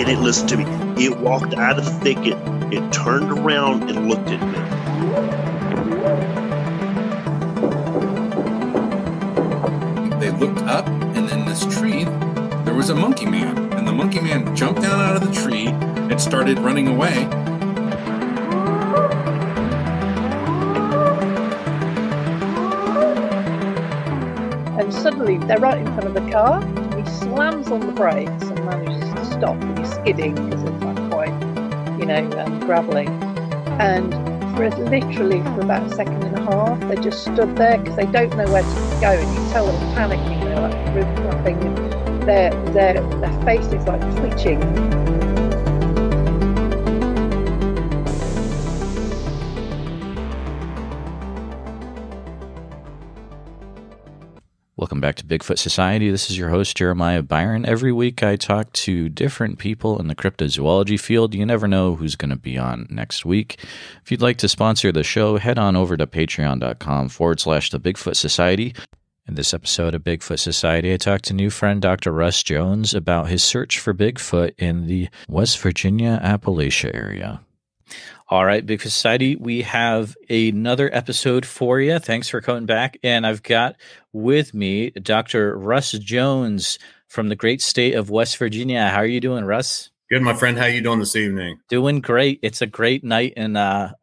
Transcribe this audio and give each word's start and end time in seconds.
It 0.00 0.06
didn't 0.06 0.24
listen 0.24 0.46
to 0.48 0.56
me. 0.56 0.64
It 1.04 1.18
walked 1.18 1.52
out 1.52 1.78
of 1.78 1.84
the 1.84 1.90
thicket. 1.90 2.38
It 2.72 2.90
turned 2.90 3.30
around 3.30 3.90
and 3.90 4.08
looked 4.08 4.30
at 4.30 4.40
me. 4.40 4.58
They 10.18 10.30
looked 10.30 10.62
up, 10.62 10.86
and 10.86 11.28
in 11.28 11.44
this 11.44 11.66
tree, 11.76 12.04
there 12.64 12.72
was 12.72 12.88
a 12.88 12.94
monkey 12.94 13.26
man. 13.26 13.74
And 13.74 13.86
the 13.86 13.92
monkey 13.92 14.22
man 14.22 14.56
jumped 14.56 14.80
down 14.80 14.98
out 14.98 15.22
of 15.22 15.28
the 15.28 15.38
tree 15.38 15.66
and 15.66 16.18
started 16.18 16.58
running 16.60 16.88
away. 16.88 17.28
and 24.80 24.94
suddenly 24.94 25.36
they're 25.46 25.58
right 25.58 25.78
in 25.78 25.86
front 25.88 26.04
of 26.04 26.14
the 26.14 26.30
car. 26.30 26.64
He 26.96 27.04
slams 27.10 27.68
on 27.68 27.80
the 27.80 27.92
brakes 27.92 28.30
and 28.30 28.30
manages 28.32 28.48
to 28.48 28.49
stop. 29.40 29.60
And 29.62 29.78
he's 29.78 29.90
skidding 29.92 30.34
because 30.34 30.62
it's 30.62 30.84
like 30.84 31.10
quite, 31.10 31.32
you 31.98 32.06
know, 32.06 32.30
um, 32.38 32.60
gravelly. 32.60 33.06
And 33.80 34.12
for 34.54 34.68
literally 34.84 35.40
for 35.54 35.62
about 35.62 35.90
a 35.90 35.94
second 35.94 36.22
and 36.22 36.36
a 36.36 36.42
half, 36.42 36.78
they 36.88 36.96
just 36.96 37.22
stood 37.22 37.56
there 37.56 37.78
because 37.78 37.96
they 37.96 38.06
don't 38.06 38.36
know 38.36 38.50
where 38.52 38.62
to 38.62 38.98
go. 39.00 39.12
And 39.12 39.34
you 39.34 39.52
tell 39.52 39.66
them 39.66 39.94
panicking. 39.94 40.40
They're 40.44 40.60
like 40.60 41.16
flapping. 41.16 41.62
And 41.62 42.22
their 42.28 42.50
their 42.72 42.94
their 43.20 43.42
face 43.44 43.66
is 43.66 43.86
like 43.86 44.00
twitching. 44.18 44.60
Bigfoot 55.30 55.58
Society. 55.58 56.10
This 56.10 56.28
is 56.28 56.36
your 56.36 56.48
host, 56.48 56.76
Jeremiah 56.76 57.22
Byron. 57.22 57.64
Every 57.64 57.92
week 57.92 58.20
I 58.24 58.34
talk 58.34 58.72
to 58.72 59.08
different 59.08 59.60
people 59.60 60.00
in 60.00 60.08
the 60.08 60.16
cryptozoology 60.16 60.98
field. 60.98 61.36
You 61.36 61.46
never 61.46 61.68
know 61.68 61.94
who's 61.94 62.16
going 62.16 62.30
to 62.30 62.36
be 62.36 62.58
on 62.58 62.88
next 62.90 63.24
week. 63.24 63.64
If 64.02 64.10
you'd 64.10 64.22
like 64.22 64.38
to 64.38 64.48
sponsor 64.48 64.90
the 64.90 65.04
show, 65.04 65.38
head 65.38 65.56
on 65.56 65.76
over 65.76 65.96
to 65.96 66.06
patreon.com 66.06 67.10
forward 67.10 67.38
slash 67.38 67.70
the 67.70 67.78
Bigfoot 67.78 68.16
Society. 68.16 68.74
In 69.28 69.36
this 69.36 69.54
episode 69.54 69.94
of 69.94 70.02
Bigfoot 70.02 70.40
Society, 70.40 70.92
I 70.92 70.96
talked 70.96 71.26
to 71.26 71.34
new 71.34 71.50
friend 71.50 71.80
Dr. 71.80 72.10
Russ 72.10 72.42
Jones 72.42 72.92
about 72.92 73.28
his 73.28 73.44
search 73.44 73.78
for 73.78 73.94
Bigfoot 73.94 74.54
in 74.58 74.88
the 74.88 75.08
West 75.28 75.60
Virginia 75.60 76.20
Appalachia 76.24 76.92
area. 76.92 77.40
All 78.30 78.44
right, 78.46 78.64
Bigfoot 78.64 78.82
Society, 78.82 79.34
we 79.34 79.62
have 79.62 80.16
another 80.28 80.88
episode 80.92 81.44
for 81.44 81.80
you. 81.80 81.98
Thanks 81.98 82.28
for 82.28 82.40
coming 82.40 82.64
back. 82.64 82.96
And 83.02 83.26
I've 83.26 83.42
got 83.42 83.74
with 84.12 84.54
me 84.54 84.90
Dr. 84.90 85.58
Russ 85.58 85.90
Jones 85.90 86.78
from 87.08 87.28
the 87.28 87.34
great 87.34 87.60
state 87.60 87.94
of 87.94 88.08
West 88.08 88.36
Virginia. 88.36 88.86
How 88.86 88.98
are 88.98 89.06
you 89.06 89.20
doing, 89.20 89.44
Russ? 89.44 89.90
Good, 90.08 90.22
my 90.22 90.34
friend. 90.34 90.56
How 90.56 90.66
are 90.66 90.70
you 90.70 90.80
doing 90.80 91.00
this 91.00 91.16
evening? 91.16 91.58
Doing 91.68 92.00
great. 92.00 92.38
It's 92.40 92.62
a 92.62 92.68
great 92.68 93.02
night 93.02 93.32
in 93.36 93.56
uh 93.56 93.94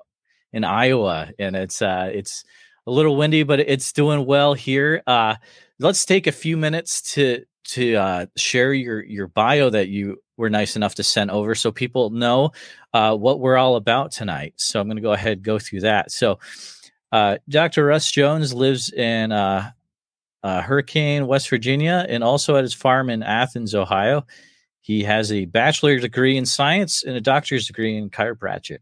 in 0.52 0.66
Iowa, 0.66 1.30
and 1.40 1.56
it's 1.56 1.82
uh 1.82 2.12
it's 2.14 2.44
a 2.86 2.92
little 2.92 3.16
windy, 3.16 3.44
but 3.44 3.62
it's 3.62 3.94
doing 3.94 4.26
well 4.26 4.54
here. 4.56 5.04
Uh 5.08 5.36
let's 5.80 6.04
take 6.04 6.28
a 6.28 6.34
few 6.34 6.58
minutes 6.58 7.14
to 7.14 7.46
to 7.68 7.96
uh, 7.96 8.26
share 8.36 8.74
your 8.74 9.04
your 9.04 9.28
bio 9.28 9.70
that 9.70 9.90
you 9.90 10.22
were 10.38 10.50
nice 10.50 10.76
enough 10.76 10.96
to 10.96 11.04
send 11.04 11.32
over 11.32 11.56
so 11.56 11.72
people 11.72 12.10
know 12.12 12.52
uh, 12.94 13.16
what 13.16 13.40
we're 13.40 13.58
all 13.58 13.76
about 13.76 14.12
tonight. 14.12 14.54
So 14.58 14.80
I'm 14.80 14.88
going 14.88 14.98
to 14.98 15.02
go 15.02 15.14
ahead 15.14 15.38
and 15.38 15.44
go 15.44 15.60
through 15.60 15.82
that. 15.82 16.12
So 16.12 16.40
uh, 17.12 17.38
Dr. 17.50 17.86
Russ 17.86 18.12
Jones 18.12 18.54
lives 18.54 18.92
in 18.92 19.32
uh, 19.32 19.72
Hurricane, 20.44 21.28
West 21.28 21.50
Virginia, 21.50 22.06
and 22.08 22.24
also 22.24 22.56
at 22.56 22.64
his 22.64 22.74
farm 22.74 23.10
in 23.10 23.24
Athens, 23.24 23.74
Ohio. 23.74 24.26
He 24.82 25.04
has 25.04 25.32
a 25.34 25.46
bachelor's 25.46 26.04
degree 26.04 26.38
in 26.38 26.46
science 26.46 27.04
and 27.04 27.18
a 27.18 27.22
doctor's 27.22 27.68
degree 27.68 27.98
in 27.98 28.10
chiropractic. 28.10 28.78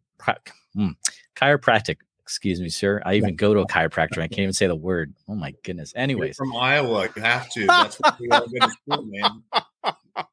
Hmm, 0.75 0.89
chiropractic 1.35 1.97
excuse 2.25 2.59
me, 2.59 2.69
sir. 2.69 3.01
I 3.05 3.13
even 3.15 3.35
go 3.35 3.53
to 3.53 3.59
a 3.59 3.67
chiropractor. 3.67 4.17
I 4.17 4.27
can't 4.27 4.39
even 4.39 4.53
say 4.53 4.65
the 4.67 4.75
word. 4.75 5.13
Oh 5.29 5.35
my 5.35 5.53
goodness. 5.63 5.93
Anyways, 5.95 6.37
You're 6.39 6.47
from 6.47 6.55
Iowa, 6.57 7.07
you 7.15 7.21
have 7.21 7.47
to. 7.51 7.67
That's 7.67 7.97
what 7.97 8.19
we 8.19 8.27
all 8.29 8.47
go 8.47 8.67
to 8.67 8.71
school, 8.71 9.05
man. 9.05 9.43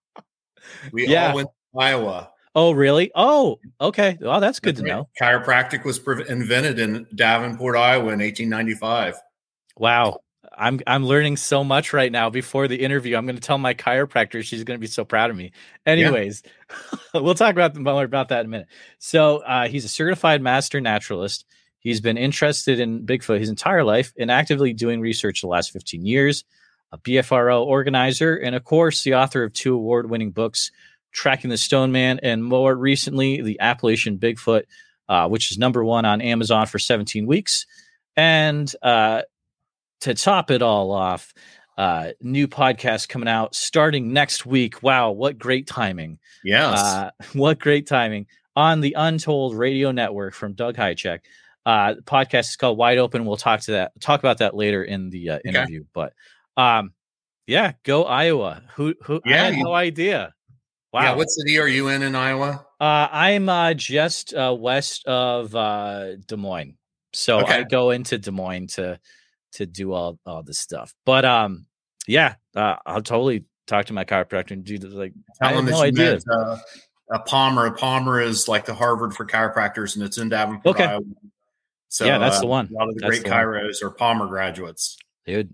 We 0.93 1.07
Yeah. 1.07 1.29
all 1.31 1.37
went 1.37 1.49
to 1.75 1.81
Iowa. 1.81 2.31
oh 2.55 2.73
really? 2.73 3.11
Oh, 3.15 3.59
okay. 3.81 4.19
Well, 4.21 4.41
that's 4.41 4.59
good 4.61 4.77
to 4.77 4.83
right. 4.83 4.89
know. 4.89 5.09
Chiropractic 5.21 5.85
was 5.85 5.99
pre- 5.99 6.29
invented 6.29 6.79
in 6.79 7.07
Davenport, 7.15 7.77
Iowa, 7.77 8.13
in 8.13 8.21
1895. 8.21 9.17
Wow. 9.77 10.21
I'm 10.59 10.81
I'm 10.87 11.07
learning 11.07 11.37
so 11.39 11.65
much 11.65 11.93
right 11.95 12.13
now. 12.13 12.29
Before 12.31 12.69
the 12.69 12.77
interview, 12.77 13.17
I'm 13.17 13.25
going 13.27 13.37
to 13.37 13.43
tell 13.43 13.57
my 13.59 13.73
chiropractor. 13.75 14.43
She's 14.43 14.65
going 14.65 14.79
to 14.79 14.81
be 14.81 14.87
so 14.87 15.05
proud 15.05 15.31
of 15.31 15.37
me. 15.37 15.53
Anyways, 15.87 16.43
we'll 17.15 17.35
talk 17.35 17.53
about 17.53 17.75
more 17.77 18.05
about 18.05 18.29
that 18.29 18.41
in 18.41 18.47
a 18.47 18.49
minute. 18.51 18.67
So 18.99 19.39
uh, 19.39 19.69
he's 19.69 19.85
a 19.87 19.89
certified 19.89 20.43
master 20.43 20.81
naturalist. 20.81 21.47
He's 21.82 22.00
been 22.00 22.16
interested 22.16 22.78
in 22.78 23.04
Bigfoot 23.04 23.41
his 23.41 23.48
entire 23.48 23.84
life 23.84 24.12
and 24.19 24.31
actively 24.31 24.72
doing 24.72 25.00
research 25.00 25.41
the 25.41 25.48
last 25.48 25.72
15 25.72 26.06
years. 26.06 26.44
A 26.93 26.98
BFRO 26.98 27.65
organizer 27.65 28.37
and, 28.37 28.54
of 28.54 28.65
course, 28.65 29.03
the 29.03 29.15
author 29.15 29.43
of 29.43 29.53
two 29.53 29.75
award-winning 29.75 30.31
books, 30.31 30.70
"Tracking 31.10 31.50
the 31.50 31.56
Stone 31.56 31.91
Man" 31.91 32.20
and 32.22 32.44
more 32.44 32.75
recently, 32.75 33.41
"The 33.41 33.59
Appalachian 33.60 34.19
Bigfoot," 34.19 34.65
uh, 35.09 35.28
which 35.28 35.50
is 35.50 35.59
number 35.59 35.82
one 35.84 36.04
on 36.04 36.20
Amazon 36.20 36.66
for 36.66 36.78
17 36.78 37.26
weeks. 37.26 37.66
And 38.16 38.72
uh, 38.82 39.22
to 40.03 40.14
top 40.14 40.50
it 40.50 40.62
all 40.62 40.93
off, 40.93 41.32
uh, 41.78 42.10
new 42.20 42.47
podcast 42.47 43.09
coming 43.09 43.28
out 43.28 43.54
starting 43.54 44.12
next 44.12 44.44
week. 44.44 44.82
Wow, 44.82 45.12
what 45.12 45.38
great 45.38 45.66
timing! 45.66 46.19
Yes. 46.44 46.78
Uh, 46.78 47.10
what 47.32 47.59
great 47.59 47.87
timing 47.87 48.26
on 48.54 48.81
the 48.81 48.94
Untold 48.99 49.56
Radio 49.56 49.93
Network 49.93 50.34
from 50.34 50.53
Doug 50.53 50.76
Hajicek. 50.76 51.20
Uh, 51.65 51.95
the 51.95 52.03
podcast 52.03 52.50
is 52.50 52.56
called 52.56 52.77
Wide 52.78 52.99
Open. 52.99 53.25
We'll 53.25 53.37
talk 53.37 53.61
to 53.62 53.73
that, 53.73 53.93
talk 54.00 54.21
about 54.21 54.39
that 54.39 54.55
later 54.55 54.83
in 54.83 55.11
the 55.11 55.31
uh, 55.31 55.39
interview. 55.45 55.84
But 55.93 56.12
um, 56.56 56.93
yeah, 57.47 57.73
go 57.84 58.05
Iowa. 58.05 58.62
Who 58.75 58.95
who? 59.03 59.17
I 59.25 59.31
Yeah, 59.31 59.45
had 59.45 59.56
you- 59.56 59.65
no 59.65 59.73
idea. 59.75 60.33
Wow. 60.93 61.03
Yeah. 61.03 61.15
What 61.15 61.31
city 61.31 61.59
are 61.59 61.69
you 61.69 61.89
in 61.89 62.03
in 62.03 62.15
Iowa? 62.15 62.67
Uh, 62.78 63.09
I'm 63.11 63.49
uh, 63.49 63.73
just 63.75 64.34
uh, 64.34 64.55
west 64.59 65.06
of 65.06 65.55
uh, 65.55 66.17
Des 66.27 66.37
Moines, 66.37 66.77
so 67.15 67.39
I 67.47 67.62
go 67.62 67.91
into 67.93 68.19
Des 68.19 68.31
Moines 68.31 68.67
to 68.75 68.99
to 69.53 69.65
do 69.67 69.93
all 69.93 70.19
all 70.27 70.43
this 70.43 70.59
stuff. 70.59 70.93
But 71.06 71.25
um, 71.25 71.65
yeah, 72.06 72.34
uh, 72.55 72.77
I'll 72.84 73.00
totally 73.00 73.44
talk 73.67 73.87
to 73.87 73.93
my 73.94 74.05
chiropractor 74.05 74.50
and 74.50 74.65
do 74.65 74.79
the, 74.79 74.89
like. 74.89 75.15
I 75.41 75.49
Tell 75.49 75.56
them 75.56 75.67
that 75.67 75.71
no 75.71 75.79
you 75.79 75.84
idea. 75.84 76.12
met 76.12 76.23
uh, 76.31 76.59
a 77.12 77.19
Palmer. 77.21 77.71
Palmer 77.71 78.21
is 78.21 78.47
like 78.49 78.67
the 78.67 78.75
Harvard 78.75 79.15
for 79.15 79.25
chiropractors, 79.25 79.94
and 79.97 80.05
it's 80.05 80.19
in 80.19 80.29
Davenport, 80.29 80.77
Okay. 80.77 80.84
Iowa. 80.84 81.00
So 81.93 82.07
Yeah, 82.07 82.17
that's 82.17 82.41
the 82.41 82.47
uh, 82.47 82.49
one. 82.49 82.69
A 82.71 82.73
lot 82.73 82.89
of 82.89 82.95
the 82.95 83.01
That's 83.03 83.11
great 83.19 83.25
the 83.25 83.31
one. 83.31 83.39
chiros 83.39 83.83
are 83.83 83.91
Palmer 83.91 84.27
graduates. 84.27 84.97
dude. 85.27 85.53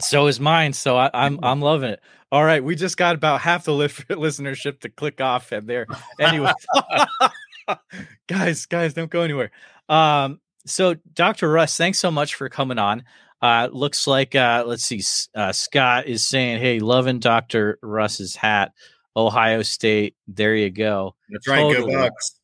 So 0.00 0.26
is 0.26 0.40
mine. 0.40 0.72
So 0.72 0.96
I, 0.96 1.08
I'm 1.14 1.38
I'm 1.44 1.60
loving 1.60 1.90
it. 1.90 2.00
All 2.32 2.44
right, 2.44 2.62
we 2.64 2.74
just 2.74 2.96
got 2.96 3.14
about 3.14 3.40
half 3.42 3.64
the 3.64 3.72
li- 3.72 3.86
listenership 4.10 4.80
to 4.80 4.88
click 4.88 5.20
off, 5.20 5.52
and 5.52 5.68
there. 5.68 5.86
Anyway, 6.18 6.50
guys, 8.26 8.66
guys, 8.66 8.92
don't 8.92 9.08
go 9.10 9.22
anywhere. 9.22 9.50
Um, 9.88 10.40
so 10.66 10.94
Dr. 11.14 11.48
Russ, 11.48 11.76
thanks 11.76 11.98
so 12.00 12.10
much 12.10 12.34
for 12.34 12.48
coming 12.48 12.78
on. 12.78 13.04
Uh, 13.40 13.68
looks 13.70 14.08
like 14.08 14.34
uh, 14.34 14.64
let's 14.66 14.84
see, 14.84 15.00
uh, 15.36 15.52
Scott 15.52 16.06
is 16.06 16.24
saying, 16.26 16.60
"Hey, 16.60 16.80
loving 16.80 17.20
Dr. 17.20 17.78
Russ's 17.82 18.34
hat, 18.34 18.72
Ohio 19.16 19.62
State. 19.62 20.16
There 20.26 20.56
you 20.56 20.70
go." 20.70 21.14
That's 21.30 21.46
right. 21.46 21.60
Totally. 21.60 21.92
Go 21.94 22.00
Bucks. 22.00 22.34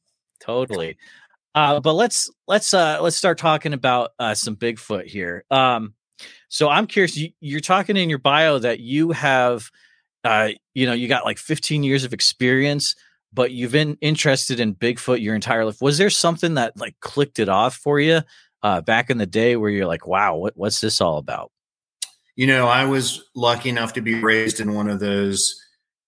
totally 0.40 0.96
uh 1.54 1.80
but 1.80 1.94
let's 1.94 2.30
let's 2.46 2.74
uh 2.74 2.98
let's 3.00 3.16
start 3.16 3.38
talking 3.38 3.72
about 3.72 4.12
uh 4.18 4.34
some 4.34 4.56
bigfoot 4.56 5.06
here. 5.06 5.44
Um 5.50 5.94
so 6.48 6.68
i'm 6.68 6.86
curious 6.86 7.16
you, 7.16 7.30
you're 7.40 7.60
talking 7.60 7.96
in 7.96 8.08
your 8.08 8.18
bio 8.18 8.58
that 8.58 8.80
you 8.80 9.10
have 9.10 9.70
uh 10.22 10.50
you 10.74 10.86
know 10.86 10.92
you 10.92 11.08
got 11.08 11.24
like 11.24 11.38
15 11.38 11.82
years 11.82 12.04
of 12.04 12.12
experience 12.12 12.94
but 13.32 13.50
you've 13.50 13.72
been 13.72 13.98
interested 14.00 14.60
in 14.60 14.76
bigfoot 14.76 15.20
your 15.20 15.34
entire 15.34 15.64
life. 15.64 15.82
Was 15.82 15.98
there 15.98 16.08
something 16.08 16.54
that 16.54 16.78
like 16.78 16.94
clicked 17.00 17.40
it 17.40 17.48
off 17.48 17.74
for 17.74 17.98
you 17.98 18.22
uh 18.62 18.80
back 18.80 19.10
in 19.10 19.18
the 19.18 19.26
day 19.26 19.56
where 19.56 19.70
you're 19.70 19.86
like 19.86 20.06
wow 20.06 20.36
what, 20.36 20.56
what's 20.56 20.80
this 20.80 21.00
all 21.00 21.18
about? 21.18 21.50
You 22.36 22.48
know, 22.48 22.66
I 22.66 22.84
was 22.84 23.24
lucky 23.36 23.68
enough 23.68 23.92
to 23.92 24.00
be 24.00 24.20
raised 24.20 24.58
in 24.58 24.74
one 24.74 24.88
of 24.88 24.98
those 24.98 25.54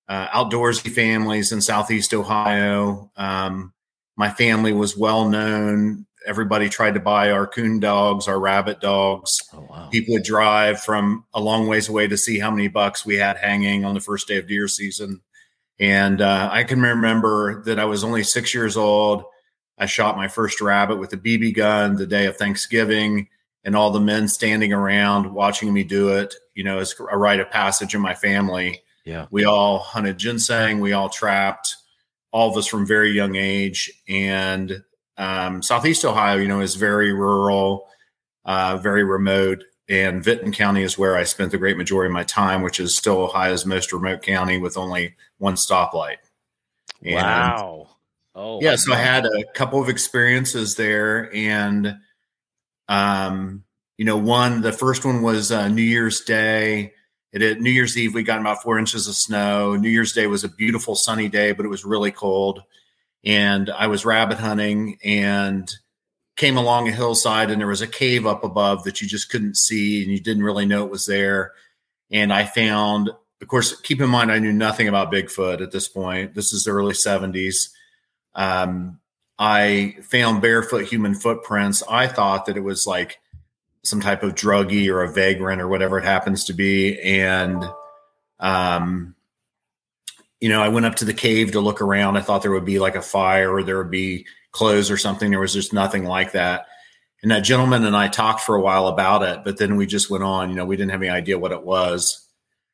uh, 0.09 0.27
outdoorsy 0.29 0.91
families 0.91 1.53
in 1.53 1.61
Southeast 1.61 2.13
Ohio. 2.13 3.11
Um, 3.17 3.73
my 4.17 4.31
family 4.31 4.73
was 4.73 4.97
well 4.97 5.29
known. 5.29 6.07
Everybody 6.27 6.69
tried 6.69 6.95
to 6.95 7.01
buy 7.01 7.31
our 7.31 7.47
coon 7.47 7.79
dogs, 7.79 8.27
our 8.27 8.41
rabbit 8.41 8.81
dogs. 8.81 9.39
oh 9.53 9.67
wow 9.71 9.89
People 9.93 10.15
would 10.15 10.25
drive 10.25 10.81
from 10.81 11.25
a 11.35 11.41
long 11.41 11.69
ways 11.69 11.89
away 11.89 12.09
to 12.09 12.17
see 12.17 12.39
how 12.39 12.51
many 12.51 12.69
bucks 12.69 13.07
we 13.07 13.17
had 13.17 13.37
hanging 13.37 13.85
on 13.85 13.95
the 13.95 14.01
first 14.01 14.27
day 14.27 14.39
of 14.39 14.49
deer 14.49 14.67
season. 14.67 15.21
And 15.79 16.21
uh, 16.21 16.49
I 16.51 16.65
can 16.65 16.81
remember 16.81 17.63
that 17.65 17.79
I 17.79 17.85
was 17.85 18.03
only 18.03 18.23
six 18.25 18.55
years 18.55 18.77
old. 18.77 19.25
I 19.79 19.87
shot 19.87 20.17
my 20.17 20.27
first 20.27 20.61
rabbit 20.61 20.97
with 20.97 21.13
a 21.13 21.19
BB 21.19 21.55
gun 21.55 21.97
the 21.97 22.07
day 22.07 22.27
of 22.27 22.37
Thanksgiving, 22.37 23.29
and 23.63 23.77
all 23.77 23.91
the 23.91 24.01
men 24.01 24.27
standing 24.27 24.73
around 24.73 25.33
watching 25.35 25.73
me 25.73 25.85
do 25.85 26.17
it. 26.17 26.35
You 26.55 26.65
know, 26.65 26.79
as 26.79 26.95
a 26.99 27.19
rite 27.19 27.41
of 27.41 27.51
passage 27.51 27.95
in 27.95 28.01
my 28.01 28.15
family. 28.15 28.81
yeah 29.05 29.27
We 29.31 29.45
all 29.45 29.79
hunted 29.79 30.17
ginseng. 30.17 30.81
We 30.81 30.95
all 30.95 31.11
trapped. 31.11 31.77
All 32.37 32.51
of 32.51 32.57
us 32.59 32.67
from 32.67 32.87
very 32.87 33.13
young 33.13 33.35
age. 33.35 33.91
And 34.07 34.85
um, 35.17 35.63
Southeast 35.63 36.05
Ohio, 36.05 36.37
you 36.37 36.49
know, 36.49 36.61
is 36.61 36.75
very 36.75 37.11
rural, 37.11 37.89
uh, 38.45 38.77
very 38.77 39.05
remote. 39.05 39.65
And 39.89 40.23
Vinton 40.23 40.53
County 40.53 40.83
is 40.83 40.99
where 40.99 41.17
I 41.17 41.25
spent 41.25 41.51
the 41.51 41.57
great 41.57 41.79
majority 41.79 42.09
of 42.09 42.13
my 42.13 42.25
time, 42.25 42.61
which 42.61 42.79
is 42.79 42.95
still 42.95 43.21
Ohio's 43.21 43.65
most 43.65 43.91
remote 43.91 44.21
county 44.21 44.59
with 44.59 44.77
only 44.77 45.15
one 45.39 45.55
stoplight. 45.55 46.19
And, 47.03 47.15
wow. 47.15 47.89
Oh, 48.35 48.61
yeah. 48.61 48.77
So 48.77 48.93
I 48.93 48.97
had 48.97 49.25
a 49.25 49.45
couple 49.55 49.81
of 49.81 49.89
experiences 49.89 50.75
there. 50.75 51.35
And, 51.35 51.97
um, 52.87 53.65
you 53.97 54.05
know, 54.05 54.19
one, 54.19 54.61
the 54.61 54.73
first 54.73 55.07
one 55.07 55.23
was 55.23 55.51
uh, 55.51 55.69
New 55.69 55.81
Year's 55.81 56.21
Day. 56.21 56.93
It 57.37 57.43
at 57.43 57.61
New 57.61 57.71
Year's 57.71 57.99
Eve, 57.99 58.15
we 58.15 58.23
got 58.23 58.41
about 58.41 58.63
four 58.63 58.79
inches 58.79 59.07
of 59.09 59.15
snow. 59.15 59.77
New 59.77 59.91
Year's 59.91 60.15
Day 60.15 60.27
was 60.27 60.43
a 60.43 60.49
beautiful 60.49 60.97
sunny 60.97 61.29
day, 61.29 61.53
but 61.53 61.67
it 61.67 61.69
was 61.69 61.85
really 61.85 62.11
cold. 62.11 62.63
And 63.25 63.69
I 63.69 63.89
was 63.89 64.07
rabbit 64.07 64.39
hunting 64.39 64.97
and 65.05 65.71
came 66.37 66.57
along 66.57 66.89
a 66.89 66.93
hillside, 66.93 67.51
and 67.51 67.61
there 67.61 67.69
was 67.69 67.83
a 67.83 67.87
cave 67.87 68.27
up 68.27 68.43
above 68.43 68.85
that 68.85 69.03
you 69.03 69.07
just 69.07 69.31
couldn't 69.31 69.59
see, 69.59 70.03
and 70.03 70.11
you 70.11 70.19
didn't 70.19 70.45
really 70.45 70.65
know 70.65 70.87
it 70.87 70.91
was 70.91 71.05
there. 71.05 71.53
And 72.11 72.33
I 72.33 72.47
found, 72.47 73.11
of 73.43 73.49
course, 73.49 73.79
keep 73.83 74.01
in 74.01 74.09
mind, 74.09 74.33
I 74.33 74.39
knew 74.39 74.53
nothing 74.53 74.89
about 74.89 75.13
Bigfoot 75.13 75.61
at 75.61 75.73
this 75.73 75.89
point. 75.89 76.35
This 76.35 76.55
is 76.55 76.65
the 76.65 76.71
early 76.71 76.95
70s. 76.95 77.69
Um, 78.35 78.99
I 79.39 79.97
found 80.03 80.41
barefoot 80.41 80.87
human 80.87 81.15
footprints. 81.15 81.83
I 81.87 82.07
thought 82.07 82.47
that 82.47 82.57
it 82.57 82.65
was 82.65 82.87
like 82.87 83.19
some 83.87 84.01
type 84.01 84.23
of 84.23 84.35
druggie 84.35 84.89
or 84.89 85.03
a 85.03 85.13
vagrant 85.13 85.61
or 85.61 85.69
whatever 85.69 85.99
it 85.99 86.05
happens 86.05 86.45
to 86.45 86.53
be. 86.53 87.01
And, 87.01 87.65
um, 88.41 89.15
you 90.41 90.49
know, 90.49 90.63
I 90.63 90.69
went 90.69 90.87
up 90.87 90.97
to 90.97 91.05
the 91.05 91.15
cave 91.15 91.53
to 91.53 91.61
look 91.61 91.81
around. 91.81 92.17
I 92.17 92.21
thought 92.21 92.43
there 92.43 92.53
would 92.53 92.65
be 92.65 92.79
like 92.79 92.97
a 92.97 93.03
fire 93.03 93.53
or 93.53 93.63
there 93.63 93.79
would 93.79 93.91
be 93.91 94.27
clothes 94.51 94.91
or 94.91 94.97
something. 94.97 95.31
There 95.31 95.41
was 95.41 95.55
just 95.55 95.73
nothing 95.73 96.05
like 96.05 96.33
that. 96.33 96.67
And 97.23 97.31
that 97.31 97.41
gentleman 97.41 97.85
and 97.85 97.97
I 97.97 98.09
talked 98.09 98.41
for 98.41 98.57
a 98.57 98.61
while 98.61 98.89
about 98.89 99.23
it, 99.23 99.43
but 99.45 99.57
then 99.57 99.77
we 99.77 99.87
just 99.87 100.11
went 100.11 100.25
on. 100.25 100.51
You 100.51 100.57
know, 100.57 100.67
we 100.67 100.77
didn't 100.77 100.93
have 100.93 101.03
any 101.03 101.11
idea 101.11 101.39
what 101.39 101.53
it 101.53 101.63
was. 101.63 102.27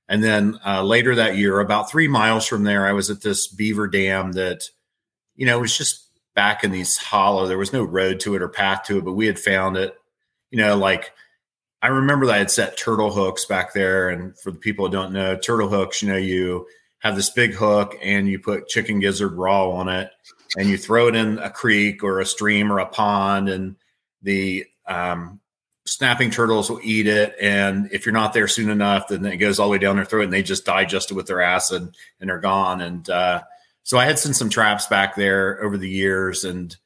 And 0.09 0.23
then 0.23 0.59
uh, 0.67 0.83
later 0.83 1.15
that 1.15 1.37
year, 1.37 1.61
about 1.61 1.91
three 1.91 2.09
miles 2.09 2.47
from 2.47 2.65
there, 2.65 2.87
I 2.87 2.93
was 2.93 3.09
at 3.09 3.23
this 3.23 3.47
beaver 3.47 3.87
dam 3.87 4.33
that, 4.33 4.65
you 5.37 5.47
know, 5.47 5.59
was 5.59 5.77
just 5.77 6.07
back 6.35 6.65
in 6.65 6.71
these 6.71 6.97
hollow. 6.97 7.47
There 7.47 7.59
was 7.59 7.73
no 7.73 7.85
road 7.85 8.21
to 8.21 8.35
it 8.35 8.43
or 8.43 8.49
path 8.49 8.83
to 8.85 8.99
it, 8.99 9.05
but 9.05 9.13
we 9.13 9.27
had 9.27 9.39
found 9.39 9.77
it 9.77 9.97
you 10.53 10.59
know, 10.59 10.77
like 10.77 11.11
I 11.81 11.89
remember 11.89 12.27
that 12.27 12.35
I 12.35 12.39
had 12.39 12.51
set 12.51 12.79
turtle 12.79 13.11
hooks 13.11 13.47
back 13.47 13.73
there. 13.73 14.11
And 14.11 14.39
for 14.39 14.53
the 14.53 14.59
people 14.59 14.87
who 14.87 14.93
don't 14.93 15.13
know, 15.13 15.37
turtle 15.37 15.69
hooks, 15.69 16.03
you 16.03 16.09
know, 16.09 16.17
you 16.17 16.67
have 17.01 17.17
this 17.17 17.31
big 17.31 17.55
hook 17.55 17.97
and 18.01 18.29
you 18.29 18.39
put 18.39 18.69
chicken 18.69 19.01
gizzard 19.01 19.33
raw 19.33 19.71
on 19.71 19.89
it 19.89 20.11
and 20.57 20.69
you 20.69 20.77
throw 20.77 21.09
it 21.09 21.17
in 21.17 21.39
a 21.39 21.51
creek 21.51 22.05
or 22.05 22.21
a 22.21 22.27
stream 22.27 22.71
or 22.71 22.79
a 22.79 22.87
pond 22.87 23.49
and 23.49 23.75
the 24.23 24.65
um, 24.87 25.41
snapping 25.87 26.31
turtles 26.31 26.71
will 26.71 26.81
eat 26.85 27.09
it. 27.09 27.35
And 27.41 27.89
if 27.91 28.07
you're 28.07 28.13
not 28.13 28.35
there 28.35 28.47
soon 28.47 28.71
enough, 28.71 29.09
then 29.09 29.25
it 29.25 29.39
goes 29.39 29.59
all 29.59 29.67
the 29.67 29.73
way 29.73 29.79
down 29.79 29.97
their 29.97 30.05
throat 30.05 30.25
and 30.25 30.33
they 30.33 30.43
just 30.45 30.67
digest 30.67 31.11
it 31.11 31.15
with 31.15 31.27
their 31.27 31.41
acid 31.41 31.97
and 32.21 32.31
they're 32.31 32.39
gone. 32.39 32.83
And 32.83 33.09
uh, 33.09 33.43
so 33.83 33.99
I 33.99 34.05
had 34.05 34.19
sent 34.19 34.37
some 34.37 34.51
traps 34.51 34.87
back 34.87 35.17
there 35.17 35.61
over 35.65 35.79
the 35.79 35.89
years 35.89 36.45
and 36.45 36.77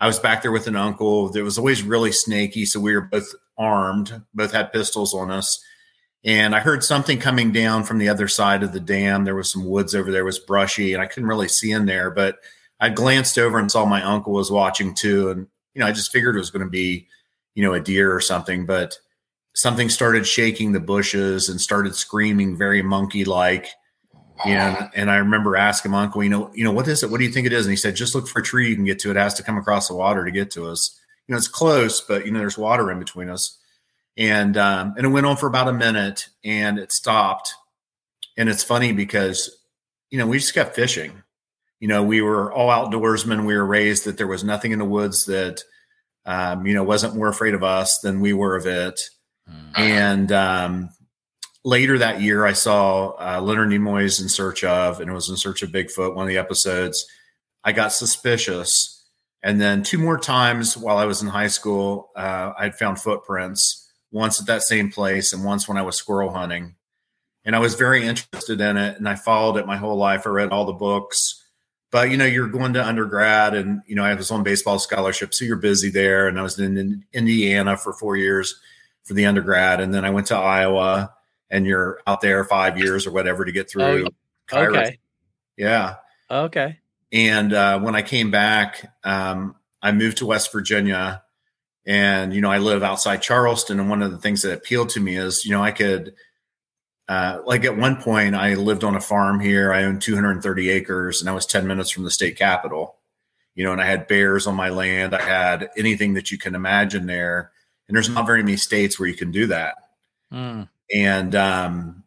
I 0.00 0.06
was 0.06 0.18
back 0.18 0.42
there 0.42 0.52
with 0.52 0.66
an 0.68 0.76
uncle 0.76 1.28
that 1.30 1.42
was 1.42 1.58
always 1.58 1.82
really 1.82 2.12
snaky. 2.12 2.64
So 2.66 2.78
we 2.78 2.94
were 2.94 3.00
both 3.00 3.34
armed, 3.56 4.22
both 4.32 4.52
had 4.52 4.72
pistols 4.72 5.12
on 5.12 5.30
us. 5.30 5.62
And 6.24 6.54
I 6.54 6.60
heard 6.60 6.84
something 6.84 7.18
coming 7.18 7.52
down 7.52 7.84
from 7.84 7.98
the 7.98 8.08
other 8.08 8.28
side 8.28 8.62
of 8.62 8.72
the 8.72 8.80
dam. 8.80 9.24
There 9.24 9.34
was 9.34 9.50
some 9.50 9.64
woods 9.64 9.94
over 9.94 10.10
there, 10.10 10.24
was 10.24 10.38
brushy, 10.38 10.92
and 10.92 11.02
I 11.02 11.06
couldn't 11.06 11.28
really 11.28 11.48
see 11.48 11.70
in 11.70 11.86
there. 11.86 12.10
But 12.10 12.38
I 12.80 12.90
glanced 12.90 13.38
over 13.38 13.58
and 13.58 13.70
saw 13.70 13.84
my 13.84 14.02
uncle 14.02 14.32
was 14.32 14.50
watching 14.50 14.94
too. 14.94 15.30
And, 15.30 15.46
you 15.74 15.80
know, 15.80 15.86
I 15.86 15.92
just 15.92 16.12
figured 16.12 16.36
it 16.36 16.40
was 16.40 16.50
going 16.50 16.64
to 16.64 16.70
be, 16.70 17.08
you 17.54 17.62
know, 17.64 17.74
a 17.74 17.80
deer 17.80 18.14
or 18.14 18.20
something. 18.20 18.66
But 18.66 18.98
something 19.54 19.88
started 19.88 20.26
shaking 20.26 20.72
the 20.72 20.80
bushes 20.80 21.48
and 21.48 21.60
started 21.60 21.94
screaming 21.94 22.56
very 22.56 22.82
monkey 22.82 23.24
like 23.24 23.68
and 24.44 24.90
and 24.94 25.10
I 25.10 25.16
remember 25.16 25.56
asking 25.56 25.90
my 25.90 26.04
uncle, 26.04 26.22
you 26.22 26.30
know, 26.30 26.50
you 26.54 26.64
know, 26.64 26.72
what 26.72 26.88
is 26.88 27.02
it? 27.02 27.10
What 27.10 27.18
do 27.18 27.24
you 27.24 27.32
think 27.32 27.46
it 27.46 27.52
is? 27.52 27.66
And 27.66 27.72
he 27.72 27.76
said, 27.76 27.96
just 27.96 28.14
look 28.14 28.28
for 28.28 28.40
a 28.40 28.42
tree 28.42 28.68
you 28.68 28.74
can 28.74 28.84
get 28.84 28.98
to. 29.00 29.10
It 29.10 29.16
has 29.16 29.34
to 29.34 29.42
come 29.42 29.56
across 29.56 29.88
the 29.88 29.94
water 29.94 30.24
to 30.24 30.30
get 30.30 30.50
to 30.52 30.66
us. 30.66 30.98
You 31.26 31.32
know, 31.32 31.38
it's 31.38 31.48
close, 31.48 32.00
but 32.00 32.24
you 32.24 32.32
know, 32.32 32.38
there's 32.38 32.58
water 32.58 32.90
in 32.90 32.98
between 32.98 33.28
us. 33.28 33.58
And 34.16 34.56
um, 34.56 34.94
and 34.96 35.06
it 35.06 35.10
went 35.10 35.26
on 35.26 35.36
for 35.36 35.46
about 35.46 35.68
a 35.68 35.72
minute, 35.72 36.28
and 36.44 36.78
it 36.78 36.92
stopped. 36.92 37.54
And 38.36 38.48
it's 38.48 38.64
funny 38.64 38.92
because, 38.92 39.58
you 40.10 40.18
know, 40.18 40.26
we 40.26 40.38
just 40.38 40.54
kept 40.54 40.74
fishing. 40.74 41.22
You 41.80 41.88
know, 41.88 42.02
we 42.02 42.20
were 42.22 42.52
all 42.52 42.68
outdoorsmen. 42.68 43.46
We 43.46 43.56
were 43.56 43.64
raised 43.66 44.04
that 44.04 44.16
there 44.16 44.26
was 44.26 44.42
nothing 44.42 44.72
in 44.72 44.80
the 44.80 44.84
woods 44.84 45.26
that, 45.26 45.62
um, 46.26 46.66
you 46.66 46.74
know, 46.74 46.82
wasn't 46.82 47.14
more 47.14 47.28
afraid 47.28 47.54
of 47.54 47.62
us 47.62 47.98
than 47.98 48.20
we 48.20 48.32
were 48.32 48.56
of 48.56 48.66
it. 48.66 49.00
Mm-hmm. 49.48 49.80
And 49.80 50.32
um, 50.32 50.90
later 51.64 51.98
that 51.98 52.20
year, 52.20 52.46
I 52.46 52.52
saw 52.52 53.10
uh, 53.18 53.40
Leonard 53.40 53.70
Nimoy's 53.70 54.20
In 54.20 54.28
Search 54.28 54.64
of, 54.64 55.00
and 55.00 55.10
it 55.10 55.14
was 55.14 55.28
In 55.28 55.36
Search 55.36 55.62
of 55.62 55.70
Bigfoot, 55.70 56.14
one 56.14 56.24
of 56.24 56.28
the 56.28 56.38
episodes. 56.38 57.06
I 57.64 57.72
got 57.72 57.92
suspicious. 57.92 58.94
And 59.42 59.60
then 59.60 59.82
two 59.82 59.98
more 59.98 60.18
times 60.18 60.76
while 60.76 60.98
I 60.98 61.04
was 61.04 61.22
in 61.22 61.28
high 61.28 61.48
school, 61.48 62.10
uh, 62.16 62.52
I'd 62.58 62.74
found 62.74 63.00
footprints, 63.00 63.88
once 64.10 64.40
at 64.40 64.46
that 64.46 64.62
same 64.62 64.90
place 64.90 65.32
and 65.32 65.44
once 65.44 65.68
when 65.68 65.76
I 65.76 65.82
was 65.82 65.96
squirrel 65.96 66.32
hunting. 66.32 66.74
And 67.44 67.54
I 67.54 67.60
was 67.60 67.74
very 67.74 68.04
interested 68.06 68.60
in 68.60 68.76
it. 68.76 68.96
And 68.96 69.08
I 69.08 69.14
followed 69.14 69.56
it 69.56 69.66
my 69.66 69.76
whole 69.76 69.96
life. 69.96 70.26
I 70.26 70.30
read 70.30 70.50
all 70.50 70.64
the 70.64 70.72
books. 70.72 71.44
But, 71.90 72.10
you 72.10 72.18
know, 72.18 72.26
you're 72.26 72.48
going 72.48 72.74
to 72.74 72.86
undergrad 72.86 73.54
and, 73.54 73.80
you 73.86 73.94
know, 73.94 74.04
I 74.04 74.12
was 74.14 74.30
on 74.30 74.42
baseball 74.42 74.78
scholarship. 74.78 75.32
So 75.32 75.46
you're 75.46 75.56
busy 75.56 75.88
there. 75.88 76.28
And 76.28 76.38
I 76.38 76.42
was 76.42 76.58
in 76.58 77.04
Indiana 77.14 77.78
for 77.78 77.94
four 77.94 78.16
years 78.16 78.58
for 79.04 79.14
the 79.14 79.24
undergrad. 79.24 79.80
And 79.80 79.94
then 79.94 80.04
I 80.04 80.10
went 80.10 80.26
to 80.26 80.36
Iowa 80.36 81.14
and 81.50 81.66
you're 81.66 82.00
out 82.06 82.20
there 82.20 82.44
five 82.44 82.78
years 82.78 83.06
or 83.06 83.12
whatever 83.12 83.44
to 83.44 83.52
get 83.52 83.70
through. 83.70 84.08
Oh, 84.52 84.58
okay. 84.58 84.98
Yeah. 85.56 85.96
Okay. 86.30 86.78
And 87.12 87.52
uh, 87.52 87.80
when 87.80 87.94
I 87.94 88.02
came 88.02 88.30
back, 88.30 88.92
um, 89.04 89.56
I 89.82 89.92
moved 89.92 90.18
to 90.18 90.26
West 90.26 90.52
Virginia, 90.52 91.22
and 91.86 92.34
you 92.34 92.40
know 92.40 92.50
I 92.50 92.58
live 92.58 92.82
outside 92.82 93.22
Charleston. 93.22 93.80
And 93.80 93.88
one 93.88 94.02
of 94.02 94.10
the 94.10 94.18
things 94.18 94.42
that 94.42 94.52
appealed 94.52 94.90
to 94.90 95.00
me 95.00 95.16
is 95.16 95.44
you 95.44 95.52
know 95.52 95.62
I 95.62 95.70
could, 95.70 96.14
uh, 97.08 97.38
like 97.46 97.64
at 97.64 97.76
one 97.76 97.96
point, 97.96 98.34
I 98.34 98.54
lived 98.54 98.84
on 98.84 98.94
a 98.94 99.00
farm 99.00 99.40
here. 99.40 99.72
I 99.72 99.84
owned 99.84 100.02
230 100.02 100.70
acres, 100.70 101.20
and 101.20 101.30
I 101.30 101.32
was 101.32 101.46
10 101.46 101.66
minutes 101.66 101.90
from 101.90 102.04
the 102.04 102.10
state 102.10 102.36
capital. 102.36 102.96
You 103.54 103.64
know, 103.64 103.72
and 103.72 103.80
I 103.80 103.86
had 103.86 104.06
bears 104.06 104.46
on 104.46 104.54
my 104.54 104.68
land. 104.68 105.14
I 105.14 105.22
had 105.22 105.70
anything 105.76 106.14
that 106.14 106.30
you 106.30 106.38
can 106.38 106.54
imagine 106.54 107.06
there. 107.06 107.50
And 107.88 107.96
there's 107.96 108.08
not 108.08 108.26
very 108.26 108.42
many 108.42 108.56
states 108.56 109.00
where 109.00 109.08
you 109.08 109.16
can 109.16 109.32
do 109.32 109.46
that. 109.46 109.74
Mm 110.32 110.68
and 110.92 111.34
um, 111.34 112.04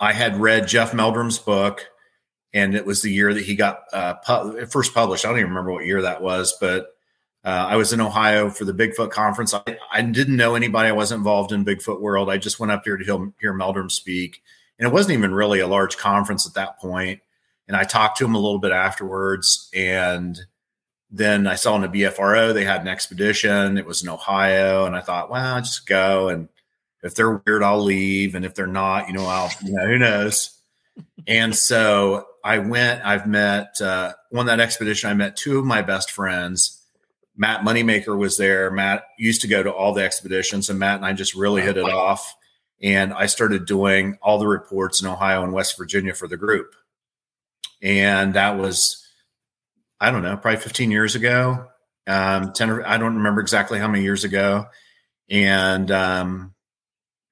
I 0.00 0.12
had 0.12 0.40
read 0.40 0.68
Jeff 0.68 0.92
Meldrum's 0.92 1.38
book, 1.38 1.86
and 2.52 2.74
it 2.74 2.84
was 2.84 3.02
the 3.02 3.12
year 3.12 3.32
that 3.32 3.44
he 3.44 3.54
got 3.54 3.84
uh, 3.92 4.14
pu- 4.14 4.66
first 4.66 4.94
published. 4.94 5.24
I 5.24 5.28
don't 5.28 5.38
even 5.38 5.50
remember 5.50 5.72
what 5.72 5.86
year 5.86 6.02
that 6.02 6.22
was, 6.22 6.56
but 6.60 6.94
uh, 7.44 7.66
I 7.68 7.76
was 7.76 7.92
in 7.92 8.00
Ohio 8.00 8.48
for 8.48 8.64
the 8.64 8.72
Bigfoot 8.72 9.10
conference. 9.10 9.52
I, 9.52 9.78
I, 9.92 10.00
didn't 10.00 10.36
know 10.36 10.54
anybody. 10.54 10.88
I 10.88 10.92
wasn't 10.92 11.18
involved 11.18 11.52
in 11.52 11.64
Bigfoot 11.64 12.00
world. 12.00 12.30
I 12.30 12.38
just 12.38 12.58
went 12.58 12.72
up 12.72 12.84
there 12.84 12.96
to 12.96 13.04
hear, 13.04 13.32
hear 13.38 13.52
Meldrum 13.52 13.90
speak, 13.90 14.42
and 14.78 14.88
it 14.88 14.92
wasn't 14.92 15.18
even 15.18 15.34
really 15.34 15.60
a 15.60 15.66
large 15.66 15.98
conference 15.98 16.46
at 16.46 16.54
that 16.54 16.78
point. 16.78 17.20
And 17.68 17.76
I 17.76 17.84
talked 17.84 18.18
to 18.18 18.24
him 18.24 18.34
a 18.34 18.40
little 18.40 18.58
bit 18.58 18.72
afterwards, 18.72 19.70
and 19.74 20.38
then 21.10 21.46
I 21.46 21.54
saw 21.54 21.76
in 21.76 21.82
the 21.82 21.88
BFRO 21.88 22.52
they 22.52 22.64
had 22.64 22.80
an 22.80 22.88
expedition. 22.88 23.78
It 23.78 23.86
was 23.86 24.02
in 24.02 24.08
Ohio, 24.08 24.86
and 24.86 24.96
I 24.96 25.00
thought, 25.00 25.30
well, 25.30 25.56
I'll 25.56 25.62
just 25.62 25.86
go 25.86 26.28
and 26.28 26.48
if 27.04 27.14
they're 27.14 27.42
weird, 27.46 27.62
I'll 27.62 27.82
leave. 27.82 28.34
And 28.34 28.44
if 28.44 28.54
they're 28.54 28.66
not, 28.66 29.08
you 29.08 29.14
know, 29.14 29.26
I'll, 29.26 29.50
you 29.62 29.74
know, 29.74 29.86
who 29.86 29.98
knows? 29.98 30.58
and 31.26 31.54
so 31.54 32.26
I 32.42 32.58
went, 32.58 33.04
I've 33.04 33.26
met, 33.26 33.80
uh, 33.80 34.14
on 34.34 34.46
that 34.46 34.58
expedition, 34.58 35.10
I 35.10 35.14
met 35.14 35.36
two 35.36 35.58
of 35.58 35.64
my 35.64 35.82
best 35.82 36.10
friends. 36.10 36.80
Matt 37.36 37.60
Moneymaker 37.60 38.16
was 38.16 38.36
there. 38.36 38.70
Matt 38.70 39.04
used 39.18 39.42
to 39.42 39.48
go 39.48 39.62
to 39.62 39.72
all 39.72 39.92
the 39.92 40.02
expeditions, 40.02 40.70
and 40.70 40.78
Matt 40.78 40.96
and 40.96 41.04
I 41.04 41.12
just 41.12 41.34
really 41.34 41.62
hit 41.62 41.76
it 41.76 41.84
off. 41.84 42.34
And 42.82 43.12
I 43.12 43.26
started 43.26 43.66
doing 43.66 44.18
all 44.22 44.38
the 44.38 44.46
reports 44.46 45.02
in 45.02 45.08
Ohio 45.08 45.42
and 45.42 45.52
West 45.52 45.76
Virginia 45.76 46.14
for 46.14 46.28
the 46.28 46.36
group. 46.36 46.74
And 47.82 48.34
that 48.34 48.56
was, 48.56 49.06
I 50.00 50.10
don't 50.10 50.22
know, 50.22 50.36
probably 50.36 50.60
15 50.60 50.90
years 50.90 51.14
ago. 51.14 51.66
Um, 52.06 52.52
10 52.52 52.70
or, 52.70 52.86
I 52.86 52.98
don't 52.98 53.16
remember 53.16 53.40
exactly 53.40 53.78
how 53.78 53.88
many 53.88 54.04
years 54.04 54.24
ago. 54.24 54.66
And 55.28 55.90
um, 55.90 56.53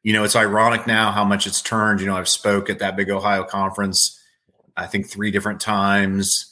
you 0.03 0.13
know, 0.13 0.25
it's 0.25 0.37
ironic 0.37 0.87
now 0.87 1.13
how 1.13 1.25
much 1.25 1.47
it's 1.47 1.63
turned. 1.63 2.01
You 2.01 2.07
know, 2.07 2.17
I've 2.17 2.29
spoke 2.29 2.69
at 2.69 2.81
that 2.81 2.97
big 2.97 3.11
Ohio 3.11 3.45
conference, 3.45 4.21
I 4.77 4.87
think 4.87 5.09
three 5.09 5.31
different 5.31 5.61
times. 5.61 6.49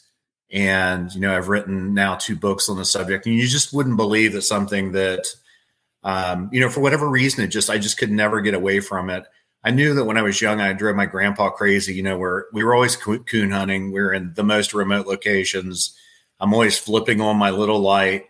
And, 0.53 1.13
you 1.13 1.21
know, 1.21 1.37
I've 1.37 1.49
written 1.49 1.95
now 1.95 2.17
two 2.17 2.37
books 2.37 2.69
on 2.69 2.77
the 2.77 2.85
subject. 2.85 3.27
And 3.27 3.35
you 3.35 3.47
just 3.47 3.73
wouldn't 3.73 3.97
believe 3.97 4.33
that 4.33 4.43
something 4.43 4.93
that, 4.93 5.27
um, 6.03 6.49
you 6.53 6.61
know, 6.61 6.69
for 6.69 6.81
whatever 6.81 7.09
reason, 7.09 7.45
it 7.45 7.49
just, 7.49 7.71
I 7.71 7.79
just 7.79 7.99
could 7.99 8.11
never 8.11 8.41
get 8.41 8.55
away 8.55 8.81
from 8.81 9.11
it. 9.11 9.25
I 9.63 9.71
knew 9.71 9.95
that 9.95 10.05
when 10.05 10.17
I 10.17 10.23
was 10.23 10.41
young, 10.41 10.61
I 10.61 10.73
drove 10.73 10.97
my 10.97 11.07
grandpa 11.07 11.51
crazy. 11.51 11.95
You 11.95 12.03
know, 12.03 12.19
where 12.19 12.47
we 12.53 12.65
were 12.65 12.75
always 12.75 12.97
coon 12.97 13.51
hunting. 13.51 13.93
We 13.93 14.01
were 14.01 14.13
in 14.13 14.33
the 14.35 14.43
most 14.43 14.73
remote 14.73 15.07
locations. 15.07 15.97
I'm 16.41 16.55
always 16.55 16.79
flipping 16.79 17.21
on 17.21 17.37
my 17.37 17.51
little 17.51 17.81
light 17.81 18.25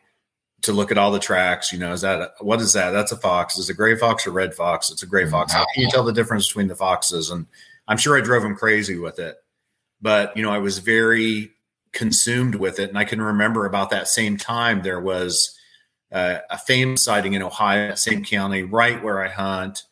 to 0.63 0.73
look 0.73 0.91
at 0.91 0.99
all 0.99 1.11
the 1.11 1.19
tracks. 1.19 1.73
You 1.73 1.79
know, 1.79 1.93
is 1.93 2.01
that 2.03 2.33
what 2.41 2.61
is 2.61 2.73
that? 2.73 2.91
That's 2.91 3.13
a 3.13 3.17
fox. 3.17 3.59
Is 3.59 3.69
it 3.69 3.73
a 3.73 3.77
gray 3.77 3.97
fox 3.97 4.27
or 4.27 4.31
red 4.31 4.55
fox? 4.55 4.91
It's 4.91 5.03
a 5.03 5.07
gray 5.07 5.29
fox. 5.29 5.53
How 5.53 5.65
can 5.73 5.83
you 5.83 5.91
tell 5.91 6.05
the 6.05 6.13
difference 6.13 6.49
between 6.49 6.69
the 6.69 6.77
foxes? 6.77 7.31
And 7.31 7.47
I'm 7.89 7.99
sure 7.99 8.17
I 8.17 8.21
drove 8.21 8.45
him 8.45 8.57
crazy 8.57 8.99
with 8.99 9.19
it, 9.19 9.37
but 10.01 10.37
you 10.37 10.43
know, 10.43 10.51
I 10.51 10.59
was 10.59 10.79
very 10.79 11.53
consumed 11.93 12.55
with 12.55 12.79
it. 12.79 12.89
And 12.89 12.99
I 12.99 13.05
can 13.05 13.21
remember 13.21 13.67
about 13.67 13.91
that 13.91 14.09
same 14.09 14.37
time 14.37 14.83
there 14.83 15.01
was 15.01 15.59
uh, 16.13 16.39
a 16.51 16.59
famous 16.59 17.05
sighting 17.05 17.35
in 17.35 17.43
Ohio, 17.43 17.95
same 17.95 18.25
county, 18.25 18.63
right 18.63 19.03
where 19.03 19.25
I 19.25 19.29
hunt, 19.29 19.85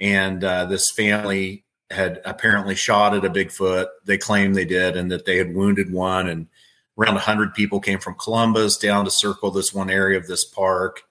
and 0.00 0.42
uh, 0.42 0.66
this 0.66 0.90
family 0.90 1.64
had 1.90 2.20
apparently 2.24 2.74
shot 2.74 3.14
at 3.14 3.24
a 3.24 3.30
Bigfoot. 3.30 3.86
They 4.04 4.18
claimed 4.18 4.54
they 4.54 4.64
did, 4.64 4.96
and 4.96 5.10
that 5.10 5.26
they 5.26 5.36
had 5.36 5.54
wounded 5.54 5.92
one 5.92 6.28
and 6.28 6.48
around 6.98 7.14
100 7.14 7.54
people 7.54 7.80
came 7.80 7.98
from 7.98 8.14
Columbus 8.14 8.76
down 8.76 9.04
to 9.04 9.10
circle 9.10 9.50
this 9.50 9.74
one 9.74 9.90
area 9.90 10.18
of 10.18 10.26
this 10.26 10.44
park. 10.44 11.02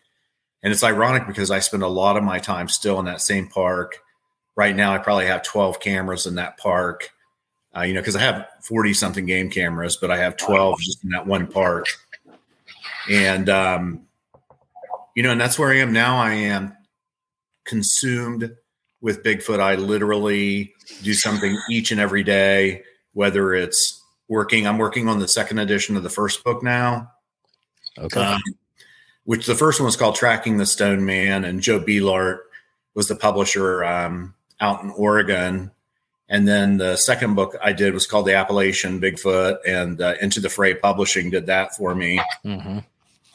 And 0.62 0.72
it's 0.72 0.84
ironic 0.84 1.28
because 1.28 1.52
I 1.52 1.60
spend 1.60 1.84
a 1.84 1.88
lot 1.88 2.16
of 2.16 2.24
my 2.24 2.40
time 2.40 2.70
still 2.70 3.00
in 3.00 3.06
that 3.06 3.22
same 3.22 3.48
park. 3.48 4.00
Right 4.56 4.76
now, 4.76 4.94
I 4.94 4.98
probably 4.98 5.26
have 5.26 5.44
12 5.44 5.80
cameras 5.80 6.26
in 6.26 6.36
that 6.36 6.58
park, 6.58 7.10
uh, 7.76 7.82
you 7.82 7.94
know, 7.94 8.02
because 8.02 8.16
I 8.16 8.22
have 8.22 8.48
40 8.62 8.94
something 8.94 9.26
game 9.26 9.50
cameras, 9.50 9.98
but 9.98 10.12
I 10.12 10.18
have 10.18 10.38
12 10.38 10.80
just 10.80 11.04
in 11.04 11.10
that 11.10 11.28
one 11.28 11.48
park. 11.48 11.88
And, 13.10 13.50
um, 13.50 14.02
you 15.16 15.24
know, 15.24 15.32
and 15.32 15.42
that's 15.42 15.60
where 15.60 15.72
I 15.72 15.78
am 15.78 15.92
now. 15.92 16.18
I 16.18 16.34
am 16.34 16.78
consumed 17.66 18.56
with 19.02 19.24
Bigfoot. 19.24 19.60
I 19.60 19.76
literally 19.76 20.74
do 21.02 21.14
something 21.14 21.60
each 21.70 21.92
and 21.92 22.00
every 22.00 22.24
day, 22.24 22.84
whether 23.14 23.54
it's 23.54 24.03
working. 24.34 24.68
I'm 24.68 24.78
working 24.78 25.08
on 25.08 25.20
the 25.20 25.28
second 25.28 25.60
edition 25.60 25.96
of 25.96 26.04
the 26.04 26.10
first 26.10 26.44
book 26.44 26.64
now. 26.64 27.12
Okay. 27.98 28.20
Um, 28.20 28.42
which 29.26 29.46
the 29.46 29.56
first 29.56 29.80
one 29.80 29.86
was 29.86 29.96
called 29.96 30.16
Tracking 30.16 30.58
the 30.58 30.66
Stone 30.66 31.06
Man, 31.06 31.46
and 31.46 31.62
Joe 31.62 31.80
Beelart 31.80 32.40
was 32.94 33.08
the 33.08 33.16
publisher 33.16 33.84
um, 33.86 34.34
out 34.60 34.84
in 34.84 34.90
Oregon. 34.90 35.72
And 36.28 36.48
then 36.48 36.78
the 36.78 36.96
second 36.98 37.36
book 37.36 37.56
I 37.64 37.72
did 37.74 37.94
was 37.94 38.08
called 38.08 38.26
The 38.26 38.36
Appalachian 38.36 39.00
Bigfoot, 39.00 39.60
and 39.66 40.02
uh, 40.02 40.16
Into 40.22 40.40
the 40.42 40.50
Fray 40.50 40.74
Publishing 40.74 41.30
did 41.30 41.46
that 41.46 41.76
for 41.76 41.96
me. 41.96 42.20
Mm-hmm. 42.44 42.80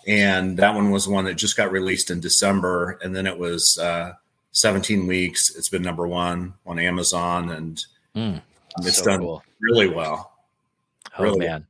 And 0.07 0.57
that 0.59 0.75
one 0.75 0.91
was 0.91 1.07
one 1.09 1.25
that 1.27 1.35
just 1.35 1.57
got 1.57 1.71
released 1.71 2.11
in 2.11 2.21
December. 2.21 2.99
And 3.03 3.15
then 3.15 3.27
it 3.27 3.39
was 3.39 3.79
uh, 3.79 4.13
17 4.53 5.07
weeks. 5.07 5.55
It's 5.55 5.69
been 5.69 5.83
number 5.83 6.07
one 6.09 6.55
on 6.67 6.79
Amazon, 6.79 7.51
and 7.51 7.83
Mm, 8.19 8.43
it's 8.81 8.99
so 8.99 9.05
done 9.05 9.21
cool. 9.21 9.43
really 9.61 9.89
well. 9.89 10.33
Oh 11.19 11.25
really. 11.25 11.47
man. 11.47 11.67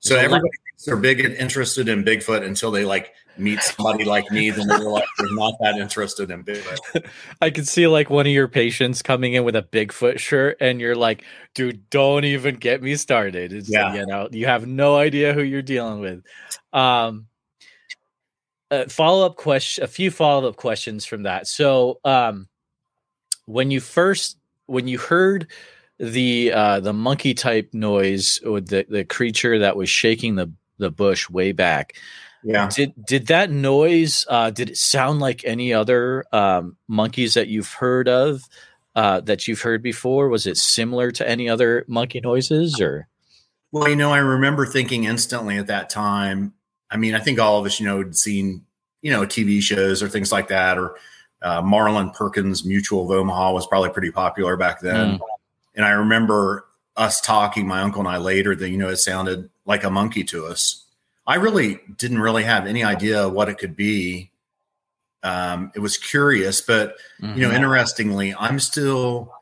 So 0.00 0.14
So 0.14 0.20
everybody 0.20 0.42
thinks 0.42 0.84
they're 0.84 0.96
big 0.96 1.20
and 1.20 1.34
interested 1.34 1.88
in 1.88 2.04
Bigfoot 2.04 2.44
until 2.44 2.70
they 2.70 2.84
like 2.84 3.12
meet 3.36 3.60
somebody 3.62 4.04
like 4.04 4.30
me, 4.30 4.50
then 4.50 4.68
they're 4.68 4.78
like 4.80 5.06
they're 5.18 5.32
not 5.34 5.54
that 5.60 5.76
interested 5.76 6.30
in 6.30 6.44
Bigfoot. 6.44 7.06
I 7.42 7.50
could 7.50 7.66
see 7.66 7.86
like 7.86 8.10
one 8.10 8.26
of 8.26 8.32
your 8.32 8.48
patients 8.48 9.02
coming 9.02 9.32
in 9.34 9.44
with 9.44 9.56
a 9.56 9.62
Bigfoot 9.62 10.18
shirt, 10.18 10.58
and 10.60 10.80
you're 10.80 10.94
like, 10.94 11.24
dude, 11.54 11.88
don't 11.90 12.24
even 12.24 12.56
get 12.56 12.82
me 12.82 12.96
started. 12.96 13.52
It's 13.52 13.70
Yeah. 13.70 13.94
you 13.94 14.06
know, 14.06 14.28
you 14.30 14.46
have 14.46 14.66
no 14.66 14.96
idea 14.96 15.32
who 15.32 15.42
you're 15.42 15.62
dealing 15.62 16.00
with. 16.00 16.22
Um 16.72 17.26
a 18.70 18.88
follow-up 18.88 19.36
question 19.36 19.84
a 19.84 19.86
few 19.86 20.10
follow-up 20.10 20.56
questions 20.56 21.04
from 21.04 21.24
that. 21.24 21.46
So 21.46 22.00
um 22.04 22.48
when 23.46 23.70
you 23.70 23.80
first 23.80 24.38
when 24.66 24.88
you 24.88 24.98
heard 24.98 25.48
the 25.98 26.52
uh 26.52 26.80
the 26.80 26.92
monkey 26.92 27.34
type 27.34 27.70
noise 27.72 28.38
or 28.44 28.60
the 28.60 28.84
the 28.88 29.04
creature 29.04 29.58
that 29.58 29.76
was 29.76 29.88
shaking 29.88 30.34
the 30.34 30.50
the 30.78 30.90
bush 30.90 31.30
way 31.30 31.52
back 31.52 31.94
Yeah. 32.42 32.68
did 32.74 32.92
did 33.06 33.28
that 33.28 33.50
noise 33.50 34.24
uh 34.28 34.50
did 34.50 34.70
it 34.70 34.76
sound 34.76 35.20
like 35.20 35.44
any 35.44 35.72
other 35.72 36.24
um 36.32 36.76
monkeys 36.88 37.34
that 37.34 37.46
you've 37.46 37.72
heard 37.72 38.08
of 38.08 38.42
uh 38.96 39.20
that 39.20 39.46
you've 39.46 39.60
heard 39.62 39.82
before 39.82 40.28
was 40.28 40.46
it 40.46 40.56
similar 40.56 41.12
to 41.12 41.28
any 41.28 41.48
other 41.48 41.84
monkey 41.86 42.20
noises 42.20 42.80
or 42.80 43.06
Well, 43.70 43.88
you 43.88 43.96
know, 43.96 44.12
I 44.12 44.18
remember 44.18 44.66
thinking 44.66 45.02
instantly 45.04 45.58
at 45.58 45.66
that 45.66 45.90
time. 45.90 46.54
I 46.90 46.96
mean, 46.96 47.14
I 47.16 47.18
think 47.18 47.40
all 47.40 47.58
of 47.58 47.66
us, 47.66 47.80
you 47.80 47.86
know, 47.86 47.98
had 47.98 48.14
seen, 48.16 48.64
you 49.02 49.10
know, 49.10 49.26
TV 49.26 49.60
shows 49.60 50.00
or 50.00 50.08
things 50.08 50.30
like 50.30 50.46
that, 50.46 50.78
or 50.78 50.94
uh, 51.42 51.60
Marlin 51.60 52.10
Perkins 52.10 52.64
Mutual 52.64 53.02
of 53.02 53.10
Omaha 53.10 53.52
was 53.52 53.66
probably 53.66 53.90
pretty 53.90 54.12
popular 54.12 54.56
back 54.56 54.80
then. 54.80 55.18
And 55.74 55.84
I 55.84 55.90
remember 55.90 56.64
us 56.96 57.20
talking, 57.20 57.66
my 57.66 57.80
uncle 57.80 58.00
and 58.00 58.08
I 58.08 58.18
later, 58.18 58.54
that, 58.54 58.70
you 58.70 58.76
know, 58.76 58.88
it 58.88 58.96
sounded 58.96 59.50
like 59.66 59.84
a 59.84 59.90
monkey 59.90 60.24
to 60.24 60.46
us. 60.46 60.84
I 61.26 61.36
really 61.36 61.80
didn't 61.96 62.20
really 62.20 62.44
have 62.44 62.66
any 62.66 62.84
idea 62.84 63.28
what 63.28 63.48
it 63.48 63.58
could 63.58 63.74
be. 63.74 64.30
Um, 65.22 65.72
it 65.74 65.80
was 65.80 65.96
curious, 65.96 66.60
but 66.60 66.96
you 67.20 67.40
know 67.42 67.48
Mhm. 67.50 67.56
interestingly 67.56 68.34
i'm 68.38 68.60
still 68.60 69.32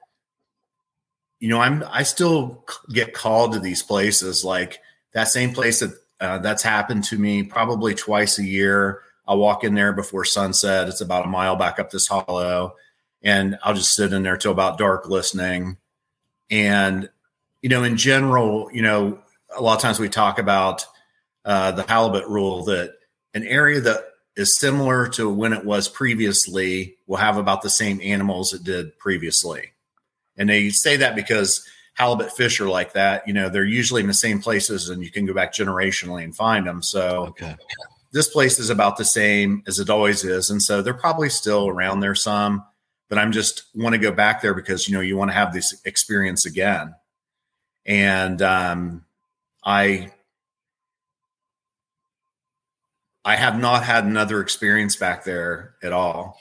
you 1.40 1.48
know 1.48 1.60
i'm 1.60 1.84
i 1.90 2.02
still 2.02 2.64
get 2.90 3.12
called 3.12 3.52
to 3.52 3.58
these 3.60 3.82
places 3.82 4.44
like 4.44 4.80
that 5.12 5.28
same 5.28 5.52
place 5.52 5.80
that 5.80 5.90
uh, 6.20 6.38
that's 6.38 6.62
happened 6.62 7.02
to 7.04 7.18
me 7.18 7.42
probably 7.42 7.94
twice 7.94 8.38
a 8.38 8.44
year 8.44 9.00
i'll 9.26 9.38
walk 9.38 9.64
in 9.64 9.74
there 9.74 9.92
before 9.92 10.24
sunset 10.24 10.88
it's 10.88 11.00
about 11.00 11.26
a 11.26 11.28
mile 11.28 11.56
back 11.56 11.78
up 11.78 11.90
this 11.90 12.06
hollow 12.06 12.76
and 13.22 13.58
i'll 13.62 13.74
just 13.74 13.92
sit 13.94 14.12
in 14.12 14.22
there 14.22 14.36
till 14.36 14.52
about 14.52 14.78
dark 14.78 15.08
listening 15.08 15.76
and 16.52 17.08
you 17.62 17.68
know 17.68 17.82
in 17.82 17.96
general 17.96 18.68
you 18.72 18.82
know 18.82 19.18
a 19.56 19.60
lot 19.60 19.74
of 19.74 19.80
times 19.80 19.98
we 19.98 20.08
talk 20.08 20.38
about 20.38 20.86
uh, 21.44 21.72
the 21.72 21.82
halibut 21.82 22.28
rule 22.28 22.64
that 22.64 22.94
an 23.34 23.44
area 23.44 23.80
that 23.80 24.04
is 24.36 24.58
similar 24.58 25.08
to 25.08 25.28
when 25.28 25.52
it 25.52 25.64
was 25.64 25.88
previously 25.88 26.96
will 27.06 27.16
have 27.16 27.36
about 27.36 27.62
the 27.62 27.70
same 27.70 28.00
animals 28.02 28.54
it 28.54 28.62
did 28.64 28.96
previously. 28.98 29.72
And 30.38 30.48
they 30.48 30.70
say 30.70 30.96
that 30.98 31.16
because 31.16 31.66
halibut 31.94 32.32
fish 32.32 32.60
are 32.60 32.68
like 32.68 32.94
that. 32.94 33.26
You 33.26 33.34
know, 33.34 33.50
they're 33.50 33.64
usually 33.64 34.00
in 34.00 34.06
the 34.06 34.14
same 34.14 34.40
places 34.40 34.88
and 34.88 35.02
you 35.02 35.10
can 35.10 35.26
go 35.26 35.34
back 35.34 35.52
generationally 35.52 36.24
and 36.24 36.34
find 36.34 36.66
them. 36.66 36.82
So 36.82 37.26
okay 37.30 37.56
this 38.12 38.28
place 38.28 38.58
is 38.58 38.70
about 38.70 38.98
the 38.98 39.04
same 39.04 39.62
as 39.66 39.78
it 39.78 39.90
always 39.90 40.22
is. 40.22 40.50
And 40.50 40.62
so 40.62 40.82
they're 40.82 40.94
probably 40.94 41.30
still 41.30 41.66
around 41.66 42.00
there 42.00 42.14
some, 42.14 42.64
but 43.12 43.18
I'm 43.18 43.30
just 43.30 43.64
want 43.74 43.92
to 43.92 43.98
go 43.98 44.10
back 44.10 44.40
there 44.40 44.54
because, 44.54 44.88
you 44.88 44.94
know, 44.94 45.02
you 45.02 45.18
want 45.18 45.30
to 45.30 45.34
have 45.34 45.52
this 45.52 45.78
experience 45.84 46.46
again. 46.46 46.94
And 47.84 48.40
um, 48.40 49.04
I 49.62 50.10
I 53.22 53.36
have 53.36 53.58
not 53.58 53.84
had 53.84 54.06
another 54.06 54.40
experience 54.40 54.96
back 54.96 55.24
there 55.24 55.74
at 55.82 55.92
all, 55.92 56.40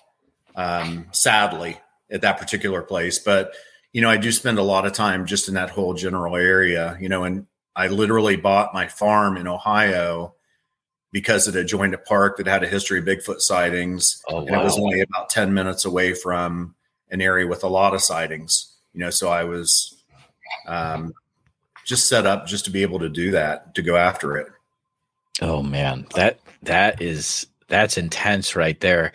um, 0.56 1.08
sadly, 1.12 1.78
at 2.10 2.22
that 2.22 2.40
particular 2.40 2.82
place. 2.82 3.20
But 3.20 3.52
you 3.92 4.00
know, 4.00 4.10
I 4.10 4.16
do 4.16 4.32
spend 4.32 4.58
a 4.58 4.64
lot 4.64 4.86
of 4.86 4.94
time 4.94 5.26
just 5.26 5.50
in 5.50 5.56
that 5.56 5.72
whole 5.72 5.94
general 5.94 6.38
area. 6.38 6.98
You 7.02 7.10
know, 7.10 7.26
and 7.26 7.48
I 7.76 7.90
literally 7.90 8.38
bought 8.38 8.74
my 8.74 8.88
farm 8.88 9.36
in 9.36 9.46
Ohio 9.46 10.36
because 11.12 11.48
it 11.48 11.56
had 11.56 11.68
joined 11.68 11.94
a 11.94 11.98
park 11.98 12.38
that 12.38 12.48
had 12.48 12.64
a 12.64 12.68
history 12.68 13.00
of 13.00 13.06
Bigfoot 13.06 13.40
sightings, 13.40 14.22
oh 14.30 14.46
and 14.46 14.56
it 14.56 14.64
was 14.64 14.78
only 14.78 15.02
about 15.02 15.30
ten 15.30 15.54
minutes 15.54 15.86
away 15.86 16.14
from 16.14 16.76
an 17.10 17.22
area 17.22 17.48
with 17.48 17.64
a 17.64 17.68
lot 17.68 17.94
of 17.94 18.02
sightings. 18.02 18.74
You 18.94 19.02
know, 19.02 19.10
so 19.10 19.30
I 19.30 19.44
was 19.44 20.04
um, 20.68 21.14
just 21.86 22.08
set 22.08 22.26
up 22.26 22.48
just 22.48 22.66
to 22.66 22.72
be 22.72 22.82
able 22.82 23.00
to 23.00 23.10
do 23.10 23.32
that, 23.32 23.76
to 23.76 23.82
go 23.82 23.96
after 23.96 24.38
it. 24.38 24.48
oh 25.42 25.64
man 25.64 26.06
that 26.16 26.40
that 26.62 27.02
is 27.02 27.48
that's 27.68 27.98
intense 27.98 28.56
right 28.56 28.80
there 28.82 29.14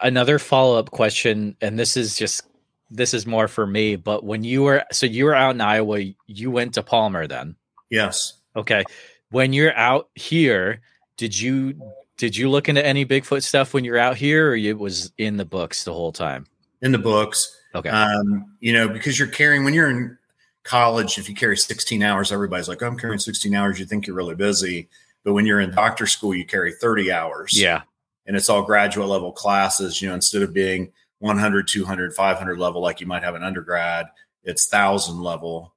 another 0.00 0.38
follow-up 0.38 0.90
question 0.92 1.56
and 1.60 1.78
this 1.78 1.96
is 1.96 2.16
just 2.16 2.42
this 2.90 3.12
is 3.12 3.26
more 3.26 3.48
for 3.48 3.66
me 3.66 3.96
but 3.96 4.24
when 4.24 4.44
you 4.44 4.62
were 4.62 4.84
so 4.92 5.04
you 5.04 5.24
were 5.24 5.34
out 5.34 5.54
in 5.54 5.60
iowa 5.60 5.98
you 6.26 6.50
went 6.50 6.74
to 6.74 6.82
palmer 6.82 7.26
then 7.26 7.56
Yes. 7.92 8.40
Okay. 8.56 8.84
When 9.30 9.52
you're 9.52 9.76
out 9.76 10.08
here, 10.14 10.80
did 11.16 11.38
you 11.38 11.80
did 12.16 12.36
you 12.36 12.50
look 12.50 12.68
into 12.68 12.84
any 12.84 13.04
Bigfoot 13.04 13.42
stuff 13.42 13.74
when 13.74 13.84
you're 13.84 13.98
out 13.98 14.16
here, 14.16 14.50
or 14.50 14.56
it 14.56 14.78
was 14.78 15.12
in 15.18 15.36
the 15.36 15.44
books 15.44 15.84
the 15.84 15.92
whole 15.92 16.12
time? 16.12 16.46
in 16.82 16.92
the 16.92 16.98
books. 16.98 17.56
Okay. 17.74 17.88
Um, 17.88 18.56
you 18.60 18.72
know, 18.72 18.88
because 18.88 19.18
you're 19.18 19.28
carrying 19.28 19.64
when 19.64 19.72
you're 19.72 19.88
in 19.88 20.18
college, 20.64 21.16
if 21.16 21.28
you 21.28 21.34
carry 21.34 21.56
16 21.56 22.02
hours, 22.02 22.30
everybody's 22.30 22.68
like, 22.68 22.82
I'm 22.82 22.98
carrying 22.98 23.18
16 23.18 23.54
hours. 23.54 23.78
You 23.78 23.86
think 23.86 24.06
you're 24.06 24.16
really 24.16 24.34
busy. 24.34 24.90
But 25.24 25.32
when 25.32 25.46
you're 25.46 25.60
in 25.60 25.70
doctor 25.70 26.06
school, 26.06 26.34
you 26.34 26.44
carry 26.44 26.72
30 26.72 27.10
hours. 27.10 27.58
yeah. 27.58 27.82
And 28.26 28.36
it's 28.36 28.48
all 28.48 28.62
graduate 28.62 29.08
level 29.08 29.32
classes, 29.32 30.00
you 30.00 30.08
know, 30.08 30.14
instead 30.14 30.42
of 30.42 30.52
being 30.52 30.92
100, 31.18 31.66
200, 31.66 32.14
500 32.14 32.58
level, 32.58 32.80
like 32.80 33.00
you 33.00 33.06
might 33.06 33.24
have 33.24 33.34
an 33.34 33.42
undergrad, 33.42 34.06
it's 34.44 34.68
thousand 34.68 35.20
level. 35.20 35.74